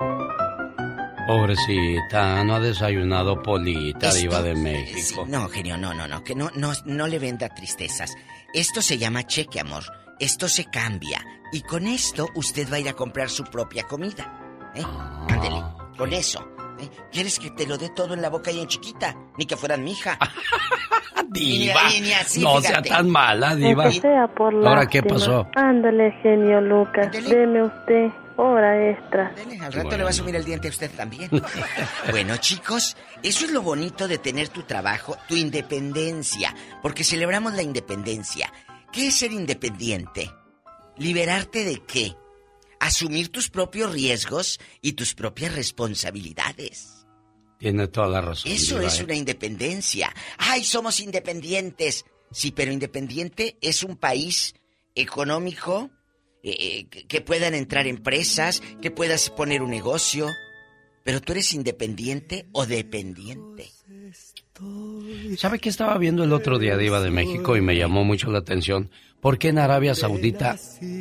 [1.27, 5.25] Pobrecita, no ha desayunado Polita, Esto- diva de Sí, México.
[5.27, 8.15] no, genio, no, no, no, que no, no, no le venda tristezas.
[8.53, 9.85] Esto se llama cheque, amor.
[10.21, 11.25] Esto se cambia.
[11.53, 14.71] Y con esto usted va a ir a comprar su propia comida.
[14.75, 14.83] ¿Eh?
[14.85, 15.27] Ah.
[15.31, 15.63] Ándele,
[15.97, 16.47] con eso.
[16.85, 16.91] ¿Eh?
[17.13, 19.17] ¿Quieres que te lo dé todo en la boca y en chiquita?
[19.37, 20.19] Ni que fueran mi hija.
[21.29, 23.91] Diva, Y y ni así, no sea tan mala, diva.
[23.91, 25.49] Sea por Ahora, ¿qué pasó?
[25.57, 27.11] Ándale, genio Lucas.
[27.11, 29.33] Deme usted hora extra.
[29.61, 31.31] Al rato le va a subir el diente a usted también.
[32.11, 37.63] bueno, chicos, eso es lo bonito de tener tu trabajo, tu independencia, porque celebramos la
[37.63, 38.53] independencia.
[38.93, 40.31] ¿Qué es ser independiente?
[40.97, 42.15] ¿Liberarte de qué?
[42.85, 47.07] Asumir tus propios riesgos y tus propias responsabilidades.
[47.59, 48.53] Tiene toda la razón.
[48.53, 49.05] Eso diva, es ¿eh?
[49.05, 50.15] una independencia.
[50.37, 52.05] ¡Ay, somos independientes!
[52.31, 54.55] Sí, pero independiente es un país
[54.95, 55.91] económico
[56.43, 60.29] eh, eh, que puedan entrar empresas, que puedas poner un negocio.
[61.05, 63.71] Pero tú eres independiente o dependiente.
[65.37, 68.31] ¿Sabe qué estaba viendo el otro día de Iba de México y me llamó mucho
[68.31, 68.91] la atención?
[69.21, 70.57] ¿Por qué en Arabia Saudita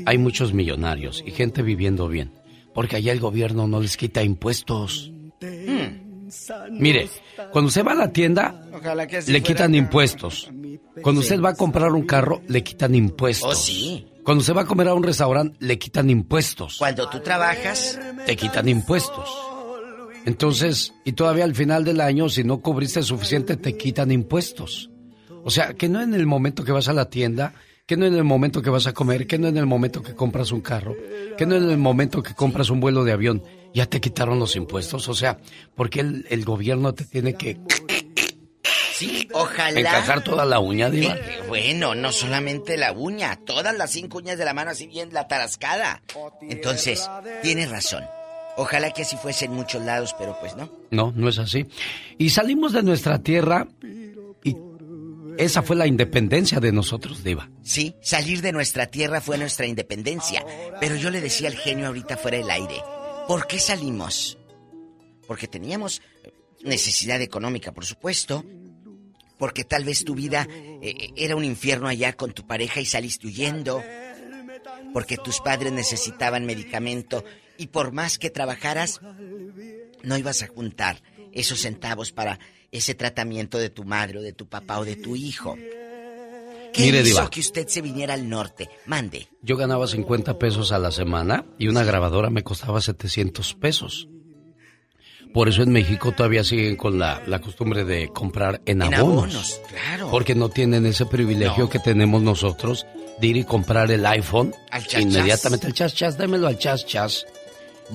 [0.05, 2.31] hay muchos millonarios y gente viviendo bien?
[2.73, 5.11] Porque allá el gobierno no les quita impuestos.
[6.71, 7.09] Mire,
[7.51, 9.77] cuando usted va a la tienda, Ojalá que así le quitan acá.
[9.77, 10.49] impuestos.
[11.03, 13.51] Cuando usted va a comprar un carro, le quitan impuestos.
[13.51, 14.07] Oh, sí.
[14.23, 16.77] Cuando usted va a comer a un restaurante, le quitan impuestos.
[16.79, 19.29] Cuando tú trabajas, Te quitan impuestos.
[20.25, 24.89] Entonces, y todavía al final del año, si no cubriste suficiente, te quitan impuestos.
[25.43, 27.53] O sea, que no en el momento que vas a la tienda,
[27.85, 30.15] que no en el momento que vas a comer, que no en el momento que
[30.15, 30.95] compras un carro,
[31.37, 33.43] que no en el momento que compras un vuelo de avión,
[33.73, 35.09] ya te quitaron los impuestos.
[35.09, 35.37] O sea,
[35.75, 37.59] porque el, el gobierno te tiene que
[38.93, 39.79] sí, ojalá.
[39.79, 41.15] encajar toda la uña, Diva.
[41.15, 45.09] Eh, bueno, no solamente la uña, todas las cinco uñas de la mano así bien
[45.11, 46.01] la tarascada.
[46.41, 47.09] Entonces,
[47.41, 48.03] tienes razón.
[48.55, 50.69] Ojalá que así fuese en muchos lados, pero pues no.
[50.91, 51.65] No, no es así.
[52.17, 53.67] Y salimos de nuestra tierra
[54.43, 54.55] y
[55.37, 57.49] esa fue la independencia de nosotros, Diva.
[57.63, 60.45] Sí, salir de nuestra tierra fue nuestra independencia.
[60.79, 62.75] Pero yo le decía al genio ahorita fuera del aire,
[63.27, 64.37] ¿por qué salimos?
[65.27, 66.01] Porque teníamos
[66.63, 68.45] necesidad económica, por supuesto.
[69.39, 73.27] Porque tal vez tu vida eh, era un infierno allá con tu pareja y saliste
[73.27, 73.83] huyendo.
[74.93, 77.25] Porque tus padres necesitaban medicamento
[77.57, 78.99] y por más que trabajaras,
[80.03, 81.01] no ibas a juntar
[81.31, 82.39] esos centavos para
[82.71, 85.55] ese tratamiento de tu madre o de tu papá o de tu hijo.
[86.73, 87.29] ¿Qué Mire, hizo Diva.
[87.29, 88.67] que usted se viniera al norte?
[88.87, 89.27] Mande.
[89.43, 94.07] Yo ganaba 50 pesos a la semana y una grabadora me costaba 700 pesos.
[95.33, 99.23] Por eso en México todavía siguen con la, la costumbre de comprar en En abonos.
[99.35, 100.09] abonos, claro.
[100.11, 102.85] Porque no tienen ese privilegio que tenemos nosotros
[103.19, 106.85] de ir y comprar el iPhone Al chas, inmediatamente al chas chas, démelo al chas
[106.85, 107.25] chas.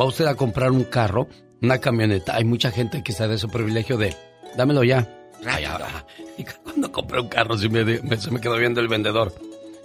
[0.01, 1.29] Va usted a comprar un carro,
[1.63, 2.37] una camioneta.
[2.37, 4.15] Hay mucha gente que está de ese privilegio de
[4.57, 5.07] dámelo ya.
[5.47, 6.05] Ay, ah,
[6.39, 9.33] y cuando compré un carro sí me, me- se me quedó viendo el vendedor.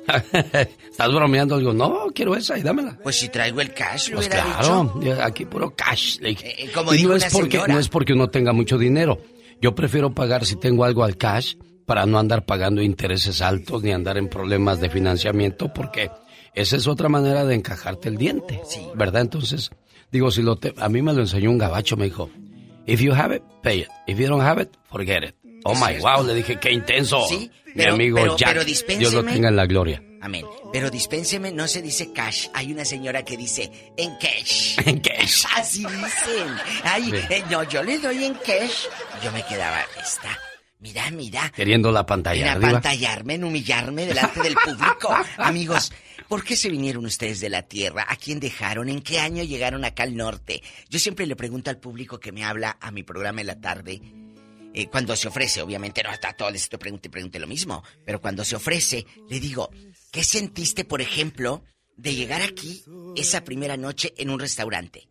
[0.33, 1.57] ¿Estás bromeando?
[1.57, 2.97] Digo, no, quiero esa y dámela.
[3.01, 5.21] Pues si traigo el cash, lo Pues claro, dicho.
[5.23, 6.19] aquí puro cash.
[6.19, 6.63] le dije.
[6.65, 7.73] Eh, como y dijo no es porque señora.
[7.73, 9.19] no es porque uno tenga mucho dinero.
[9.61, 13.91] Yo prefiero pagar si tengo algo al cash para no andar pagando intereses altos ni
[13.93, 16.11] andar en problemas de financiamiento porque
[16.53, 18.59] esa es otra manera de encajarte el diente,
[18.95, 19.21] ¿verdad?
[19.21, 19.71] Entonces,
[20.13, 22.29] digo, si lo te- a mí me lo enseñó un gabacho, me dijo,
[22.85, 23.87] if you have it, pay it.
[24.07, 25.35] If you don't have it, forget it.
[25.65, 26.03] Oh my cierto.
[26.07, 27.25] wow, le dije, qué intenso.
[27.27, 28.49] Sí, Mi pero- amigo pero- Jack,
[28.85, 30.01] pero Dios lo tenga en la gloria.
[30.21, 30.45] Amén.
[30.71, 32.47] Pero dispénseme, no se dice cash.
[32.53, 34.77] Hay una señora que dice en cash.
[34.85, 35.43] En cash.
[35.55, 36.47] Así dicen.
[36.83, 37.15] Ay, Sí.
[37.29, 38.85] eh, no, yo le doy en cash.
[39.21, 40.37] Yo me quedaba, esta.
[40.79, 41.49] Mira, mira.
[41.55, 45.13] Queriendo la pantalla En apantallarme, en humillarme delante del público.
[45.37, 45.91] Amigos,
[46.33, 48.07] ¿por qué se vinieron ustedes de la tierra?
[48.09, 48.89] ¿A quién dejaron?
[48.89, 50.63] ¿En qué año llegaron acá al norte?
[50.89, 54.01] Yo siempre le pregunto al público que me habla a mi programa en la tarde,
[54.73, 57.83] eh, cuando se ofrece, obviamente no hasta todos les estoy pregunte y pregunte lo mismo,
[58.03, 59.69] pero cuando se ofrece, le digo,
[60.09, 61.65] ¿qué sentiste, por ejemplo,
[61.97, 62.83] de llegar aquí
[63.15, 65.07] esa primera noche en un restaurante?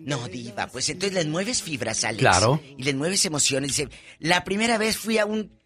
[0.00, 2.20] No, diva, pues entonces les mueves fibras, Alex.
[2.20, 2.62] Claro.
[2.78, 3.76] Y les mueves emociones.
[3.76, 5.60] Dice, la primera vez fui a un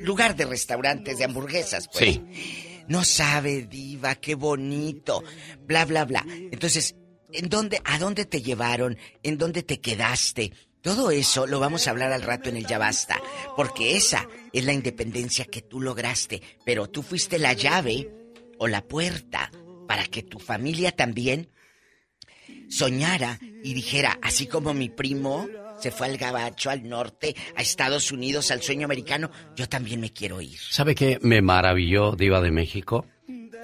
[0.00, 2.14] lugar de restaurantes de hamburguesas, pues.
[2.14, 2.63] Sí.
[2.88, 5.22] No sabe, diva, qué bonito.
[5.66, 6.24] Bla, bla, bla.
[6.28, 6.96] Entonces,
[7.32, 8.98] ¿en dónde, a dónde te llevaron?
[9.22, 10.52] ¿En dónde te quedaste?
[10.84, 13.18] Todo eso lo vamos a hablar al rato en el Ya Basta,
[13.56, 18.10] porque esa es la independencia que tú lograste, pero tú fuiste la llave
[18.58, 19.50] o la puerta
[19.88, 21.48] para que tu familia también
[22.68, 25.48] soñara y dijera, así como mi primo
[25.78, 30.12] se fue al gabacho, al norte, a Estados Unidos, al sueño americano, yo también me
[30.12, 30.58] quiero ir.
[30.70, 33.06] ¿Sabe qué me maravilló, Diva de México?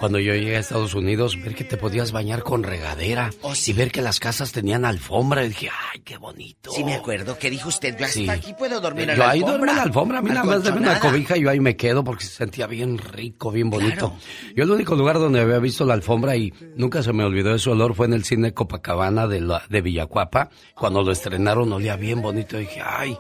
[0.01, 3.31] Cuando yo llegué a Estados Unidos, ver que te podías bañar con regadera
[3.67, 5.45] y ver que las casas tenían alfombra.
[5.45, 6.71] Y dije, ¡ay, qué bonito!
[6.73, 8.29] Sí me acuerdo que dijo usted, yo hasta Sí.
[8.31, 9.59] aquí puedo dormir en Yo la ahí alfombra.
[9.59, 11.77] duermo en la alfombra, a mí nada más dame una cobija y yo ahí me
[11.77, 14.17] quedo porque se sentía bien rico, bien bonito.
[14.57, 17.69] Yo el único lugar donde había visto la alfombra y nunca se me olvidó ese
[17.69, 20.49] olor fue en el cine Copacabana de, la, de Villacuapa.
[20.75, 22.57] Cuando lo estrenaron olía bien bonito.
[22.57, 23.19] Y dije, ay,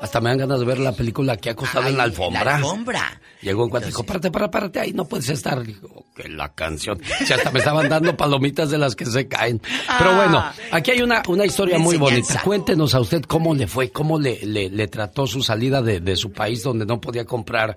[0.00, 2.44] hasta me dan ganas de ver la película que ha costado en la alfombra.
[2.44, 3.20] La alfombra.
[3.42, 5.62] Llegó un cuate y dijo, párate, párate, párate, ahí no puedes estar.
[5.62, 7.00] Dijo, que la canción.
[7.26, 9.60] Si hasta me estaban dando palomitas de las que se caen.
[9.98, 10.14] Pero Ah.
[10.16, 12.40] bueno, aquí hay una, una historia muy bonita.
[12.42, 16.16] Cuéntenos a usted cómo le fue, cómo le, le, le trató su salida de, de
[16.16, 17.76] su país donde no podía comprar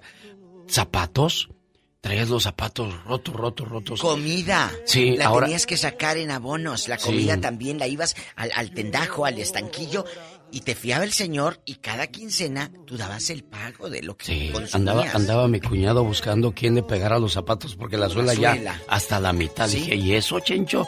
[0.67, 1.49] zapatos.
[1.99, 4.01] Traías los zapatos rotos, rotos, rotos.
[4.01, 4.71] Comida.
[4.85, 6.87] Sí, la ahora- tenías que sacar en abonos.
[6.87, 7.05] La Sí.
[7.07, 10.05] comida también la ibas al, al tendajo, al estanquillo
[10.51, 14.25] y te fiaba el señor y cada quincena tú dabas el pago de lo que
[14.25, 18.79] Sí, andaba, andaba mi cuñado buscando quién le pegara los zapatos porque la suela ya
[18.87, 19.67] hasta la mitad.
[19.67, 19.79] Sí.
[19.79, 20.87] Dije, ¿y eso, Chencho?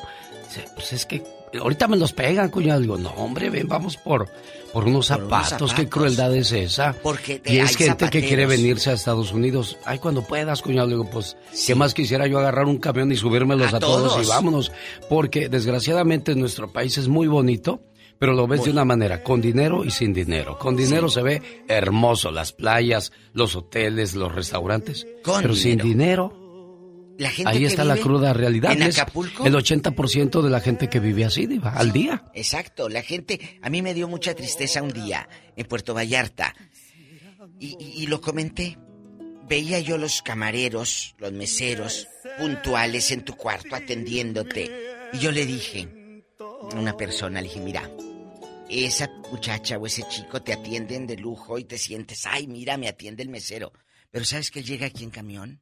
[0.75, 1.21] Pues es que
[1.59, 2.79] ahorita me los pegan, cuñado.
[2.81, 4.25] Digo, no, hombre, ven, vamos por,
[4.73, 5.73] por unos Por unos zapatos.
[5.73, 6.93] ¿Qué crueldad es esa?
[7.03, 9.77] Porque te- y es gente que quiere venirse a Estados Unidos.
[9.85, 10.87] Ay, cuando puedas, cuñado.
[10.87, 11.37] Digo, pues,
[11.67, 14.13] ¿qué más quisiera yo agarrar un camión y subírmelos A a, todos.
[14.13, 14.25] todos.
[14.25, 14.71] y vámonos?
[15.09, 17.81] Porque desgraciadamente nuestro país es muy bonito.
[18.19, 20.57] Pero lo ves de una manera, con dinero y sin dinero.
[20.59, 25.07] Con dinero se ve hermoso, las playas, los hoteles, los restaurantes.
[25.23, 26.35] Con pero sin dinero,
[27.17, 28.73] La gente ahí que está la cruda realidad.
[28.73, 29.45] En Acapulco.
[29.45, 32.25] El 80% de la gente que vive así, Diva, al día.
[32.33, 36.53] Exacto, la gente, a mí me dio mucha tristeza un día en Puerto Vallarta
[37.59, 38.77] y, y- y lo comenté.
[39.47, 44.69] Veía yo los camareros, los meseros, puntuales en tu cuarto atendiéndote.
[45.13, 45.87] Y yo le dije
[46.39, 47.89] a una persona, le dije, mira,
[48.69, 52.87] esa muchacha o ese chico te atienden de lujo y te sientes, ay, mira, me
[52.87, 53.73] atiende el mesero.
[54.11, 55.61] Pero ¿sabes que él llega aquí en camión?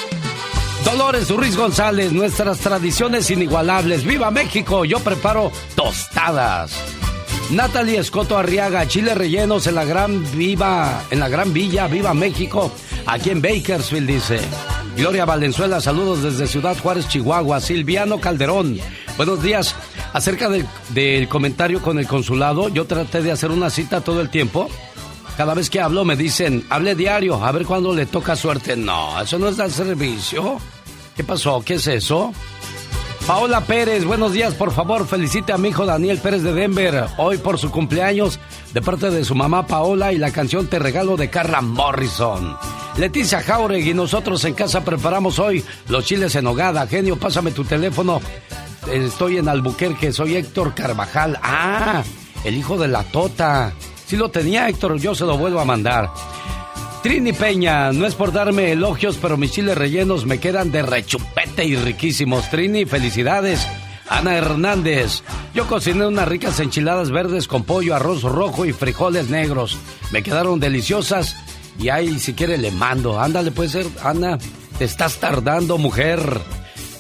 [0.86, 4.06] Dolores Ruiz González, nuestras tradiciones inigualables.
[4.06, 4.86] ¡Viva México!
[4.86, 6.72] Yo preparo tostadas.
[7.52, 12.72] Natalie Escoto Arriaga, chile rellenos en la gran viva, en la gran villa, viva México,
[13.08, 14.40] aquí en Bakersfield dice.
[14.96, 17.62] Gloria Valenzuela, saludos desde Ciudad Juárez, Chihuahua.
[17.62, 18.78] Silviano Calderón,
[19.18, 19.76] buenos días.
[20.14, 24.70] Acerca del, comentario con el consulado, yo traté de hacer una cita todo el tiempo.
[25.38, 28.76] Cada vez que hablo me dicen, hable diario, a ver cuándo le toca suerte.
[28.76, 30.60] No, eso no es dar servicio.
[31.16, 31.62] ¿Qué pasó?
[31.64, 32.34] ¿Qué es eso?
[33.26, 37.38] Paola Pérez, buenos días, por favor, felicite a mi hijo Daniel Pérez de Denver, hoy
[37.38, 38.40] por su cumpleaños,
[38.74, 42.58] de parte de su mamá Paola y la canción Te Regalo de Carla Morrison.
[43.00, 46.86] Leticia Jauregui, nosotros en casa preparamos hoy los chiles en hogada.
[46.86, 48.20] Genio, pásame tu teléfono.
[48.92, 51.40] Estoy en Albuquerque, soy Héctor Carvajal.
[51.42, 52.04] Ah,
[52.44, 53.72] el hijo de la Tota.
[54.06, 56.10] Si lo tenía Héctor, yo se lo vuelvo a mandar.
[57.02, 61.64] Trini Peña, no es por darme elogios, pero mis chiles rellenos me quedan de rechupete
[61.64, 62.50] y riquísimos.
[62.50, 63.66] Trini, felicidades.
[64.10, 65.24] Ana Hernández,
[65.54, 69.78] yo cociné unas ricas enchiladas verdes con pollo, arroz rojo y frijoles negros.
[70.12, 71.38] Me quedaron deliciosas
[71.80, 73.20] y ahí si quiere le mando.
[73.20, 74.38] Ándale, puede ser, Ana,
[74.78, 76.20] te estás tardando, mujer.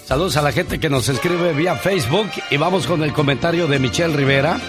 [0.05, 3.79] Saludos a la gente que nos escribe vía Facebook y vamos con el comentario de
[3.79, 4.59] Michelle Rivera.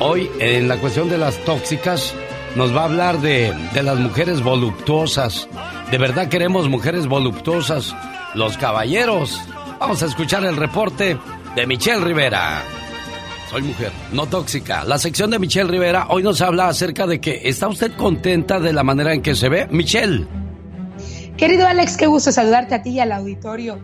[0.00, 2.14] Hoy, en la cuestión de las tóxicas,
[2.56, 5.48] nos va a hablar de, de las mujeres voluptuosas.
[5.90, 7.94] ¿De verdad queremos mujeres voluptuosas?
[8.34, 9.40] Los caballeros.
[9.78, 11.18] Vamos a escuchar el reporte
[11.54, 12.62] de Michelle Rivera.
[13.50, 14.84] Soy mujer, no tóxica.
[14.84, 18.74] La sección de Michelle Rivera hoy nos habla acerca de que está usted contenta de
[18.74, 19.66] la manera en que se ve.
[19.70, 20.26] Michelle.
[21.38, 23.78] Querido Alex, qué gusto saludarte a ti y al auditorio.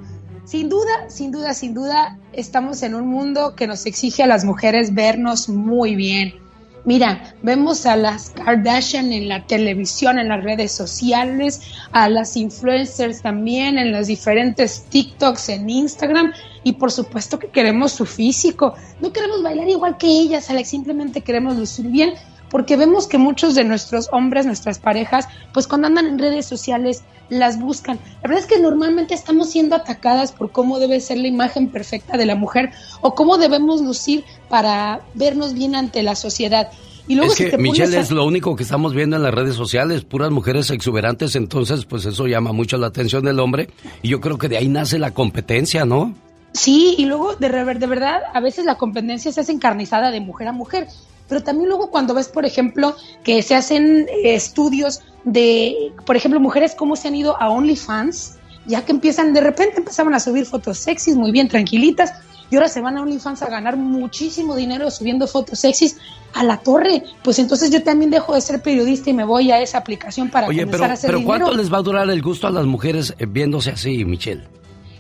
[0.45, 4.45] Sin duda, sin duda, sin duda, estamos en un mundo que nos exige a las
[4.45, 6.44] mujeres vernos muy bien.
[6.86, 11.62] Mira, vemos a las Kardashian en la televisión, en las redes sociales,
[11.93, 16.32] a las influencers también, en los diferentes TikToks, en Instagram,
[16.62, 18.74] y por supuesto que queremos su físico.
[19.01, 22.12] No queremos bailar igual que ellas, Alex, simplemente queremos lucir bien,
[22.55, 27.02] porque vemos que muchos de nuestros hombres, nuestras parejas, pues cuando andan en redes sociales,
[27.28, 27.98] las buscan.
[28.22, 32.16] La verdad es que normalmente estamos siendo atacadas por cómo debe ser la imagen perfecta
[32.16, 32.70] de la mujer
[33.01, 36.68] o cómo debemos lucir para vernos bien ante la sociedad.
[37.09, 39.35] Y luego es si que Michelle a- es lo único que estamos viendo en las
[39.35, 43.68] redes sociales, puras mujeres exuberantes, entonces pues eso llama mucho la atención del hombre
[44.01, 46.14] y yo creo que de ahí nace la competencia, ¿no?
[46.52, 50.20] Sí, y luego de, rever- de verdad, a veces la competencia se hace encarnizada de
[50.20, 50.86] mujer a mujer,
[51.28, 56.40] pero también luego cuando ves, por ejemplo, que se hacen eh, estudios de, por ejemplo,
[56.40, 60.46] mujeres cómo se han ido a OnlyFans, ya que empiezan, de repente empezaban a subir
[60.46, 62.12] fotos sexys, muy bien, tranquilitas,
[62.51, 65.96] y ahora se van a OnlyFans a ganar muchísimo dinero subiendo fotos sexys
[66.34, 67.02] a la torre.
[67.22, 70.46] Pues entonces yo también dejo de ser periodista y me voy a esa aplicación para
[70.48, 71.44] Oye, comenzar pero, a hacer pero dinero.
[71.44, 74.44] ¿cuánto les va a durar el gusto a las mujeres eh, viéndose así, Michelle?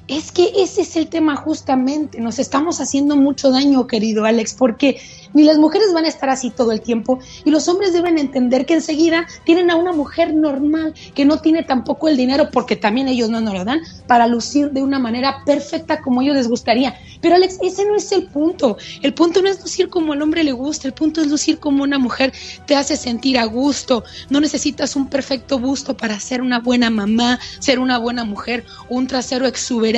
[0.06, 2.20] Es que ese es el tema justamente.
[2.20, 5.00] Nos estamos haciendo mucho daño, querido Alex, porque
[5.32, 8.66] ni las mujeres van a estar así todo el tiempo y los hombres deben entender
[8.66, 13.08] que enseguida tienen a una mujer normal que no tiene tampoco el dinero, porque también
[13.08, 16.94] ellos no nos lo dan, para lucir de una manera perfecta como ellos les gustaría.
[17.22, 18.76] Pero Alex, ese no es el punto.
[19.00, 21.82] El punto no es lucir como al hombre le gusta, el punto es lucir como
[21.82, 22.32] una mujer
[22.66, 24.04] te hace sentir a gusto.
[24.28, 29.06] No necesitas un perfecto busto para ser una buena mamá, ser una buena mujer, un
[29.06, 29.93] trasero exuberante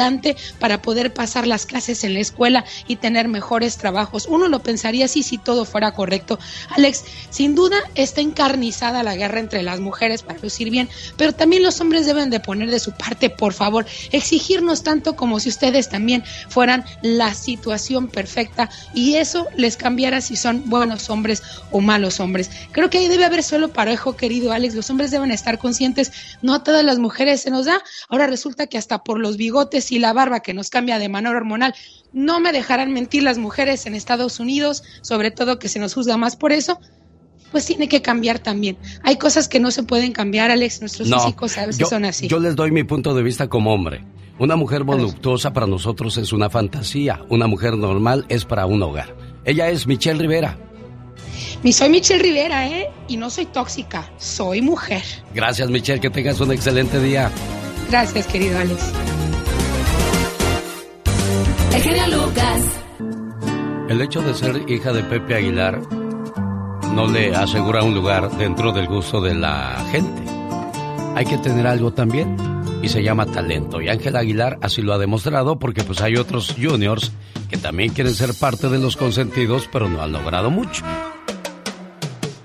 [0.59, 4.27] para poder pasar las clases en la escuela y tener mejores trabajos.
[4.29, 6.39] Uno lo pensaría así si todo fuera correcto.
[6.71, 11.63] Alex, sin duda está encarnizada la guerra entre las mujeres para lucir bien, pero también
[11.63, 15.89] los hombres deben de poner de su parte, por favor, exigirnos tanto como si ustedes
[15.89, 22.21] también fueran la situación perfecta y eso les cambiara si son buenos hombres o malos
[22.21, 22.51] hombres.
[22.73, 24.75] Creo que ahí debe haber solo parejo, querido Alex.
[24.75, 26.13] Los hombres deben estar conscientes,
[26.43, 27.83] no a todas las mujeres se nos da.
[28.09, 31.37] Ahora resulta que hasta por los bigotes y la barba que nos cambia de manera
[31.37, 31.75] hormonal,
[32.13, 36.17] no me dejarán mentir las mujeres en Estados Unidos, sobre todo que se nos juzga
[36.17, 36.79] más por eso.
[37.53, 38.77] Pues tiene que cambiar también.
[39.03, 40.81] Hay cosas que no se pueden cambiar, Alex.
[40.81, 42.27] Nuestros físicos a veces yo, son así.
[42.27, 44.05] yo les doy mi punto de vista como hombre.
[44.39, 47.21] Una mujer voluptuosa para nosotros es una fantasía.
[47.31, 49.17] Una mujer normal es para un hogar.
[49.45, 50.59] Ella es Michelle Rivera.
[51.63, 52.91] Mi soy Michelle Rivera, ¿eh?
[53.09, 55.03] Y no soy tóxica, soy mujer.
[55.35, 56.01] Gracias, Michelle.
[56.01, 57.31] Que tengas un excelente día.
[57.91, 58.93] Gracias, querido Alex.
[63.89, 65.81] El hecho de ser hija de Pepe Aguilar
[66.95, 70.23] no le asegura un lugar dentro del gusto de la gente.
[71.15, 72.35] Hay que tener algo también
[72.83, 73.83] y se llama talento.
[73.83, 77.13] Y Ángel Aguilar así lo ha demostrado porque pues hay otros juniors
[77.51, 80.83] que también quieren ser parte de los consentidos pero no han logrado mucho.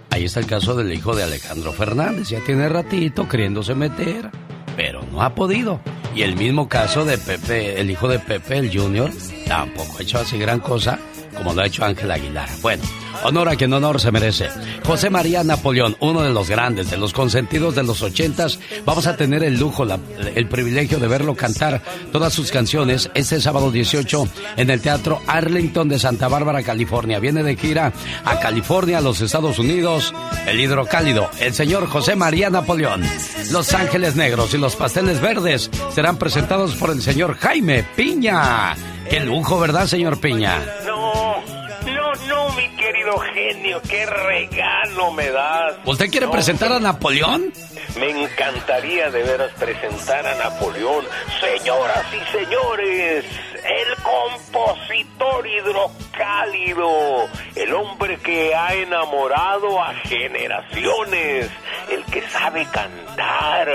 [0.09, 2.27] Ahí está el caso del hijo de Alejandro Fernández.
[2.29, 4.29] Ya tiene ratito queriéndose meter,
[4.75, 5.79] pero no ha podido.
[6.15, 9.11] Y el mismo caso de Pepe, el hijo de Pepe, el Junior,
[9.47, 10.99] tampoco ha hecho así gran cosa
[11.35, 12.49] como lo ha hecho Ángel Aguilar.
[12.61, 12.83] Bueno,
[13.23, 14.49] honor a quien honor se merece.
[14.85, 18.59] José María Napoleón, uno de los grandes, de los consentidos de los ochentas.
[18.85, 19.85] Vamos a tener el lujo,
[20.35, 21.81] el privilegio de verlo cantar
[22.11, 24.27] todas sus canciones este sábado 18
[24.57, 27.19] en el Teatro Arlington de Santa Bárbara, California.
[27.19, 27.93] Viene de gira
[28.25, 30.13] a California, a los Estados Unidos,
[30.47, 33.03] el hidrocálido, el señor José María Napoleón.
[33.51, 38.75] Los Ángeles Negros y los Pasteles Verdes serán presentados por el señor Jaime Piña.
[39.09, 40.59] Qué lujo, ¿verdad, señor Piña?
[40.85, 41.20] No,
[42.27, 45.73] no, no, mi querido genio, qué regalo me das.
[45.85, 47.51] ¿Usted quiere No, presentar a Napoleón?
[47.99, 51.05] Me encantaría de veras presentar a Napoleón.
[51.39, 53.25] Señoras y señores,
[53.63, 61.49] el compositor hidrocálido, el hombre que ha enamorado a generaciones,
[61.89, 63.69] el que sabe cantar,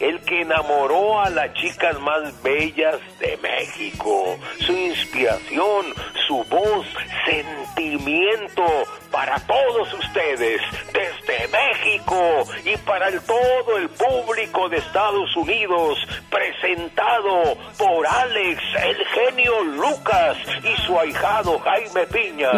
[0.00, 4.38] el que enamoró a las chicas más bellas de México.
[4.60, 5.86] Su inspiración,
[6.26, 6.86] su voz,
[7.24, 8.64] sentimiento
[9.10, 10.60] para todos ustedes
[10.92, 15.98] desde México y para el, todo el público de Estados Unidos,
[16.30, 22.48] presentado por Alex, el genio Lucas y su ahijado Jaime Piña.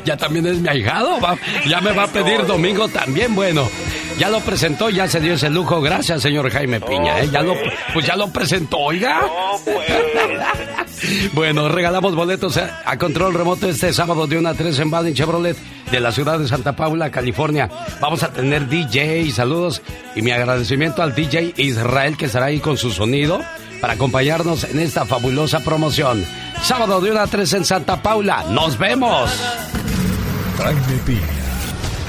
[0.04, 1.20] ya también es mi ahijado.
[1.20, 1.36] va-
[1.66, 3.34] ya me va a pedir domingo también.
[3.34, 3.68] Bueno,
[4.18, 5.80] ya lo presentó, ya se dio ese lujo.
[5.80, 7.20] Gracias, señor Jaime Piña.
[7.20, 7.28] ¿eh?
[7.30, 7.54] Ya lo,
[7.92, 9.20] pues ya lo presentó, oiga.
[11.32, 15.14] bueno, regalamos boletos a, a control remoto este sábado de 1 a 3 en Baden
[15.14, 15.56] Chevrolet
[15.90, 17.68] de la ciudad de Santa Paula, California.
[18.00, 19.82] Vamos a tener DJ, saludos
[20.14, 23.40] y mi agradecimiento al DJ Israel que estará ahí con su sonido
[23.80, 26.24] para acompañarnos en esta fabulosa promoción.
[26.62, 28.44] Sábado de 1 a 3 en Santa Paula.
[28.50, 29.30] ¡Nos vemos!
[30.58, 31.20] Jaime Piña,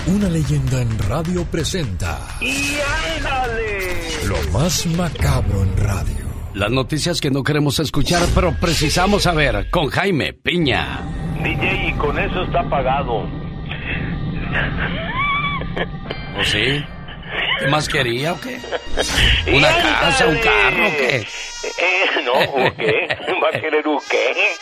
[0.08, 2.78] una leyenda en radio presenta ¡Y
[3.18, 4.00] ándale!
[4.26, 6.26] lo más macabro en radio.
[6.54, 11.02] Las noticias que no queremos escuchar, pero precisamos saber con Jaime Piña.
[11.44, 13.24] DJ, y con eso está pagado.
[16.40, 16.84] ¿O sí?
[17.60, 18.60] ¿Qué más quería o qué?
[19.54, 21.28] ¿Una casa, un carro o qué?
[21.78, 23.08] Eh, no, ¿o qué?
[23.44, 24.56] ¿Va a querer un qué?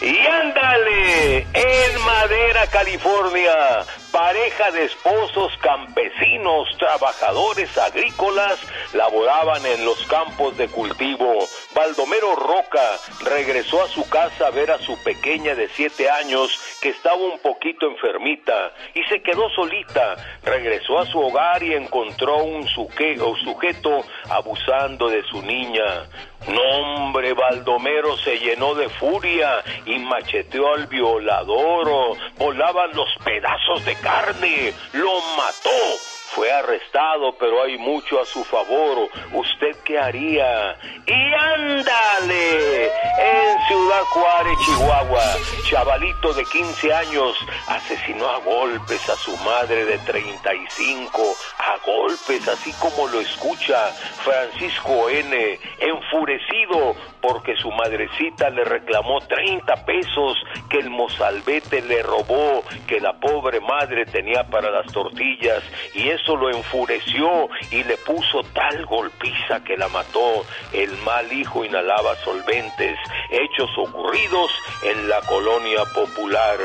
[0.00, 8.58] Y ándale, en Madera, California, pareja de esposos campesinos, trabajadores agrícolas,
[8.94, 11.46] laboraban en los campos de cultivo.
[11.74, 16.90] Baldomero Roca regresó a su casa a ver a su pequeña de siete años que
[16.90, 20.16] estaba un poquito enfermita y se quedó solita.
[20.42, 26.08] Regresó a su hogar y encontró un sujeto abusando de su niña.
[26.48, 32.16] No, hombre, Baldomero se llenó de furia y macheteó al violador.
[32.38, 34.72] Volaban los pedazos de carne.
[34.92, 36.19] Lo mató.
[36.34, 39.08] Fue arrestado, pero hay mucho a su favor.
[39.32, 40.76] ¿Usted qué haría?
[41.04, 42.86] Y ándale.
[42.86, 45.24] En Ciudad Juárez, Chihuahua,
[45.68, 47.36] chavalito de 15 años
[47.66, 51.20] asesinó a golpes a su madre de 35.
[51.58, 53.88] A golpes, así como lo escucha
[54.22, 55.58] Francisco N.
[55.80, 60.38] Enfurecido porque su madrecita le reclamó 30 pesos
[60.68, 65.62] que el mozalbete le robó, que la pobre madre tenía para las tortillas,
[65.94, 70.44] y eso lo enfureció y le puso tal golpiza que la mató.
[70.72, 72.98] El mal hijo inhalaba solventes,
[73.30, 74.50] hechos ocurridos
[74.84, 76.58] en la colonia popular.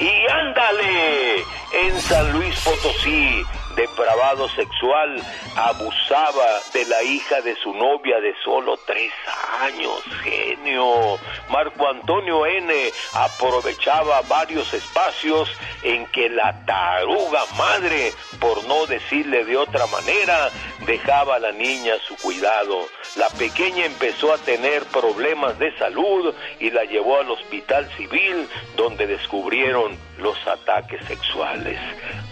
[0.00, 1.36] Y ándale,
[1.84, 3.42] en San Luis Potosí,
[3.78, 5.22] depravado sexual,
[5.54, 9.12] abusaba de la hija de su novia de solo tres
[9.60, 11.16] años, genio.
[11.48, 12.74] Marco Antonio N.
[13.14, 15.48] aprovechaba varios espacios
[15.84, 20.50] en que la taruga madre, por no decirle de otra manera,
[20.84, 22.80] dejaba a la niña a su cuidado.
[23.14, 29.06] La pequeña empezó a tener problemas de salud y la llevó al hospital civil donde
[29.06, 31.78] descubrieron los ataques sexuales.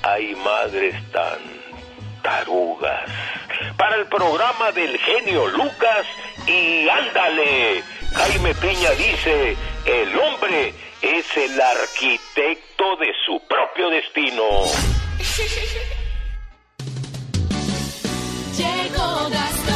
[0.03, 1.39] Hay madres tan
[2.23, 3.11] tarugas.
[3.77, 6.07] Para el programa del genio Lucas
[6.47, 7.83] y ándale,
[8.15, 14.43] Jaime Piña dice, el hombre es el arquitecto de su propio destino.
[18.57, 19.76] Llegó Gastón.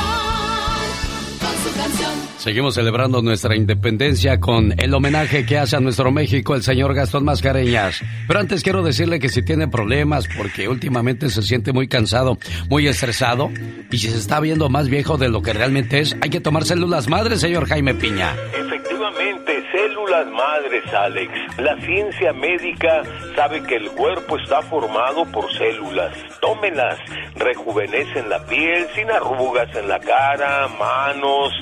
[2.41, 7.23] Seguimos celebrando nuestra independencia con el homenaje que hace a nuestro México el señor Gastón
[7.23, 8.01] Mascareñas.
[8.27, 12.39] Pero antes quiero decirle que si tiene problemas porque últimamente se siente muy cansado,
[12.71, 13.51] muy estresado
[13.91, 16.65] y si se está viendo más viejo de lo que realmente es, hay que tomar
[16.65, 18.35] células madres, señor Jaime Piña.
[18.55, 21.31] Efectivamente, células madres, Alex.
[21.59, 23.03] La ciencia médica
[23.37, 26.17] sabe que el cuerpo está formado por células.
[26.41, 26.99] Tómelas,
[27.37, 31.53] rejuvenecen la piel, sin arrugas en la cara, manos.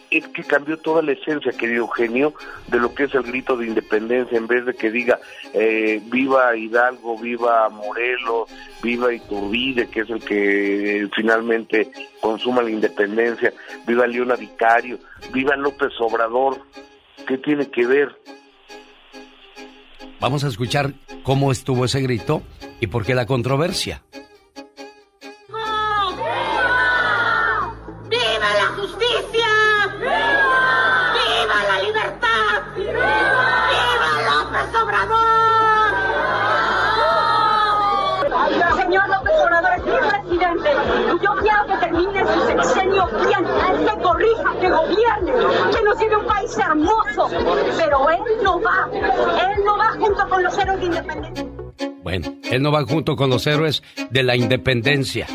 [0.10, 2.34] es que cambió toda la esencia, querido Eugenio,
[2.68, 5.20] de lo que es el grito de independencia, en vez de que diga
[5.54, 8.50] eh, viva Hidalgo, viva Morelos,
[8.82, 11.92] viva Iturbide, que es el que eh, finalmente
[12.22, 13.54] consuma la independencia,
[13.86, 15.00] viva Leona Vicario,
[15.34, 16.62] viva López Obrador.
[17.28, 18.16] ¿Qué tiene que ver?
[20.22, 20.94] Vamos a escuchar
[21.24, 22.42] cómo estuvo ese grito
[22.80, 24.02] y por qué la controversia.
[41.98, 45.32] Termine su sexenio bien, que corrija, que gobierne,
[45.76, 47.30] que nos lleve un país hermoso.
[47.78, 48.90] Pero él no va.
[48.94, 51.46] Él no va junto con los héroes de independencia.
[52.04, 55.28] Bueno, él no va junto con los héroes de la independencia.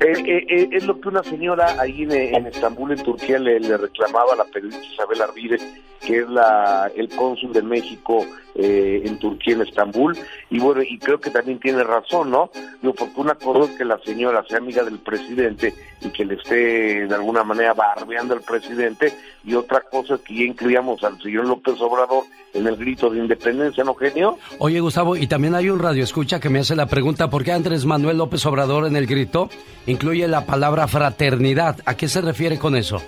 [0.00, 3.58] Eh, eh, eh, es lo que una señora ahí en, en Estambul, en Turquía, le,
[3.58, 5.58] le reclamaba a la periodista Isabel Arvide,
[6.04, 8.26] que es la, el cónsul de México
[8.58, 10.16] eh, en Turquía, en Estambul,
[10.50, 12.50] y bueno, y creo que también tiene razón, ¿no?
[12.80, 16.34] Digo, porque una cosa es que la señora sea amiga del presidente y que le
[16.34, 19.12] esté de alguna manera barbeando al presidente,
[19.44, 22.24] y otra cosa es que ya incluíamos al señor López Obrador
[22.54, 24.38] en el grito de independencia, ¿no, genio?
[24.58, 27.52] Oye, Gustavo, y también hay un radio escucha que me hace la pregunta, ¿por qué
[27.52, 29.50] Andrés Manuel López Obrador en el grito
[29.86, 31.78] incluye la palabra fraternidad?
[31.84, 33.02] ¿A qué se refiere con eso?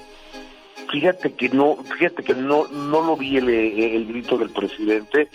[0.91, 5.29] Fíjate que no, fíjate que no, no lo vi el, el grito del presidente,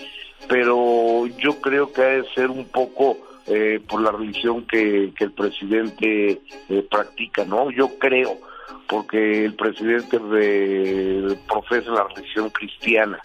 [0.47, 5.25] pero yo creo que ha de ser un poco eh, por la religión que, que
[5.25, 7.71] el presidente eh, practica, ¿no?
[7.71, 8.38] Yo creo,
[8.88, 13.19] porque el presidente de, profesa la religión cristiana.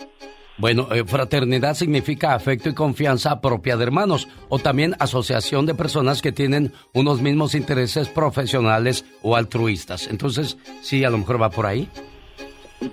[0.56, 6.20] Bueno, eh, fraternidad significa afecto y confianza propia de hermanos o también asociación de personas
[6.20, 10.08] que tienen unos mismos intereses profesionales o altruistas.
[10.08, 11.88] Entonces, sí, a lo mejor va por ahí.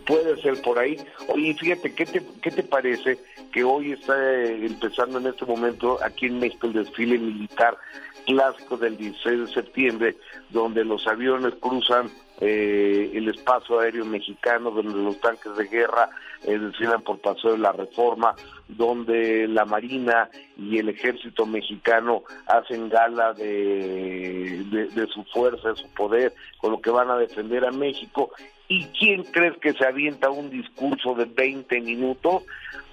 [0.06, 0.98] Puede ser por ahí.
[1.28, 3.20] Oye, fíjate, ¿qué te, qué te parece
[3.52, 7.78] que hoy está eh, empezando en este momento aquí en México el desfile militar
[8.26, 10.16] clásico del 16 de septiembre,
[10.50, 12.10] donde los aviones cruzan
[12.42, 16.10] eh, el espacio aéreo mexicano, donde los tanques de guerra
[16.44, 18.36] eh, desfilan por paso de la reforma,
[18.68, 25.76] donde la Marina y el ejército mexicano hacen gala de, de, de su fuerza, de
[25.76, 28.32] su poder, con lo que van a defender a México
[28.68, 32.44] ¿Y quién crees que se avienta un discurso de 20 minutos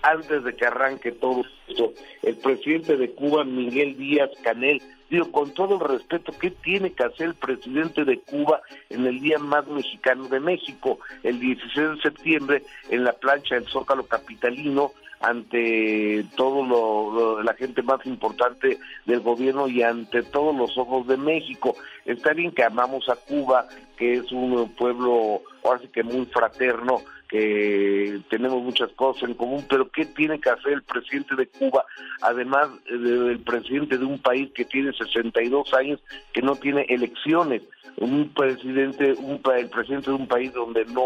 [0.03, 1.93] antes de que arranque todo esto?
[2.23, 4.82] El presidente de Cuba, Miguel Díaz Canel.
[5.09, 9.20] Digo, con todo el respeto, ¿qué tiene que hacer el presidente de Cuba en el
[9.20, 14.93] día más mexicano de México, el 16 de septiembre, en la plancha del Zócalo Capitalino,
[15.23, 21.16] ante todo lo, la gente más importante del gobierno y ante todos los ojos de
[21.16, 21.77] México.
[22.05, 27.02] Está bien que amamos a Cuba, que es un pueblo ahora sí que muy fraterno,
[27.28, 31.84] que tenemos muchas cosas en común, pero ¿qué tiene que hacer el presidente de Cuba,
[32.20, 36.01] además del presidente de un país que tiene 62 años,
[36.32, 37.62] que no tiene elecciones?
[37.97, 41.05] un presidente, un, el presidente de un país donde no,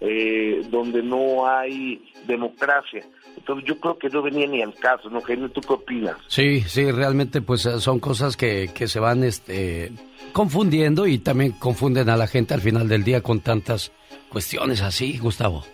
[0.00, 3.04] eh, donde no hay democracia.
[3.36, 5.50] Entonces yo creo que no venía ni al caso, ¿no, Genio?
[5.50, 6.16] ¿Tú qué opinas?
[6.28, 9.92] Sí, sí, realmente pues son cosas que, que se van este,
[10.32, 13.92] confundiendo y también confunden a la gente al final del día con tantas
[14.28, 15.64] cuestiones así, Gustavo.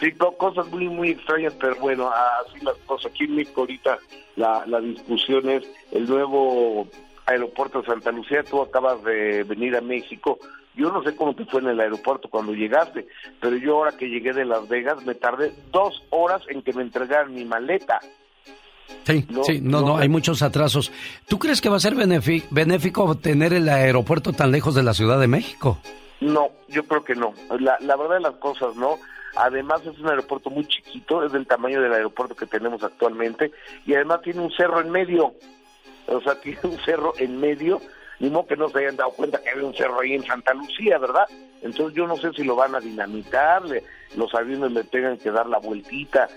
[0.00, 3.12] Sí, cosas muy, muy extrañas, pero bueno, así las cosas.
[3.12, 3.98] Aquí en México ahorita
[4.36, 6.88] la, la discusión es el nuevo
[7.26, 10.38] aeropuerto de Santa Lucía, tú acabas de venir a México,
[10.74, 13.06] yo no sé cómo te fue en el aeropuerto cuando llegaste,
[13.40, 16.82] pero yo ahora que llegué de Las Vegas me tardé dos horas en que me
[16.82, 18.00] entregaran mi maleta.
[19.04, 20.92] Sí, sí, no, no, hay muchos atrasos.
[21.26, 25.18] ¿Tú crees que va a ser benéfico tener el aeropuerto tan lejos de la Ciudad
[25.18, 25.78] de México?
[26.20, 27.32] No, yo creo que no.
[27.58, 28.98] La, la verdad de las cosas, no.
[29.34, 33.50] Además es un aeropuerto muy chiquito, es del tamaño del aeropuerto que tenemos actualmente
[33.86, 35.34] y además tiene un cerro en medio
[36.06, 37.80] o sea, tiene un cerro en medio,
[38.22, 40.54] ni modo que no se hayan dado cuenta que había un cerro ahí en Santa
[40.54, 41.24] Lucía, ¿verdad?
[41.60, 43.62] Entonces yo no sé si lo van a dinamitar,
[44.16, 46.28] los aviones le tengan que dar la vueltita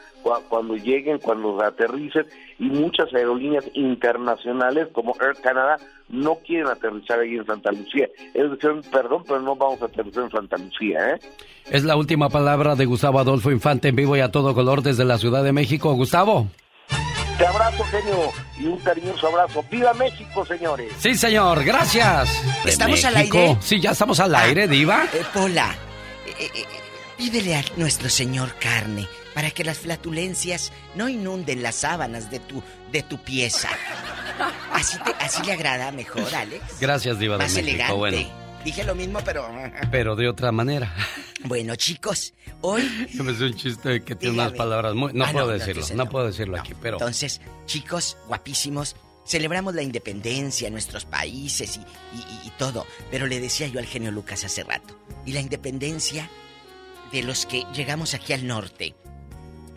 [0.49, 2.25] cuando lleguen, cuando aterricen,
[2.57, 5.77] y muchas aerolíneas internacionales como Air Canada
[6.09, 8.09] no quieren aterrizar ahí en Santa Lucía.
[8.33, 11.19] Es decir, perdón, pero no vamos a aterrizar en Santa Lucía, ¿eh?
[11.69, 15.05] Es la última palabra de Gustavo Adolfo Infante en vivo y a todo color desde
[15.05, 15.93] la Ciudad de México.
[15.93, 16.47] Gustavo.
[17.37, 19.63] Te abrazo, genio, y un cariñoso abrazo.
[19.69, 20.93] ¡Viva México, señores!
[20.99, 22.29] Sí, señor, gracias.
[22.63, 23.57] ¿Estamos al aire?
[23.61, 25.03] Sí, ya estamos al aire, ah, Diva.
[25.13, 25.75] Eh, Pola,
[26.25, 26.65] eh, eh,
[27.17, 32.63] pídele a nuestro señor carne para que las flatulencias no inunden las sábanas de tu,
[32.93, 33.69] de tu pieza.
[34.71, 36.79] Así, así le agrada mejor, Alex.
[36.79, 37.73] Gracias, Diva Más de México.
[37.75, 37.97] elegante.
[37.97, 38.44] Bueno.
[38.65, 39.47] Dije lo mismo, pero.
[39.91, 40.93] Pero de otra manera.
[41.47, 42.81] Bueno, chicos, hoy.
[43.13, 45.13] Me hace un chiste que tiene unas palabras muy.
[45.13, 46.09] No, Ah, puedo no, decirlo, entonces no, no.
[46.09, 46.95] puedo decirlo aquí, pero.
[46.97, 48.95] Entonces, chicos, guapísimos,
[49.27, 51.81] celebramos la independencia en nuestros países y,
[52.17, 52.87] y- y todo.
[53.11, 54.99] Pero le decía yo al genio Lucas hace rato.
[55.23, 56.27] Y la independencia
[57.11, 58.95] de los que llegamos aquí al norte.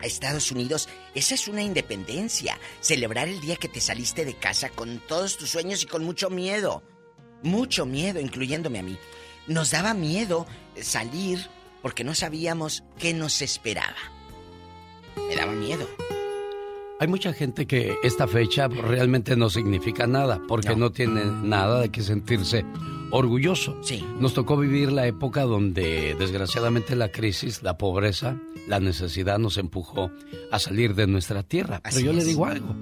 [0.01, 2.57] A Estados Unidos, esa es una independencia.
[2.81, 6.31] Celebrar el día que te saliste de casa con todos tus sueños y con mucho
[6.31, 6.81] miedo.
[7.43, 8.97] Mucho miedo, incluyéndome a mí.
[9.47, 10.45] Nos daba miedo
[10.81, 11.39] salir
[11.81, 13.95] porque no sabíamos qué nos esperaba.
[15.27, 15.87] Me daba miedo.
[16.99, 21.89] Hay mucha gente que esta fecha realmente no significa nada, porque no, tiene nada de
[21.89, 22.65] que sentirse
[23.11, 23.77] orgulloso.
[23.83, 24.03] Sí.
[24.19, 28.37] Nos tocó vivir la época donde desgraciadamente la crisis, la pobreza,
[28.67, 30.11] la necesidad nos empujó
[30.51, 31.81] a salir de nuestra tierra.
[31.83, 32.75] Pero yo le digo algo,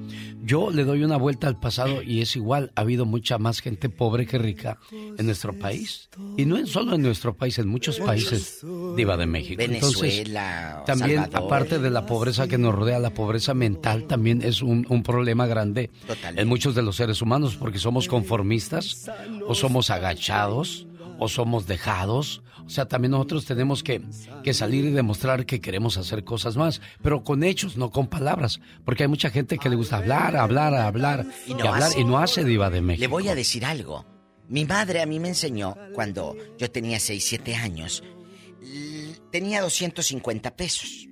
[0.43, 3.89] yo le doy una vuelta al pasado y es igual, ha habido mucha más gente
[3.89, 6.09] pobre que rica en nuestro país.
[6.35, 9.57] Y no solo en nuestro país, en muchos países, diva de México.
[9.57, 11.45] Venezuela, Entonces, también, Salvador.
[11.45, 15.47] aparte de la pobreza que nos rodea, la pobreza mental también es un, un problema
[15.47, 15.89] grande
[16.35, 19.09] en muchos de los seres humanos, porque somos conformistas,
[19.47, 19.89] o somos
[21.19, 22.41] o somos dejados.
[22.65, 24.01] O sea, también nosotros tenemos que,
[24.43, 28.59] que salir y demostrar que queremos hacer cosas más, pero con hechos, no con palabras,
[28.83, 32.01] porque hay mucha gente que le gusta hablar, hablar, hablar, Y y, no hablar, hace.
[32.01, 33.01] y no hace diva de México.
[33.01, 34.05] Le voy a decir algo.
[34.49, 38.03] Mi madre a mí me enseñó cuando yo tenía 6, 7 años.
[39.31, 41.07] Tenía 250 pesos.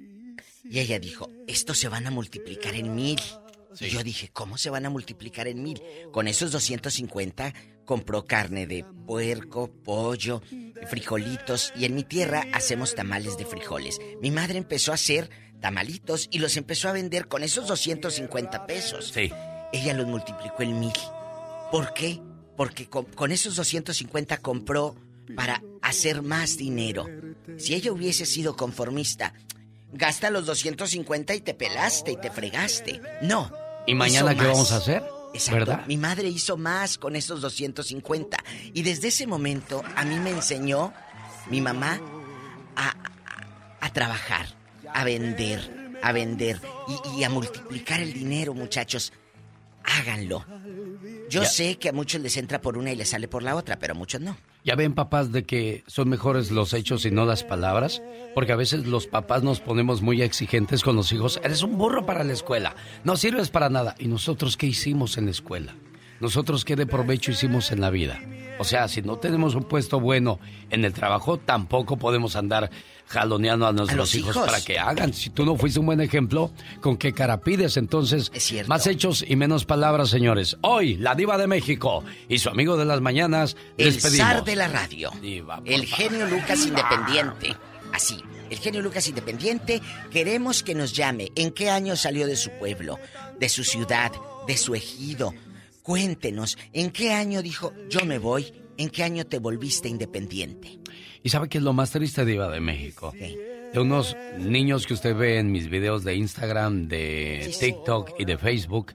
[0.64, 3.20] Y ella dijo, estos se van a multiplicar en mil.
[3.80, 5.82] Y yo dije, ¿cómo se van a multiplicar en mil?
[6.12, 7.54] Con esos 250
[7.86, 10.42] compró carne de puerco, pollo,
[10.88, 11.72] frijolitos.
[11.76, 14.00] Y en mi tierra hacemos tamales de frijoles.
[14.22, 15.30] Mi madre empezó a hacer
[15.62, 19.12] tamalitos y los empezó a vender con esos 250 pesos.
[19.14, 19.32] Sí.
[19.72, 20.94] Ella los multiplicó en mil.
[21.72, 22.20] ¿Por qué?
[22.56, 24.96] Porque con, con esos 250 compró
[25.36, 27.08] para hacer más dinero.
[27.58, 29.34] Si ella hubiese sido conformista,
[29.92, 33.02] gasta los 250 y te pelaste y te fregaste.
[33.22, 33.52] No.
[33.88, 34.48] ¿Y mañana qué más.
[34.48, 35.04] vamos a hacer?
[35.36, 35.60] Exacto.
[35.66, 35.86] ¿Verdad?
[35.88, 38.38] Mi madre hizo más con esos 250.
[38.74, 40.94] Y desde ese momento a mí me enseñó
[41.50, 42.00] mi mamá
[42.76, 42.96] a, a-
[43.82, 44.48] a trabajar,
[44.94, 49.14] a vender, a vender y, y a multiplicar el dinero, muchachos.
[49.84, 50.44] Háganlo.
[51.30, 51.48] Yo Ya.
[51.48, 53.94] sé que a muchos les entra por una y les sale por la otra, pero
[53.94, 54.36] a muchos no.
[54.66, 58.02] Ya ven papás de que son mejores los hechos y no las palabras,
[58.34, 61.40] porque a veces los papás nos ponemos muy exigentes con los hijos.
[61.44, 63.94] Eres un burro para la escuela, no sirves para nada.
[64.00, 65.76] ¿Y nosotros qué hicimos en la escuela?
[66.20, 68.20] Nosotros qué de provecho hicimos en la vida.
[68.58, 70.40] O sea, si no tenemos un puesto bueno
[70.72, 72.72] en el trabajo, tampoco podemos andar
[73.08, 74.46] jaloneando a nuestros los hijos, hijos.
[74.48, 75.14] para que hagan.
[75.14, 76.52] Si tú no fuiste un buen ejemplo,
[76.82, 77.78] ¿con qué cara pides?
[77.78, 78.32] Entonces,
[78.68, 80.58] más hechos y menos palabras, señores.
[80.62, 84.28] Hoy, la diva de México y su amigo de las mañanas, El les pedimos.
[84.28, 85.12] zar de la radio.
[85.22, 86.10] Diva, El favor.
[86.10, 87.56] genio Lucas Independiente.
[87.94, 88.18] Así,
[88.50, 89.82] el genio Lucas Independiente.
[90.12, 91.32] Queremos que nos llame.
[91.36, 93.00] ¿En qué año salió de su pueblo,
[93.40, 94.12] de su ciudad,
[94.48, 95.34] de su ejido?
[95.84, 98.52] Cuéntenos, ¿en qué año dijo yo me voy?
[98.78, 100.80] ¿En qué año te volviste independiente?
[101.26, 103.12] ¿Y sabe qué es lo más triste, Diva de México?
[103.74, 108.38] De unos niños que usted ve en mis videos de Instagram, de TikTok y de
[108.38, 108.94] Facebook.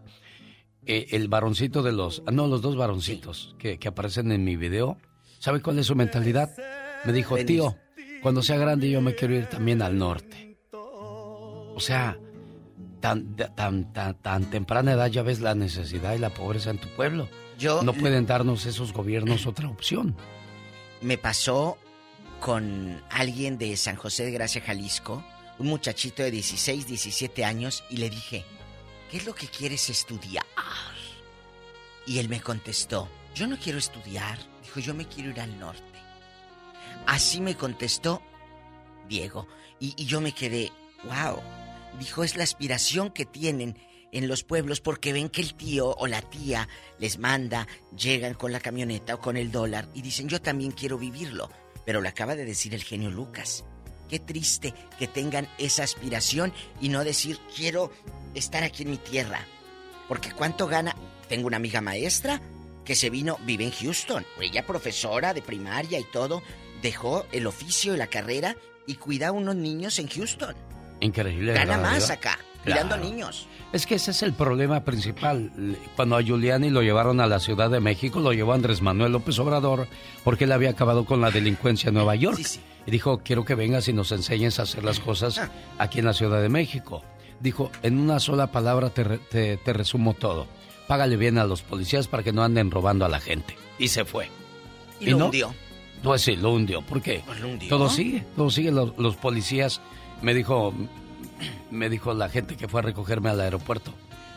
[0.87, 2.23] eh, el varoncito de los...
[2.27, 4.97] ah, No, los dos varoncitos que, que aparecen en mi video.
[5.41, 6.51] ¿Sabe cuál es su mentalidad?
[7.05, 7.77] Me dijo, tío,
[8.23, 10.57] cuando sea grande yo me quiero ir también al norte.
[10.73, 12.17] O sea,
[13.01, 16.87] tan, tan, tan, tan temprana edad ya ves la necesidad y la pobreza en tu
[16.91, 17.29] pueblo.
[17.59, 20.15] Yo- no pueden darnos esos gobiernos otra opción.
[21.03, 21.77] Me pasó
[22.41, 25.23] con alguien de San José de Gracia, Jalisco,
[25.59, 28.45] un muchachito de 16, 17 años, y le dije,
[29.11, 30.45] ¿qué es lo que quieres estudiar?
[32.07, 35.83] Y él me contestó, yo no quiero estudiar, dijo, yo me quiero ir al norte.
[37.07, 38.23] Así me contestó
[39.09, 39.47] Diego,
[39.79, 40.73] y, yo me quedé,
[41.05, 41.41] wow,
[41.99, 43.77] dijo, es la aspiración que tienen
[44.13, 46.69] en los pueblos porque ven que el tío o la tía
[46.99, 50.97] les manda, llegan con la camioneta o con el dólar y dicen yo también quiero
[50.99, 51.51] vivirlo.
[51.91, 53.65] Pero lo acaba de decir el genio Lucas.
[54.09, 57.91] Qué triste que tengan esa aspiración y no decir quiero
[58.33, 59.45] estar aquí en mi tierra.
[60.07, 60.95] Porque cuánto gana.
[61.29, 62.41] Tengo una amiga maestra
[62.85, 64.25] que se vino, vive en Houston.
[64.41, 66.45] Ella profesora de primaria y todo.
[66.81, 68.55] Dejó el oficio y la carrera
[68.87, 70.55] y cuida a unos niños en Houston.
[71.01, 71.55] Increíble.
[71.55, 72.39] Gana ¿verdad, más Diva?
[72.63, 73.11] Acá, cuidando Claro.
[73.11, 73.47] niños.
[73.73, 75.51] Es que ese es el problema principal.
[75.97, 79.39] Cuando a Giuliani lo llevaron a la Ciudad de México, lo llevó Andrés Manuel López
[79.39, 79.87] Obrador
[80.25, 82.41] porque él había acabado con la delincuencia en Nueva York.
[82.87, 85.41] Y dijo, quiero que vengas y nos enseñes a hacer las cosas
[85.79, 87.03] aquí en la Ciudad de México.
[87.39, 90.47] Dijo, en una sola palabra te, re- te- te resumo todo.
[90.89, 93.57] Págale bien a los policías para que no anden robando a la gente.
[93.79, 94.29] Y se fue.
[94.99, 95.25] Y lo no?
[95.27, 95.55] hundió.
[96.03, 96.83] Pues sí, lo hundió.
[96.83, 97.23] ¿Por qué?
[97.25, 97.69] Pues lo hundió.
[97.69, 98.73] Todo sigue, todo sigue.
[98.73, 99.81] Los, los policías,
[100.23, 100.75] me dijo,
[101.71, 103.93] me dijo la gente que fue a recogerme al aeropuerto.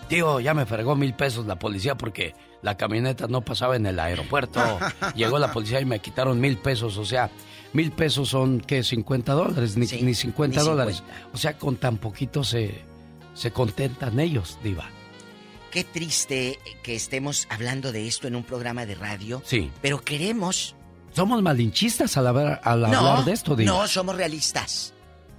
[0.07, 3.99] Tío, ya me fregó mil pesos la policía porque la camioneta no pasaba en el
[3.99, 4.59] aeropuerto.
[5.15, 6.97] Llegó la policía y me quitaron mil pesos.
[6.97, 7.31] O sea,
[7.71, 8.83] mil pesos son, ¿qué?
[8.83, 11.03] 50 dólares, ni, ni 50 ni dólares.
[11.33, 12.81] O sea, con tan poquito se,
[13.33, 14.89] se contentan ellos, Diva.
[15.71, 19.41] Qué triste que estemos hablando de esto en un programa de radio.
[19.43, 19.71] Sí.
[19.81, 20.75] Pero queremos.
[21.13, 23.71] Somos malinchistas al hablar, al no, hablar de esto, Diva.
[23.71, 24.93] no, somos realistas.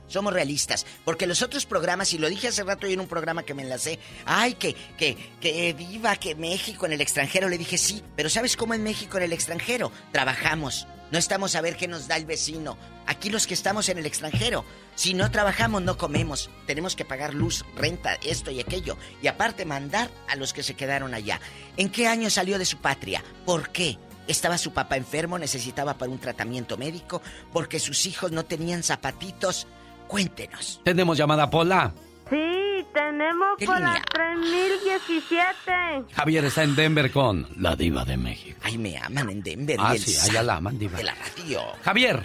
[0.07, 0.87] Somos realistas.
[1.05, 3.63] Porque los otros programas, y lo dije hace rato yo en un programa que me
[3.63, 7.49] enlacé, ay, que, que, que viva, que México en el extranjero.
[7.49, 9.93] Le dije, sí, pero ¿sabes cómo en México en el extranjero?
[10.13, 10.87] Trabajamos.
[11.11, 12.77] No estamos a ver qué nos da el vecino.
[13.07, 14.65] Aquí los que estamos en el extranjero,
[14.97, 16.51] si no trabajamos no comemos.
[16.67, 18.97] Tenemos que pagar luz, renta, esto y aquello.
[19.23, 21.41] Y aparte mandar a los que se quedaron allá.
[21.77, 23.23] ¿En qué año salió de su patria?
[23.45, 23.99] ¿Por qué?
[24.27, 27.21] Estaba su papá enfermo, necesitaba para un tratamiento médico,
[27.53, 29.67] porque sus hijos no tenían zapatitos.
[30.15, 30.81] Cuéntenos.
[30.85, 31.93] Tenemos llamada Pola.
[32.31, 34.03] Sí, tenemos ¿Qué por la línea?
[34.13, 36.15] 3017.
[36.15, 38.61] Javier está en Denver con la diva de México.
[38.63, 39.77] Ay, me aman en Denver.
[39.81, 40.99] Ah, y el sí, allá la aman, diva.
[40.99, 41.63] De la radio.
[41.83, 42.23] Javier.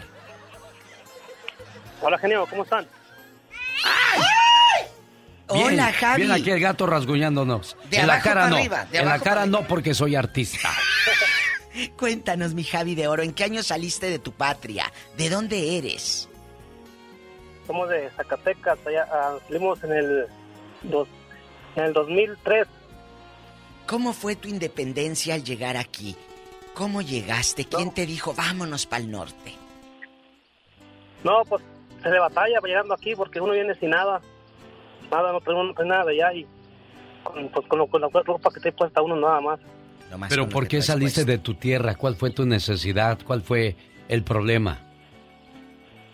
[2.03, 2.87] Hola, genio, ¿cómo están?
[5.51, 6.21] Bien, Hola, Javi.
[6.21, 7.75] Bien aquí el gato rasguñándonos.
[7.89, 8.57] De en la cara para no.
[8.57, 10.69] arriba, de en la cara no porque soy artista.
[11.97, 14.93] Cuéntanos, mi Javi de Oro, ¿en qué año saliste de tu patria?
[15.17, 16.28] ¿De dónde eres?
[17.69, 20.25] Somos de Zacatecas, allá, ah, salimos en el,
[20.81, 21.07] dos,
[21.75, 22.65] en el 2003.
[23.85, 26.15] ¿Cómo fue tu independencia al llegar aquí?
[26.73, 27.65] ¿Cómo llegaste?
[27.65, 29.53] ¿Quién te dijo vámonos para el norte?
[31.23, 31.61] No, pues
[32.01, 34.19] se le batalla llegando aquí porque uno viene sin nada.
[35.11, 36.47] Nada, no tenemos no nada de allá y
[37.23, 39.59] con, pues, con, lo- con la ropa que te puesta uno nada más.
[40.27, 41.93] Pero ¿por qué saliste de tu tierra?
[41.93, 43.19] ¿Cuál fue tu necesidad?
[43.23, 43.75] ¿Cuál fue
[44.07, 44.79] el problema?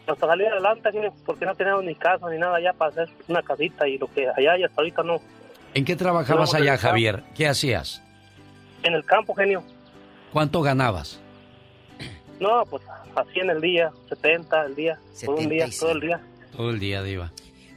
[0.07, 0.90] Hasta salir adelante,
[1.26, 4.27] porque no teníamos ni casa ni nada allá para hacer una casita y lo que
[4.30, 5.19] allá y hasta ahorita no.
[5.73, 6.77] ¿En qué trabajabas No, allá.
[6.77, 7.23] Javier?
[7.36, 8.02] ¿Qué hacías?
[8.84, 9.64] En el campo, genio.
[10.32, 11.19] ¿Cuánto ganabas?
[12.40, 12.84] No, pues
[13.15, 15.80] así en el día, 70 el día, por un día, 75.
[15.80, 16.22] todo el día.
[16.56, 17.32] Todo el día, diva.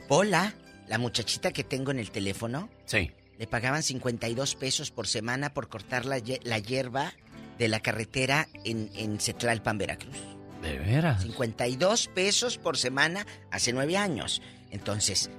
[0.08, 0.52] Hola,
[0.88, 2.68] la muchachita que tengo en el teléfono.
[2.84, 3.10] Sí.
[3.38, 7.12] Le pagaban 52 pesos por semana por cortar la, la hierba
[7.58, 10.18] de la carretera en, en Cetlalpan, Veracruz.
[10.62, 11.22] ¿De veras?
[11.22, 14.42] 52 pesos por semana hace nueve años.
[14.70, 15.30] Entonces,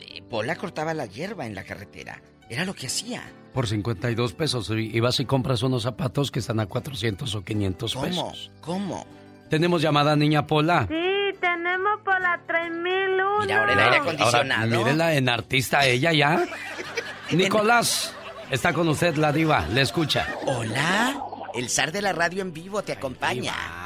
[0.00, 2.20] eh, Pola cortaba la hierba en la carretera.
[2.48, 3.22] Era lo que hacía.
[3.52, 4.70] Por 52 pesos.
[4.70, 8.06] Y y vas y compras unos zapatos que están a 400 o 500 ¿Cómo?
[8.06, 8.50] pesos.
[8.60, 9.06] ¿Cómo?
[9.48, 10.86] Tenemos llamada niña Pola.
[10.88, 13.40] Sí, tenemos por la 3001.
[13.40, 14.62] Mira, ahora el aire acondicionado.
[14.62, 16.44] Ahora, mírela en artista ella ya.
[17.32, 18.14] Nicolás,
[18.50, 20.26] está con usted la diva, le escucha.
[20.46, 21.18] Hola,
[21.54, 23.52] el zar de la radio en vivo te acompaña.
[23.52, 23.85] Sí.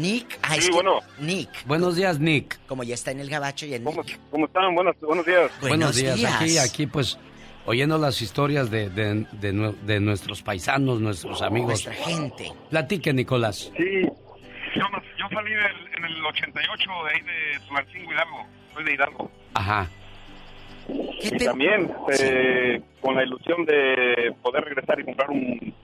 [0.00, 1.00] Nick, ah, es Sí, que- bueno.
[1.18, 2.58] Nick, Buenos días, Nick.
[2.66, 4.18] como ya está en el gabacho y en Nick.
[4.30, 4.74] ¿Cómo están?
[4.74, 5.50] Buenos, buenos días.
[5.60, 6.24] Buenos días.
[6.24, 7.18] Aquí, aquí, pues,
[7.66, 11.68] oyendo las historias de, de, de nue- de nuestros paisanos, nuestros amigos.
[11.86, 12.52] Nuestra gente.
[12.70, 13.70] Platique, Nicolás.
[13.76, 14.82] Sí, yo,
[15.18, 18.46] yo salí del- en el 88 de ahí de Tulancingo, Hidalgo.
[18.74, 19.30] Soy de Hidalgo.
[19.54, 19.88] Ajá.
[21.22, 25.74] Y también eh, con la ilusión de poder regresar y comprar un,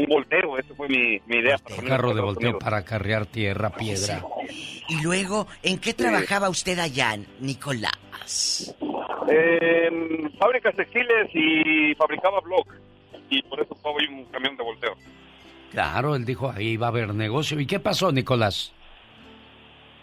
[0.00, 0.58] un volteo.
[0.58, 1.58] Esa fue mi, mi idea.
[1.58, 2.64] para Un venir carro de volteo Unidos.
[2.64, 4.22] para carrear tierra, piedra.
[4.88, 8.74] Y luego, ¿en qué trabajaba usted allá, Nicolás?
[9.28, 12.66] En fábricas textiles y fabricaba blog.
[13.30, 14.94] Y por eso yo un camión de volteo.
[15.70, 17.60] Claro, él dijo, ahí va a haber negocio.
[17.60, 18.72] ¿Y qué pasó, Nicolás?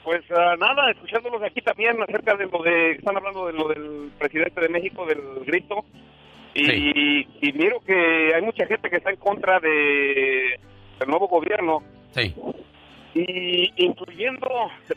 [0.04, 4.12] Pues ah, nada, escuchándolos aquí también acerca de lo de, están hablando de lo del
[4.20, 5.84] presidente de México, del grito,
[6.56, 10.60] y, y miro que hay mucha gente que está en contra de
[11.00, 12.34] del nuevo gobierno, Sí.
[13.14, 14.48] y incluyendo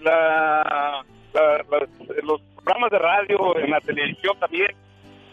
[0.01, 1.05] la,
[2.23, 4.69] los programas de radio, en la televisión también,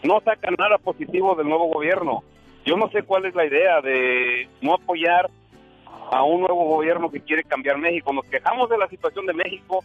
[0.02, 2.24] no sacan nada positivo del nuevo gobierno.
[2.64, 5.30] Yo no sé cuál es la idea de no apoyar
[6.10, 8.12] a un nuevo gobierno que quiere cambiar México.
[8.12, 9.84] Nos quejamos de la situación de México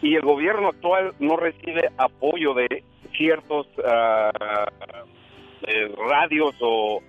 [0.00, 2.82] y el gobierno actual no recibe apoyo de
[3.16, 4.30] ciertos eh,
[6.08, 7.00] radios o,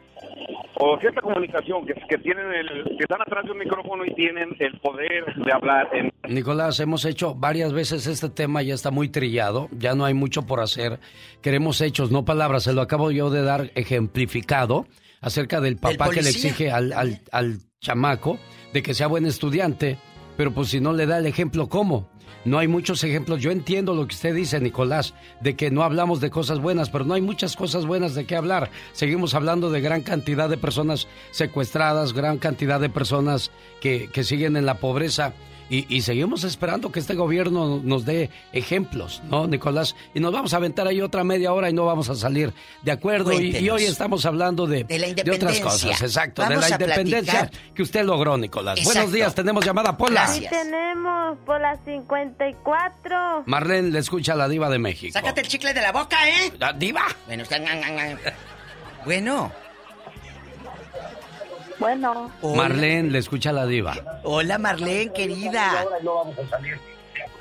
[0.80, 4.56] o cierta comunicación que, que tienen el, que están atrás de un micrófono y tienen
[4.60, 9.10] el poder de hablar en Nicolás, hemos hecho varias veces este tema, ya está muy
[9.10, 11.00] trillado, ya no hay mucho por hacer.
[11.42, 12.64] Queremos hechos, no palabras.
[12.64, 14.86] Se lo acabo yo de dar ejemplificado
[15.20, 18.40] acerca del papá que le exige al, al, al chamaco
[18.72, 19.98] de que sea buen estudiante,
[20.38, 22.10] pero pues si no le da el ejemplo, ¿cómo?
[22.46, 23.42] No hay muchos ejemplos.
[23.42, 27.06] Yo entiendo lo que usted dice, Nicolás, de que no hablamos de cosas buenas, pero
[27.06, 28.70] no hay muchas cosas buenas de qué hablar.
[28.92, 33.52] Seguimos hablando de gran cantidad de personas secuestradas, gran cantidad de personas
[33.82, 35.34] que, que siguen en la pobreza.
[35.70, 39.96] Y, y seguimos esperando que este gobierno nos dé ejemplos, ¿no, Nicolás?
[40.14, 42.92] Y nos vamos a aventar ahí otra media hora y no vamos a salir de
[42.92, 43.32] acuerdo.
[43.40, 45.64] Y, hoy estamos hablando de, De la otras independencia.
[45.64, 47.74] cosas, exacto, Vamos de la independencia platicar.
[47.74, 48.78] que usted logró, Nicolás.
[48.78, 48.94] Exacto.
[49.00, 50.28] Buenos días, tenemos llamada Pola.
[50.28, 53.44] Sí, tenemos por la 54.
[53.46, 55.14] Marlene le escucha a la diva de México.
[55.14, 56.52] Sácate el chicle de la boca, ¿eh?
[56.60, 57.04] La diva.
[57.28, 57.58] Bueno, está...
[59.06, 59.52] Bueno,
[61.84, 62.32] Bueno.
[62.56, 63.94] Marlene, le escucha la diva.
[64.24, 65.86] Hola, Marlene, querida.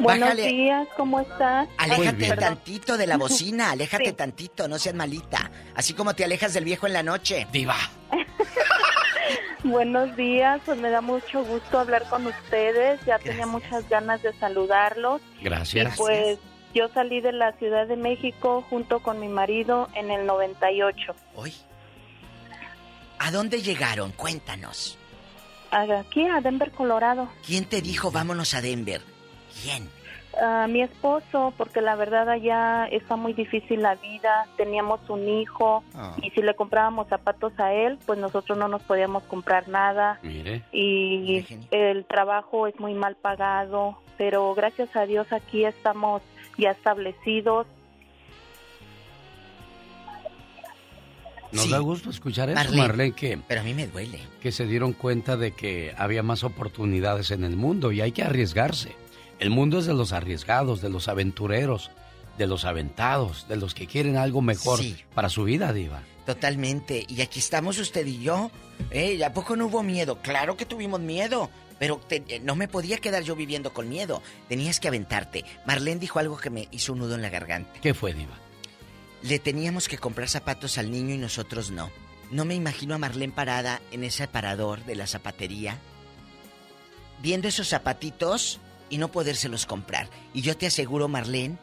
[0.00, 0.48] Buenos Bájale.
[0.48, 1.68] días, ¿cómo estás?
[1.78, 4.12] Aléjate tantito de la bocina, aléjate Sí.
[4.14, 5.48] tantito, no seas malita.
[5.76, 7.46] Así como te alejas del viejo en la noche.
[7.52, 7.76] Diva.
[9.64, 12.98] Buenos días, pues me da mucho gusto hablar con ustedes.
[13.06, 15.20] Ya tenía muchas ganas de saludarlos.
[15.40, 15.94] Gracias.
[15.94, 16.38] Y pues
[16.74, 21.14] yo salí de la Ciudad de México junto con mi marido en el 98.
[21.36, 21.54] Hoy.
[23.24, 24.10] ¿A dónde llegaron?
[24.12, 24.98] Cuéntanos.
[25.70, 27.28] Aquí a Denver, Colorado.
[27.46, 29.00] ¿Quién te dijo vámonos a Denver?
[29.62, 29.88] ¿Quién?
[30.42, 34.46] A mi esposo, porque la verdad allá está muy difícil la vida.
[34.56, 36.14] Teníamos un hijo Ah.
[36.22, 40.18] y si le comprábamos zapatos a él, pues nosotros no nos podíamos comprar nada.
[40.22, 40.62] Mire.
[40.72, 46.22] y el trabajo es muy mal pagado, pero gracias a Dios aquí estamos
[46.58, 47.66] ya establecidos.
[51.52, 54.20] Nos da gusto escuchar eso, Marlene, Marlene, que, Pero a mí me duele.
[54.40, 58.22] que se dieron cuenta de que había más oportunidades en el mundo y hay que
[58.22, 58.94] arriesgarse.
[59.38, 61.90] El mundo es de los arriesgados, de los aventureros,
[62.38, 64.96] de los aventados, de los que quieren algo mejor Sí.
[65.14, 66.02] para su vida, Diva.
[66.24, 67.04] Totalmente.
[67.08, 68.50] Y aquí estamos usted y yo.
[68.90, 69.22] ¿Eh?
[69.24, 70.18] ¿A poco no hubo miedo?
[70.22, 71.50] Claro que tuvimos miedo.
[71.78, 74.22] Pero te- eh, no me podía quedar yo viviendo con miedo.
[74.48, 75.44] Tenías que aventarte.
[75.66, 77.72] Marlene dijo algo que me hizo un nudo en la garganta.
[77.82, 78.38] ¿Qué fue, Diva?
[79.22, 81.90] Le teníamos que comprar zapatos al niño y nosotros no.
[82.30, 85.78] No me imagino a Marlene parada en ese aparador de la zapatería,
[87.20, 88.58] viendo esos zapatitos
[88.88, 90.08] y no podérselos comprar.
[90.34, 91.58] Y yo te aseguro, Marlene,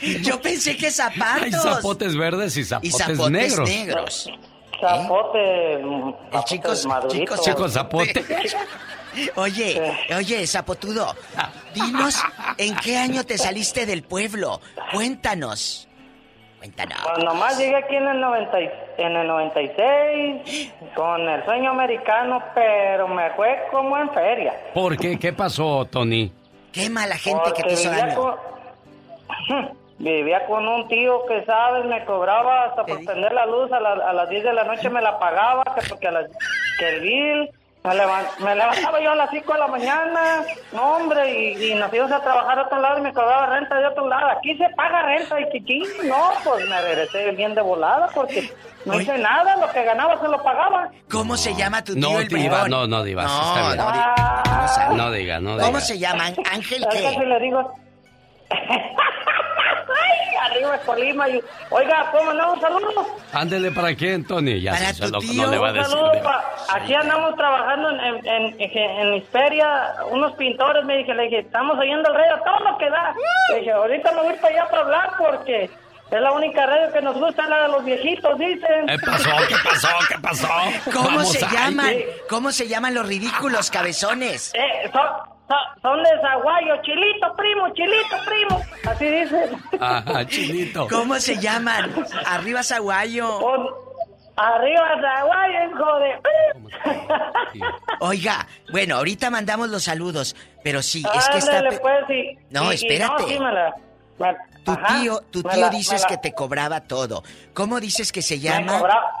[0.22, 1.42] Yo pensé que zapatos.
[1.44, 3.68] Hay zapotes verdes y zapotes, Y zapotes negros.
[3.68, 4.30] negros.
[4.80, 7.36] Zapote, El chico, madurito.
[7.42, 8.24] Chico zapote.
[9.36, 9.80] Oye,
[10.16, 11.14] oye, zapotudo,
[11.72, 12.20] dinos
[12.58, 14.60] en qué año te saliste del pueblo.
[14.92, 15.86] Cuéntanos.
[16.58, 16.98] Cuéntanos.
[17.14, 22.42] Pues nomás llegué aquí en el, 90 y- en el 96 con el sueño americano,
[22.56, 24.52] pero me fue como en feria.
[24.74, 25.16] ¿Por qué?
[25.16, 26.32] ¿Qué pasó, Tony?
[26.72, 28.16] Qué mala gente que te hizo vivía daño.
[28.16, 31.84] con, vivía con un tío que, ¿sabes?
[31.86, 34.90] Me cobraba hasta por prender la luz a, la- a las 10 de la noche
[34.90, 36.26] me la pagaba, que porque a las,
[36.78, 37.50] que el bill...
[37.86, 40.42] Me, levan- me levantaba yo a las 5 de la mañana,
[40.72, 43.78] no hombre, y, y nos íbamos a trabajar a otro lado y me cobraba renta
[43.78, 44.26] de otro lado.
[44.30, 48.50] Aquí se paga renta y chiquín, no, pues me regresé bien de volada porque
[48.86, 50.88] no hice nada, lo que ganaba se lo pagaba.
[51.10, 53.76] ¿Cómo se llama tu tío No, el diva, no, no, diva, sí No, está bien.
[53.76, 55.66] no, di- no diga, no diga.
[55.66, 56.24] ¿Cómo se llama?
[56.50, 56.98] ¿Ángel qué?
[57.10, 57.70] si le digo...
[59.94, 61.28] Ay, arriba de Colima.
[61.28, 61.40] y-
[61.70, 62.52] Oiga, ¿cómo no?
[62.54, 63.06] Un saludo.
[63.32, 64.60] Ándele para quién, Tony.
[64.60, 65.42] Ya Para se tu lo- tío.
[65.44, 65.96] no le va a decir.
[66.22, 70.84] pa- Aquí andamos trabajando en, en, en, en- en Hisperia, unos pintores.
[70.84, 73.14] Me dije, le dije, estamos oyendo el radio, todo lo que da.
[73.50, 75.70] Le dije, ahorita me voy para allá para hablar porque
[76.10, 78.86] es la única radio que nos gusta, la de los viejitos, dicen.
[78.86, 79.30] ¿Qué pasó?
[79.48, 79.88] ¿Qué pasó?
[80.08, 80.48] ¿Qué pasó?
[80.92, 81.52] ¿Cómo Vamos se ahí.
[81.52, 81.94] llaman?
[82.28, 84.52] ¿Cómo se llaman los ridículos cabezones?
[84.54, 88.62] Eh, son, son, son de Zaguayo, chilito, primo, chilito, primo.
[88.90, 89.50] Así dicen.
[89.80, 90.86] Ajá, chinito.
[90.88, 91.92] ¿Cómo se llaman?
[92.26, 93.38] Arriba Zaguayo.
[94.36, 96.18] Arriba Zaguayo, hijo de...
[98.00, 101.62] Oiga, bueno, ahorita mandamos los saludos, pero sí, es que está...
[101.80, 103.24] Pues, y- No, y- y espérate.
[103.28, 103.74] sí me la-
[104.18, 107.22] me- Tu ajá, tío, tu tío la- dices que te cobraba todo.
[107.52, 108.78] ¿Cómo dices que se me llama?
[108.80, 109.12] cobraba-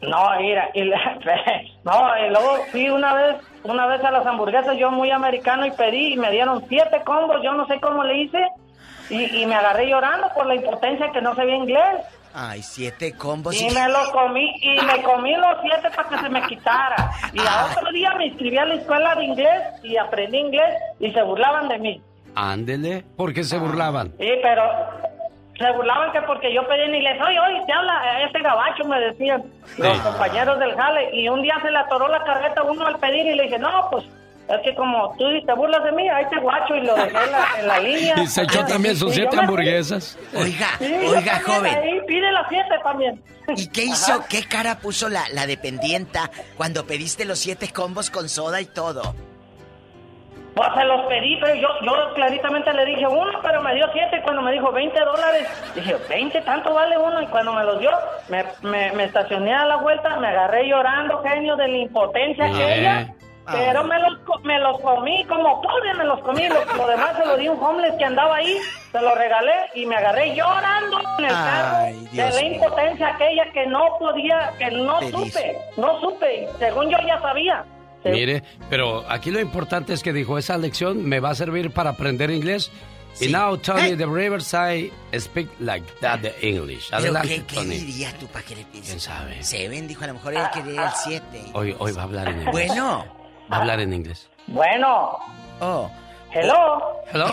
[0.00, 1.18] No, mira, y la-
[1.84, 5.70] no, y luego fui una vez una vez a las hamburguesas, yo muy americano y
[5.72, 8.48] pedí y me dieron siete combos, yo no sé cómo le hice
[9.10, 12.00] y, y me agarré llorando por la impotencia que no sabía inglés.
[12.34, 13.60] Ay, siete combos.
[13.60, 17.10] Y me los comí, y me comí los siete para que se me quitara.
[17.32, 21.10] Y a otro día me inscribí a la escuela de inglés y aprendí inglés y
[21.12, 22.02] se burlaban de mí.
[22.34, 23.04] Ándele.
[23.16, 24.14] ¿Por qué se burlaban?
[24.18, 24.62] Sí, pero
[25.62, 29.00] se burlaban que porque yo pedí en inglés, oye, oye, te habla este gabacho, me
[29.00, 29.42] decían
[29.78, 31.10] los compañeros del jale.
[31.14, 33.58] Y un día se le atoró la carreta a uno al pedir y le dije,
[33.58, 34.04] no, pues
[34.48, 37.32] es que como tú te burlas de mí, ahí te guacho y lo dejé en
[37.32, 38.14] la, en la línea.
[38.22, 40.18] Y se echó también sus siete hamburguesas.
[40.34, 41.74] Oiga, Sí, oiga, joven.
[41.74, 43.22] Ahí pide las siete también.
[43.56, 44.24] ¿Y qué hizo?
[44.28, 49.14] ¿Qué cara puso la, la dependienta cuando pediste los siete combos con soda y todo?
[50.54, 54.18] Pues se los pedí, pero yo, yo claritamente le dije uno, pero me dio siete.
[54.18, 57.22] Y cuando me dijo 20 dólares, dije, 20, tanto vale uno.
[57.22, 57.90] Y cuando me los dio,
[58.28, 62.50] me, me, me estacioné a la vuelta, me agarré llorando, genio, de la impotencia Eh.
[62.52, 63.14] aquella.
[63.50, 66.46] Pero me los, me los comí, como pobre me los comí.
[66.48, 68.56] Lo, lo demás se lo di a un homeless que andaba ahí,
[68.92, 72.52] se lo regalé y me agarré llorando en el carro de Dios la mío.
[72.54, 76.48] impotencia aquella que no podía, que no supe, no supe.
[76.60, 77.64] Según yo ya sabía.
[78.04, 81.90] Mire, pero aquí lo importante es que dijo, esa lección me va a servir para
[81.90, 82.70] aprender inglés.
[83.20, 86.86] Y now, Tony, the Riverside speak like that the English.
[86.88, 87.76] ¿Pero Adelante, qué, qué Tony.
[87.78, 88.90] diría tú para que le pienses?
[88.90, 89.42] ¿Quién sabe?
[89.44, 91.42] Seven, dijo, a lo mejor él quería el siete.
[91.52, 92.52] Hoy, hoy va a hablar en inglés.
[92.68, 93.04] Bueno.
[93.52, 94.30] Va a hablar en inglés.
[94.46, 95.18] Bueno.
[95.60, 95.90] Oh.
[96.32, 97.02] Hello.
[97.12, 97.26] Hello.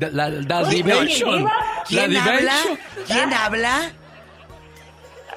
[0.00, 1.38] La, la, la dimension.
[1.38, 1.50] Diva.
[1.50, 2.32] La ¿Quién habla?
[2.62, 2.78] dimension.
[3.06, 3.92] ¿Quién habla?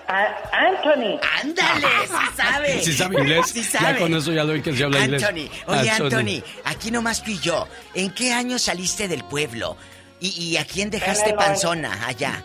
[0.10, 1.19] Anthony.
[1.44, 2.81] Ándale, sí sabe.
[2.81, 5.23] Si sabe inglés, Sí ya con eso ya lo vi que se habla inglés.
[5.23, 7.68] Anthony, oye Anthony, aquí nomás tú y yo.
[7.94, 9.77] ¿En qué año saliste del pueblo?
[10.19, 12.44] ¿Y, y a quién dejaste panzona allá?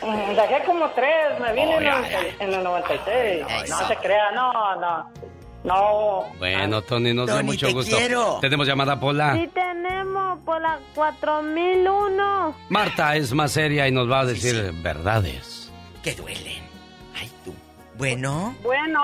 [0.00, 3.44] Mm, Dejé como tres, me vine en, el, ay, en el 96.
[3.64, 3.80] Eso.
[3.82, 5.12] No se crea, no, no.
[5.64, 6.32] No.
[6.38, 7.96] Bueno, Tony, nos da mucho te gusto.
[7.96, 8.38] quiero.
[8.40, 9.34] Tenemos llamada Pola.
[9.34, 12.54] Sí tenemos por la 4001.
[12.68, 15.57] Marta es más seria y nos va a decir verdades.
[16.14, 16.62] Duelen.
[17.16, 17.54] Ay, tú.
[17.96, 18.54] Bueno.
[18.62, 19.02] Bueno,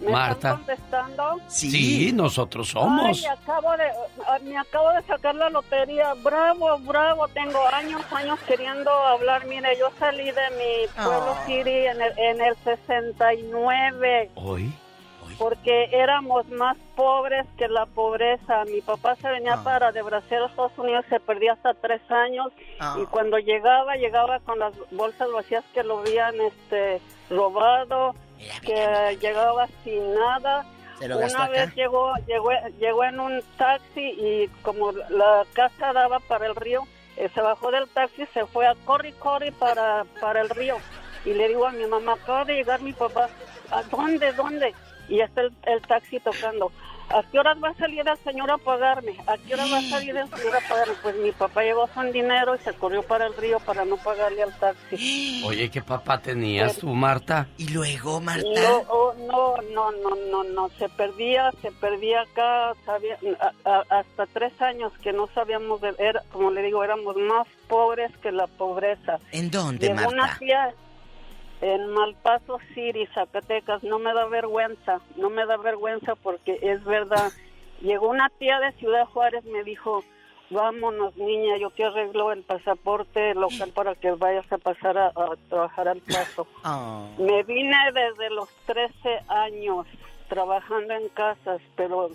[0.00, 0.34] ¿me Marta.
[0.34, 1.40] están contestando?
[1.48, 3.18] Sí, nosotros somos.
[3.18, 3.84] Ay, acabo de,
[4.26, 6.14] ah, me acabo de sacar la lotería.
[6.14, 7.28] Bravo, bravo.
[7.28, 9.46] Tengo años, años queriendo hablar.
[9.46, 11.44] Mire, yo salí de mi pueblo Ah.
[11.46, 14.72] City en el, en el 69 Hoy.
[15.38, 18.64] Porque éramos más pobres que la pobreza.
[18.66, 19.64] Mi papá se venía Ah.
[19.64, 22.48] para de Brasil a Estados Unidos, se perdía hasta tres años
[22.80, 22.96] Ah.
[23.00, 27.00] y cuando llegaba, llegaba con las bolsas vacías que lo habían este,
[27.30, 28.14] robado,
[28.62, 30.64] que llegaba sin nada.
[30.98, 31.52] Se lo gastó Una acá.
[31.52, 36.82] vez llegó, llegó, llegó en un taxi y como la casa daba para el río,
[37.16, 40.76] eh, se bajó del taxi, se fue a corri corri para, para el río.
[41.24, 43.28] Y le digo a mi mamá, acaba de llegar mi papá,
[43.70, 44.74] ¿a dónde, dónde?
[45.08, 46.70] Y está el, el taxi tocando.
[47.10, 49.12] ¿A qué horas va a salir el señor a pagarme?
[49.26, 50.94] ¿A qué horas va a salir el señor a pagarme?
[51.02, 54.42] Pues mi papá llevó su dinero y se corrió para el río para no pagarle
[54.42, 55.42] al taxi.
[55.46, 57.46] Oye, ¿qué papá tenías tú, Marta?
[57.58, 58.48] Y luego, Marta.
[58.56, 63.98] No, oh, no, no, no, no, no, se perdía, se perdía acá, sabía, a- a-
[64.00, 68.32] hasta tres años que no sabíamos, de, era, como le digo, éramos más pobres que
[68.32, 69.18] la pobreza.
[69.30, 70.38] ¿En dónde, Llegó una Marta?
[70.38, 70.74] tía
[71.64, 77.32] en Malpaso City, Zacatecas, no me da vergüenza, no me da vergüenza porque es verdad.
[77.80, 80.04] Llegó una tía de Ciudad Juárez, me dijo,
[80.50, 85.36] vámonos niña, yo te arreglo el pasaporte local para que vayas a pasar a, a
[85.48, 86.46] trabajar al paso.
[86.66, 87.08] Oh.
[87.16, 89.86] Me vine desde los 13 años
[90.28, 92.10] trabajando en casas, pero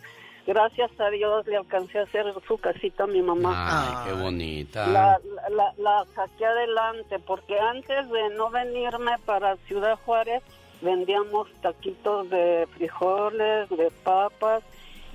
[0.50, 3.52] gracias a Dios le alcancé a hacer su casita a mi mamá.
[3.54, 4.88] Ay, qué bonita.
[4.88, 5.20] La,
[5.52, 10.42] la, la saqué adelante porque antes de no venirme para Ciudad Juárez
[10.82, 14.64] vendíamos taquitos de frijoles, de papas,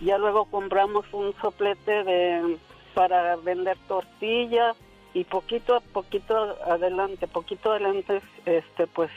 [0.01, 2.57] ya luego compramos un soplete de
[2.95, 4.77] para vender tortillas
[5.15, 9.11] y poquito a poquito adelante, poquito adelante, este pues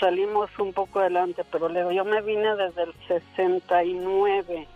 [0.00, 4.66] salimos un poco adelante, pero luego yo me vine desde el 69.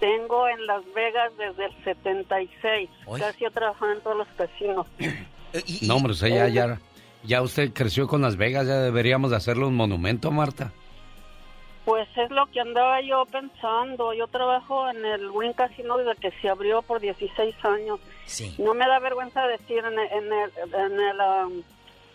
[0.00, 2.90] Tengo en Las Vegas desde el 76.
[3.06, 3.20] Oy.
[3.20, 4.86] Casi he trabajado en todos los casinos.
[5.82, 6.80] No, hombre, usted ya, ya,
[7.22, 10.72] ya usted creció con Las Vegas, ya deberíamos de hacerle un monumento, Marta.
[11.84, 14.14] Pues es lo que andaba yo pensando.
[14.14, 18.00] Yo trabajo en el Win Casino desde que se abrió por 16 años.
[18.58, 21.62] No me da vergüenza decir, en el, en el, en el, um,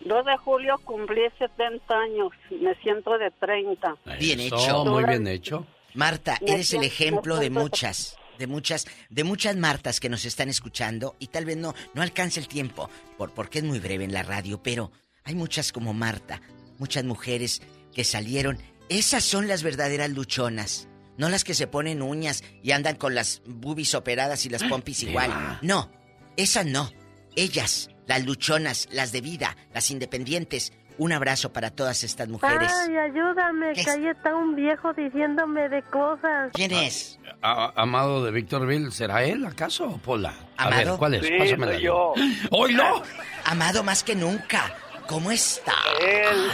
[0.04, 2.32] 2 de julio cumplí 70 años.
[2.50, 3.96] Me siento de 30.
[4.18, 4.84] Bien Eso, hecho.
[4.84, 5.66] Muy bien hecho.
[5.94, 10.48] Marta, Me eres el ejemplo de muchas, de muchas, de muchas Martas que nos están
[10.48, 12.88] escuchando y tal vez no, no alcance el tiempo,
[13.18, 14.92] por, porque es muy breve en la radio, pero
[15.24, 16.40] hay muchas como Marta,
[16.78, 17.60] muchas mujeres
[17.92, 20.88] que salieron Esas son las verdaderas luchonas.
[21.16, 25.02] No las que se ponen uñas y andan con las boobies operadas y las pompis
[25.02, 25.58] igual.
[25.60, 25.90] No,
[26.36, 26.88] esas no.
[27.36, 30.72] Ellas, las luchonas, las de vida, las independientes.
[30.98, 32.72] Un abrazo para todas estas mujeres.
[32.88, 36.50] Ay, ayúdame, que ahí está un viejo diciéndome de cosas.
[36.52, 37.20] ¿Quién es?
[37.40, 40.34] A- amado de Victorville, ¿será él acaso o Pola?
[40.56, 40.98] A ver, ¿Amado?
[40.98, 41.24] ¿cuál es?
[41.26, 41.72] Sí, Pásamela.
[41.74, 42.14] soy yo.
[43.44, 44.74] Amado más que nunca.
[45.06, 45.74] ¿Cómo está?
[46.00, 46.50] Él,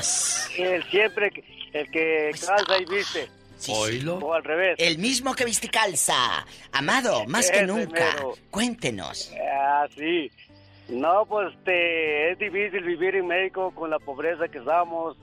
[0.59, 1.33] él siempre,
[1.73, 3.31] el que calza y viste.
[3.68, 4.18] ¿Oílo?
[4.18, 4.76] O al revés.
[4.78, 6.47] El mismo que viste calza.
[6.73, 8.12] Amado, más que nunca.
[8.15, 8.35] mero.
[8.51, 9.33] Cuéntenos.
[9.59, 10.31] Ah, sí.
[10.89, 15.17] No, pues este, es difícil vivir en México con la pobreza que estamos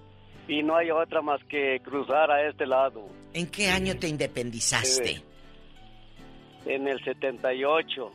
[0.48, 3.08] y no hay otra más que cruzar a este lado.
[3.33, 5.22] ¿En qué año te independizaste?
[6.66, 8.11] En el 78.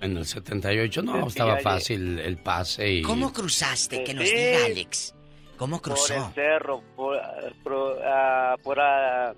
[0.00, 3.02] En el 78 no, estaba fácil el pase y...
[3.02, 4.02] ¿Cómo cruzaste?
[4.02, 4.34] Que nos Sí.
[4.34, 5.14] diga Alex.
[5.58, 6.14] ¿Cómo Por cruzó?
[6.14, 7.18] el cerro, por,
[7.62, 9.34] por, ah, por, ah,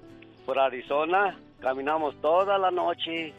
[0.46, 1.36] por Arizona.
[1.60, 3.34] Caminamos toda la noche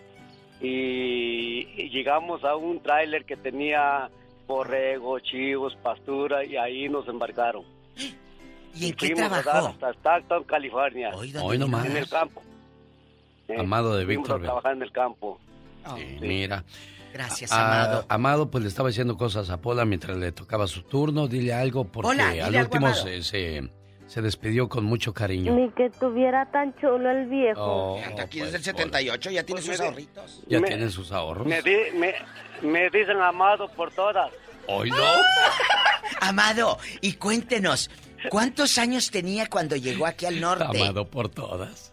[0.64, 4.10] y, y llegamos a un tráiler que tenía
[4.48, 7.64] borrego, chivos, pastura y ahí nos embarcaron.
[8.76, 9.68] ¿Y en qué fuimos a dar trabajó?
[9.68, 11.12] hasta Stockton, California.
[11.14, 11.86] Hoy nomás.
[11.86, 12.42] En el campo.
[13.48, 14.42] Eh, Amado de a Víctor.
[14.42, 15.40] trabajar en el campo.
[15.96, 16.64] Sí, Mira.
[17.14, 18.06] Gracias, Ah, Amado.
[18.10, 21.28] Amado, pues le estaba diciendo cosas a Pola mientras le tocaba su turno.
[21.28, 23.04] Dile algo porque Hola, dile al algo, último Amado.
[23.04, 23.70] se, se,
[24.08, 25.54] se despidió con mucho cariño.
[25.54, 27.62] Ni que tuviera tan chulo el viejo.
[27.62, 30.44] Oh, Aquí desde el 78 ya tiene sus ahorritos.
[30.48, 31.48] ya Me- tienen sus ahorros.
[31.48, 32.14] Me, di- me,
[32.62, 34.32] me dicen amado por todas.
[34.68, 34.96] ¿Oílo?
[36.22, 37.90] Amado, y cuéntenos,
[38.30, 40.82] ¿cuántos años tenía cuando llegó aquí al norte?
[40.82, 41.92] Amado por todas.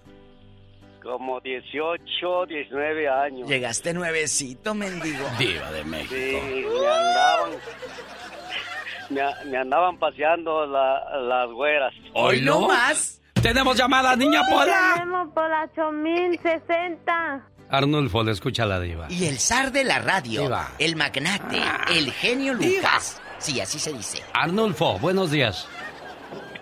[1.03, 3.49] Como 18, 19 años.
[3.49, 5.25] Llegaste nuevecito, mendigo.
[5.39, 6.15] Diva de México.
[6.15, 7.51] Sí, me andaban.
[9.11, 11.93] Me, andaban paseando la- las güeras.
[12.15, 12.69] ¿Oílo?
[13.43, 14.93] ¡Tenemos llamada, niña Pola!
[14.95, 17.47] Tenemos por la 8060.
[17.71, 19.07] Arnulfo, le escucha la diva.
[19.11, 20.69] Y el zar de la radio, Diva.
[20.79, 21.61] el magnate,
[21.97, 23.21] el genio Lucas.
[23.39, 24.23] Sí, así se dice.
[24.35, 25.69] Arnulfo, buenos días.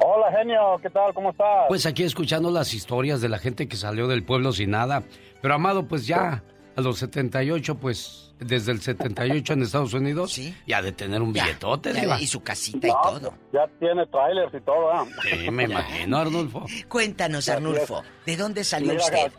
[0.01, 1.12] Hola, genio, ¿qué tal?
[1.15, 1.65] ¿Cómo estás?
[1.68, 5.02] Pues aquí escuchando las historias de la gente que salió del pueblo sin nada.
[5.43, 6.43] Pero Amado, pues ya
[6.77, 11.92] a los 78, pues desde el 78 en Estados Unidos, ya de tener un billetote,
[11.92, 13.34] ya, y su casita y todo.
[13.52, 15.07] Ya tiene trailers y todo, ¿ah?
[15.23, 16.67] Sí, me imagino, Arnulfo.
[16.89, 19.33] Cuéntanos, Arnulfo, ¿de dónde salió Mira, usted?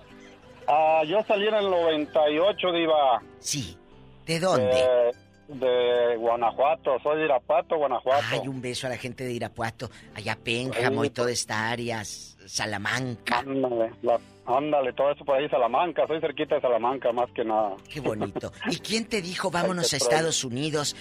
[0.68, 3.22] Ah, yo salí en el 98, Diva.
[3.40, 3.78] Sí.
[4.26, 4.66] ¿De dónde?
[4.66, 5.16] De,
[5.50, 8.24] de Guanajuato, soy de Irapato, Guanajuato.
[8.32, 13.40] Ay, un beso a la gente de Irapuato, allá Pénjamo y toda esta área, Salamanca.
[13.40, 17.76] Ándale, la- ándale, todo eso por ahí, Salamanca, soy cerquita de Salamanca, más que nada.
[17.92, 18.52] Qué bonito.
[18.70, 20.96] ¿Y quién te dijo vámonos a Estados Unidos?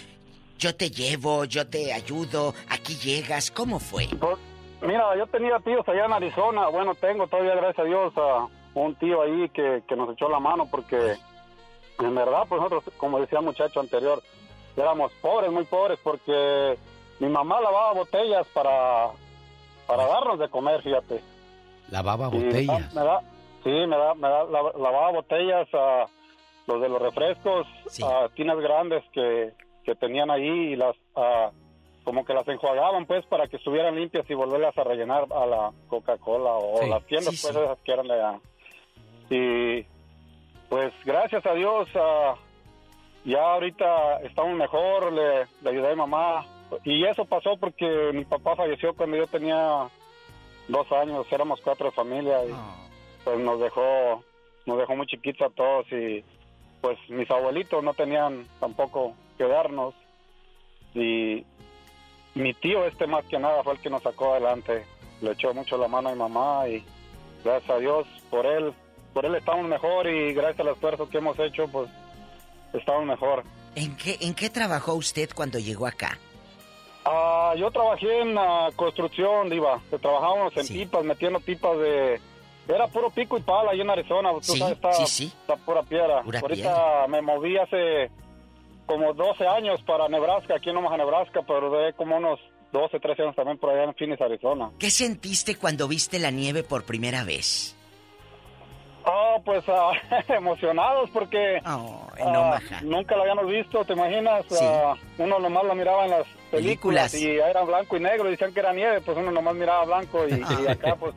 [0.59, 3.51] Yo te llevo, yo te ayudo, aquí llegas.
[3.51, 4.09] ¿Cómo fue?
[4.19, 4.37] Pues,
[4.81, 8.95] Mira, yo tenía tíos allá en Arizona, bueno, tengo todavía, gracias a Dios, a un
[8.95, 11.15] tío ahí que, que nos echó la mano porque
[11.99, 14.23] en verdad, pues nosotros, como decía el muchacho anterior,
[14.83, 16.77] éramos pobres, muy pobres, porque
[17.21, 19.09] mi mamá lavaba botellas para,
[19.87, 21.21] para darnos de comer, fíjate.
[21.91, 22.95] Lavaba Y botellas.
[22.95, 23.23] me da-
[23.65, 26.07] sí, me da, me da, la- lavaba botellas a
[26.67, 27.67] los de los refrescos,
[28.05, 29.53] a tinas grandes que,
[29.85, 31.51] que tenían ahí y las, ah,
[32.05, 35.73] como que las enjuagaban pues para que estuvieran limpias y volverlas a rellenar a la
[35.89, 38.41] Coca-Cola o Sí, las tiendas sí, pues esas que eran de allá.
[39.31, 39.87] Y
[40.69, 41.89] pues gracias a Dios
[43.25, 46.47] ya ahorita estamos mejor, le, le ayudé a mi mamá.
[46.85, 49.89] Y eso pasó porque mi papá falleció cuando yo tenía
[50.69, 52.55] dos años, éramos cuatro de familia y
[53.25, 54.23] pues nos dejó,
[54.67, 56.23] nos dejó muy chiquitos a todos y
[56.81, 59.95] pues mis abuelitos no tenían tampoco que darnos.
[60.95, 61.45] Y
[62.35, 64.85] mi tío este más que nada fue el que nos sacó adelante,
[65.23, 66.85] le echó mucho la mano a mi mamá y
[67.45, 68.73] gracias a Dios por él,
[69.15, 71.89] por él estamos mejor y gracias al esfuerzo que hemos hecho pues
[72.73, 73.45] estamos mejor.
[73.75, 76.19] ¿En qué, ¿En qué trabajó usted cuando llegó acá?
[77.05, 79.81] Ah, yo trabajé en la construcción, Diva.
[80.01, 82.21] Trabajábamos en pipas, metiendo pipas de...
[82.69, 84.31] Era puro pico y pala ahí en Arizona.
[84.35, 85.33] Tú Sí, sabes, está, sí, sí.
[85.41, 86.23] está pura piedra.
[86.23, 88.11] Pura Ahorita me moví hace
[88.85, 92.39] como 12 años para Nebraska, aquí en Omaha, Nebraska, pero de como unos
[92.73, 94.71] 12, 13 años también por allá en Phoenix, Arizona.
[94.79, 97.75] ¿Qué sentiste cuando viste la nieve por primera vez?
[99.11, 99.93] Ah, pues ah,
[100.29, 104.45] emocionados porque ah, nunca la habíamos visto, ¿te imaginas?
[104.61, 107.15] Ah, uno nomás la miraba en las películas, Películas.
[107.15, 110.33] y era blanco y negro, decían que era nieve, pues uno nomás miraba blanco y,
[110.35, 111.15] y acá pues...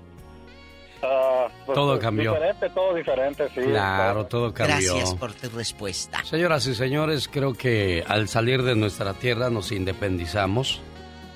[1.03, 2.34] ah, pues, Todo pues, cambió.
[2.34, 3.61] Diferente, todo diferente, sí.
[3.61, 4.94] Claro, todo cambió.
[4.95, 6.24] Gracias por tu respuesta.
[6.24, 10.82] Señoras y señores, creo que al salir de nuestra tierra nos independizamos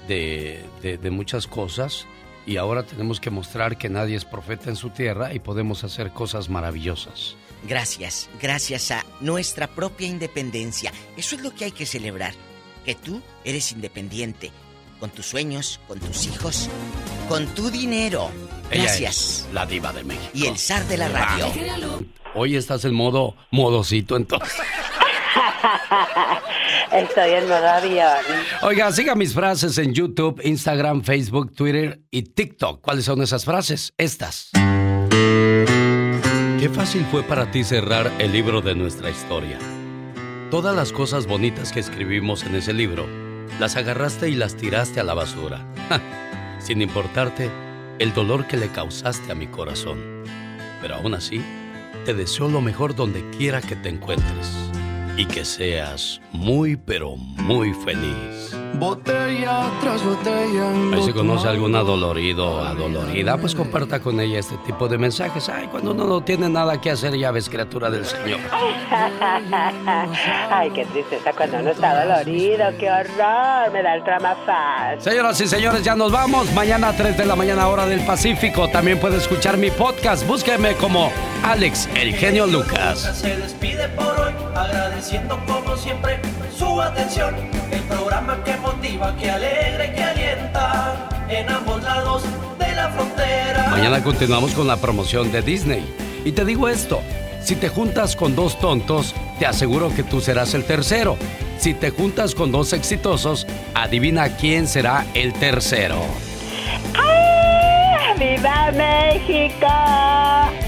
[0.08, 2.06] de, de- de muchas cosas
[2.45, 6.11] y ahora tenemos que mostrar que nadie es profeta en su tierra y podemos hacer
[6.11, 7.35] cosas maravillosas.
[7.67, 10.93] Gracias, gracias a nuestra propia independencia.
[11.17, 12.33] Eso es lo que hay que celebrar,
[12.85, 14.51] que tú eres independiente,
[14.99, 16.69] con tus sueños, con tus hijos,
[17.27, 18.30] con tu dinero.
[18.69, 19.48] Gracias.
[19.53, 20.32] la diva de México.
[20.33, 21.51] Y el zar de la radio.
[22.35, 24.53] Hoy estás en modo modosito entonces.
[26.91, 28.07] Estoy en modo avión.
[28.61, 32.81] Oiga, siga mis frases en YouTube, Instagram, Facebook, Twitter y TikTok.
[32.81, 33.93] ¿Cuáles son esas frases?
[33.97, 34.49] Estas.
[36.59, 39.59] Qué fácil fue para ti cerrar el libro de nuestra historia.
[40.49, 43.07] Todas las cosas bonitas que escribimos en ese libro,
[43.59, 45.65] las agarraste y las tiraste a la basura.
[45.89, 46.01] Ja,
[46.59, 47.49] sin importarte
[47.99, 50.23] el dolor que le causaste a mi corazón.
[50.81, 51.41] Pero aún así,
[52.05, 54.51] te deseo lo mejor donde quiera que te encuentres.
[55.17, 58.53] Y que seas muy, pero muy feliz.
[58.73, 60.69] Botella tras botella.
[60.93, 64.97] Ahí si conoce a alguna dolorido o adolorida, pues comparta con ella este tipo de
[64.97, 65.47] mensajes.
[65.47, 68.39] Ay, cuando uno no tiene nada que hacer, ya ves, criatura del Señor.
[70.51, 75.01] Ay, qué tristeza cuando uno está dolorido, qué horror, me da el tramafaz.
[75.01, 76.51] Señoras y señores, ya nos vamos.
[76.53, 78.67] Mañana a 3 de la mañana, hora del Pacífico.
[78.69, 80.27] También puede escuchar mi podcast.
[80.27, 81.09] Búsqueme como
[81.43, 82.99] Alex, el genio Lucas.
[83.21, 84.33] Se despide por hoy,
[85.06, 86.19] agradeciendo como siempre
[86.58, 87.35] su atención.
[87.72, 92.24] El programa que motiva, que alegra y que alienta en ambos lados
[92.58, 93.67] de la frontera.
[93.69, 95.85] Mañana continuamos con la promoción de Disney.
[96.24, 97.01] Y te digo esto,
[97.42, 101.17] si te juntas con dos tontos, te aseguro que tú serás el tercero.
[101.59, 106.01] Si te juntas con dos exitosos, adivina quién será el tercero.
[106.98, 108.16] ¡Ah!
[108.17, 110.64] ¡Viva México!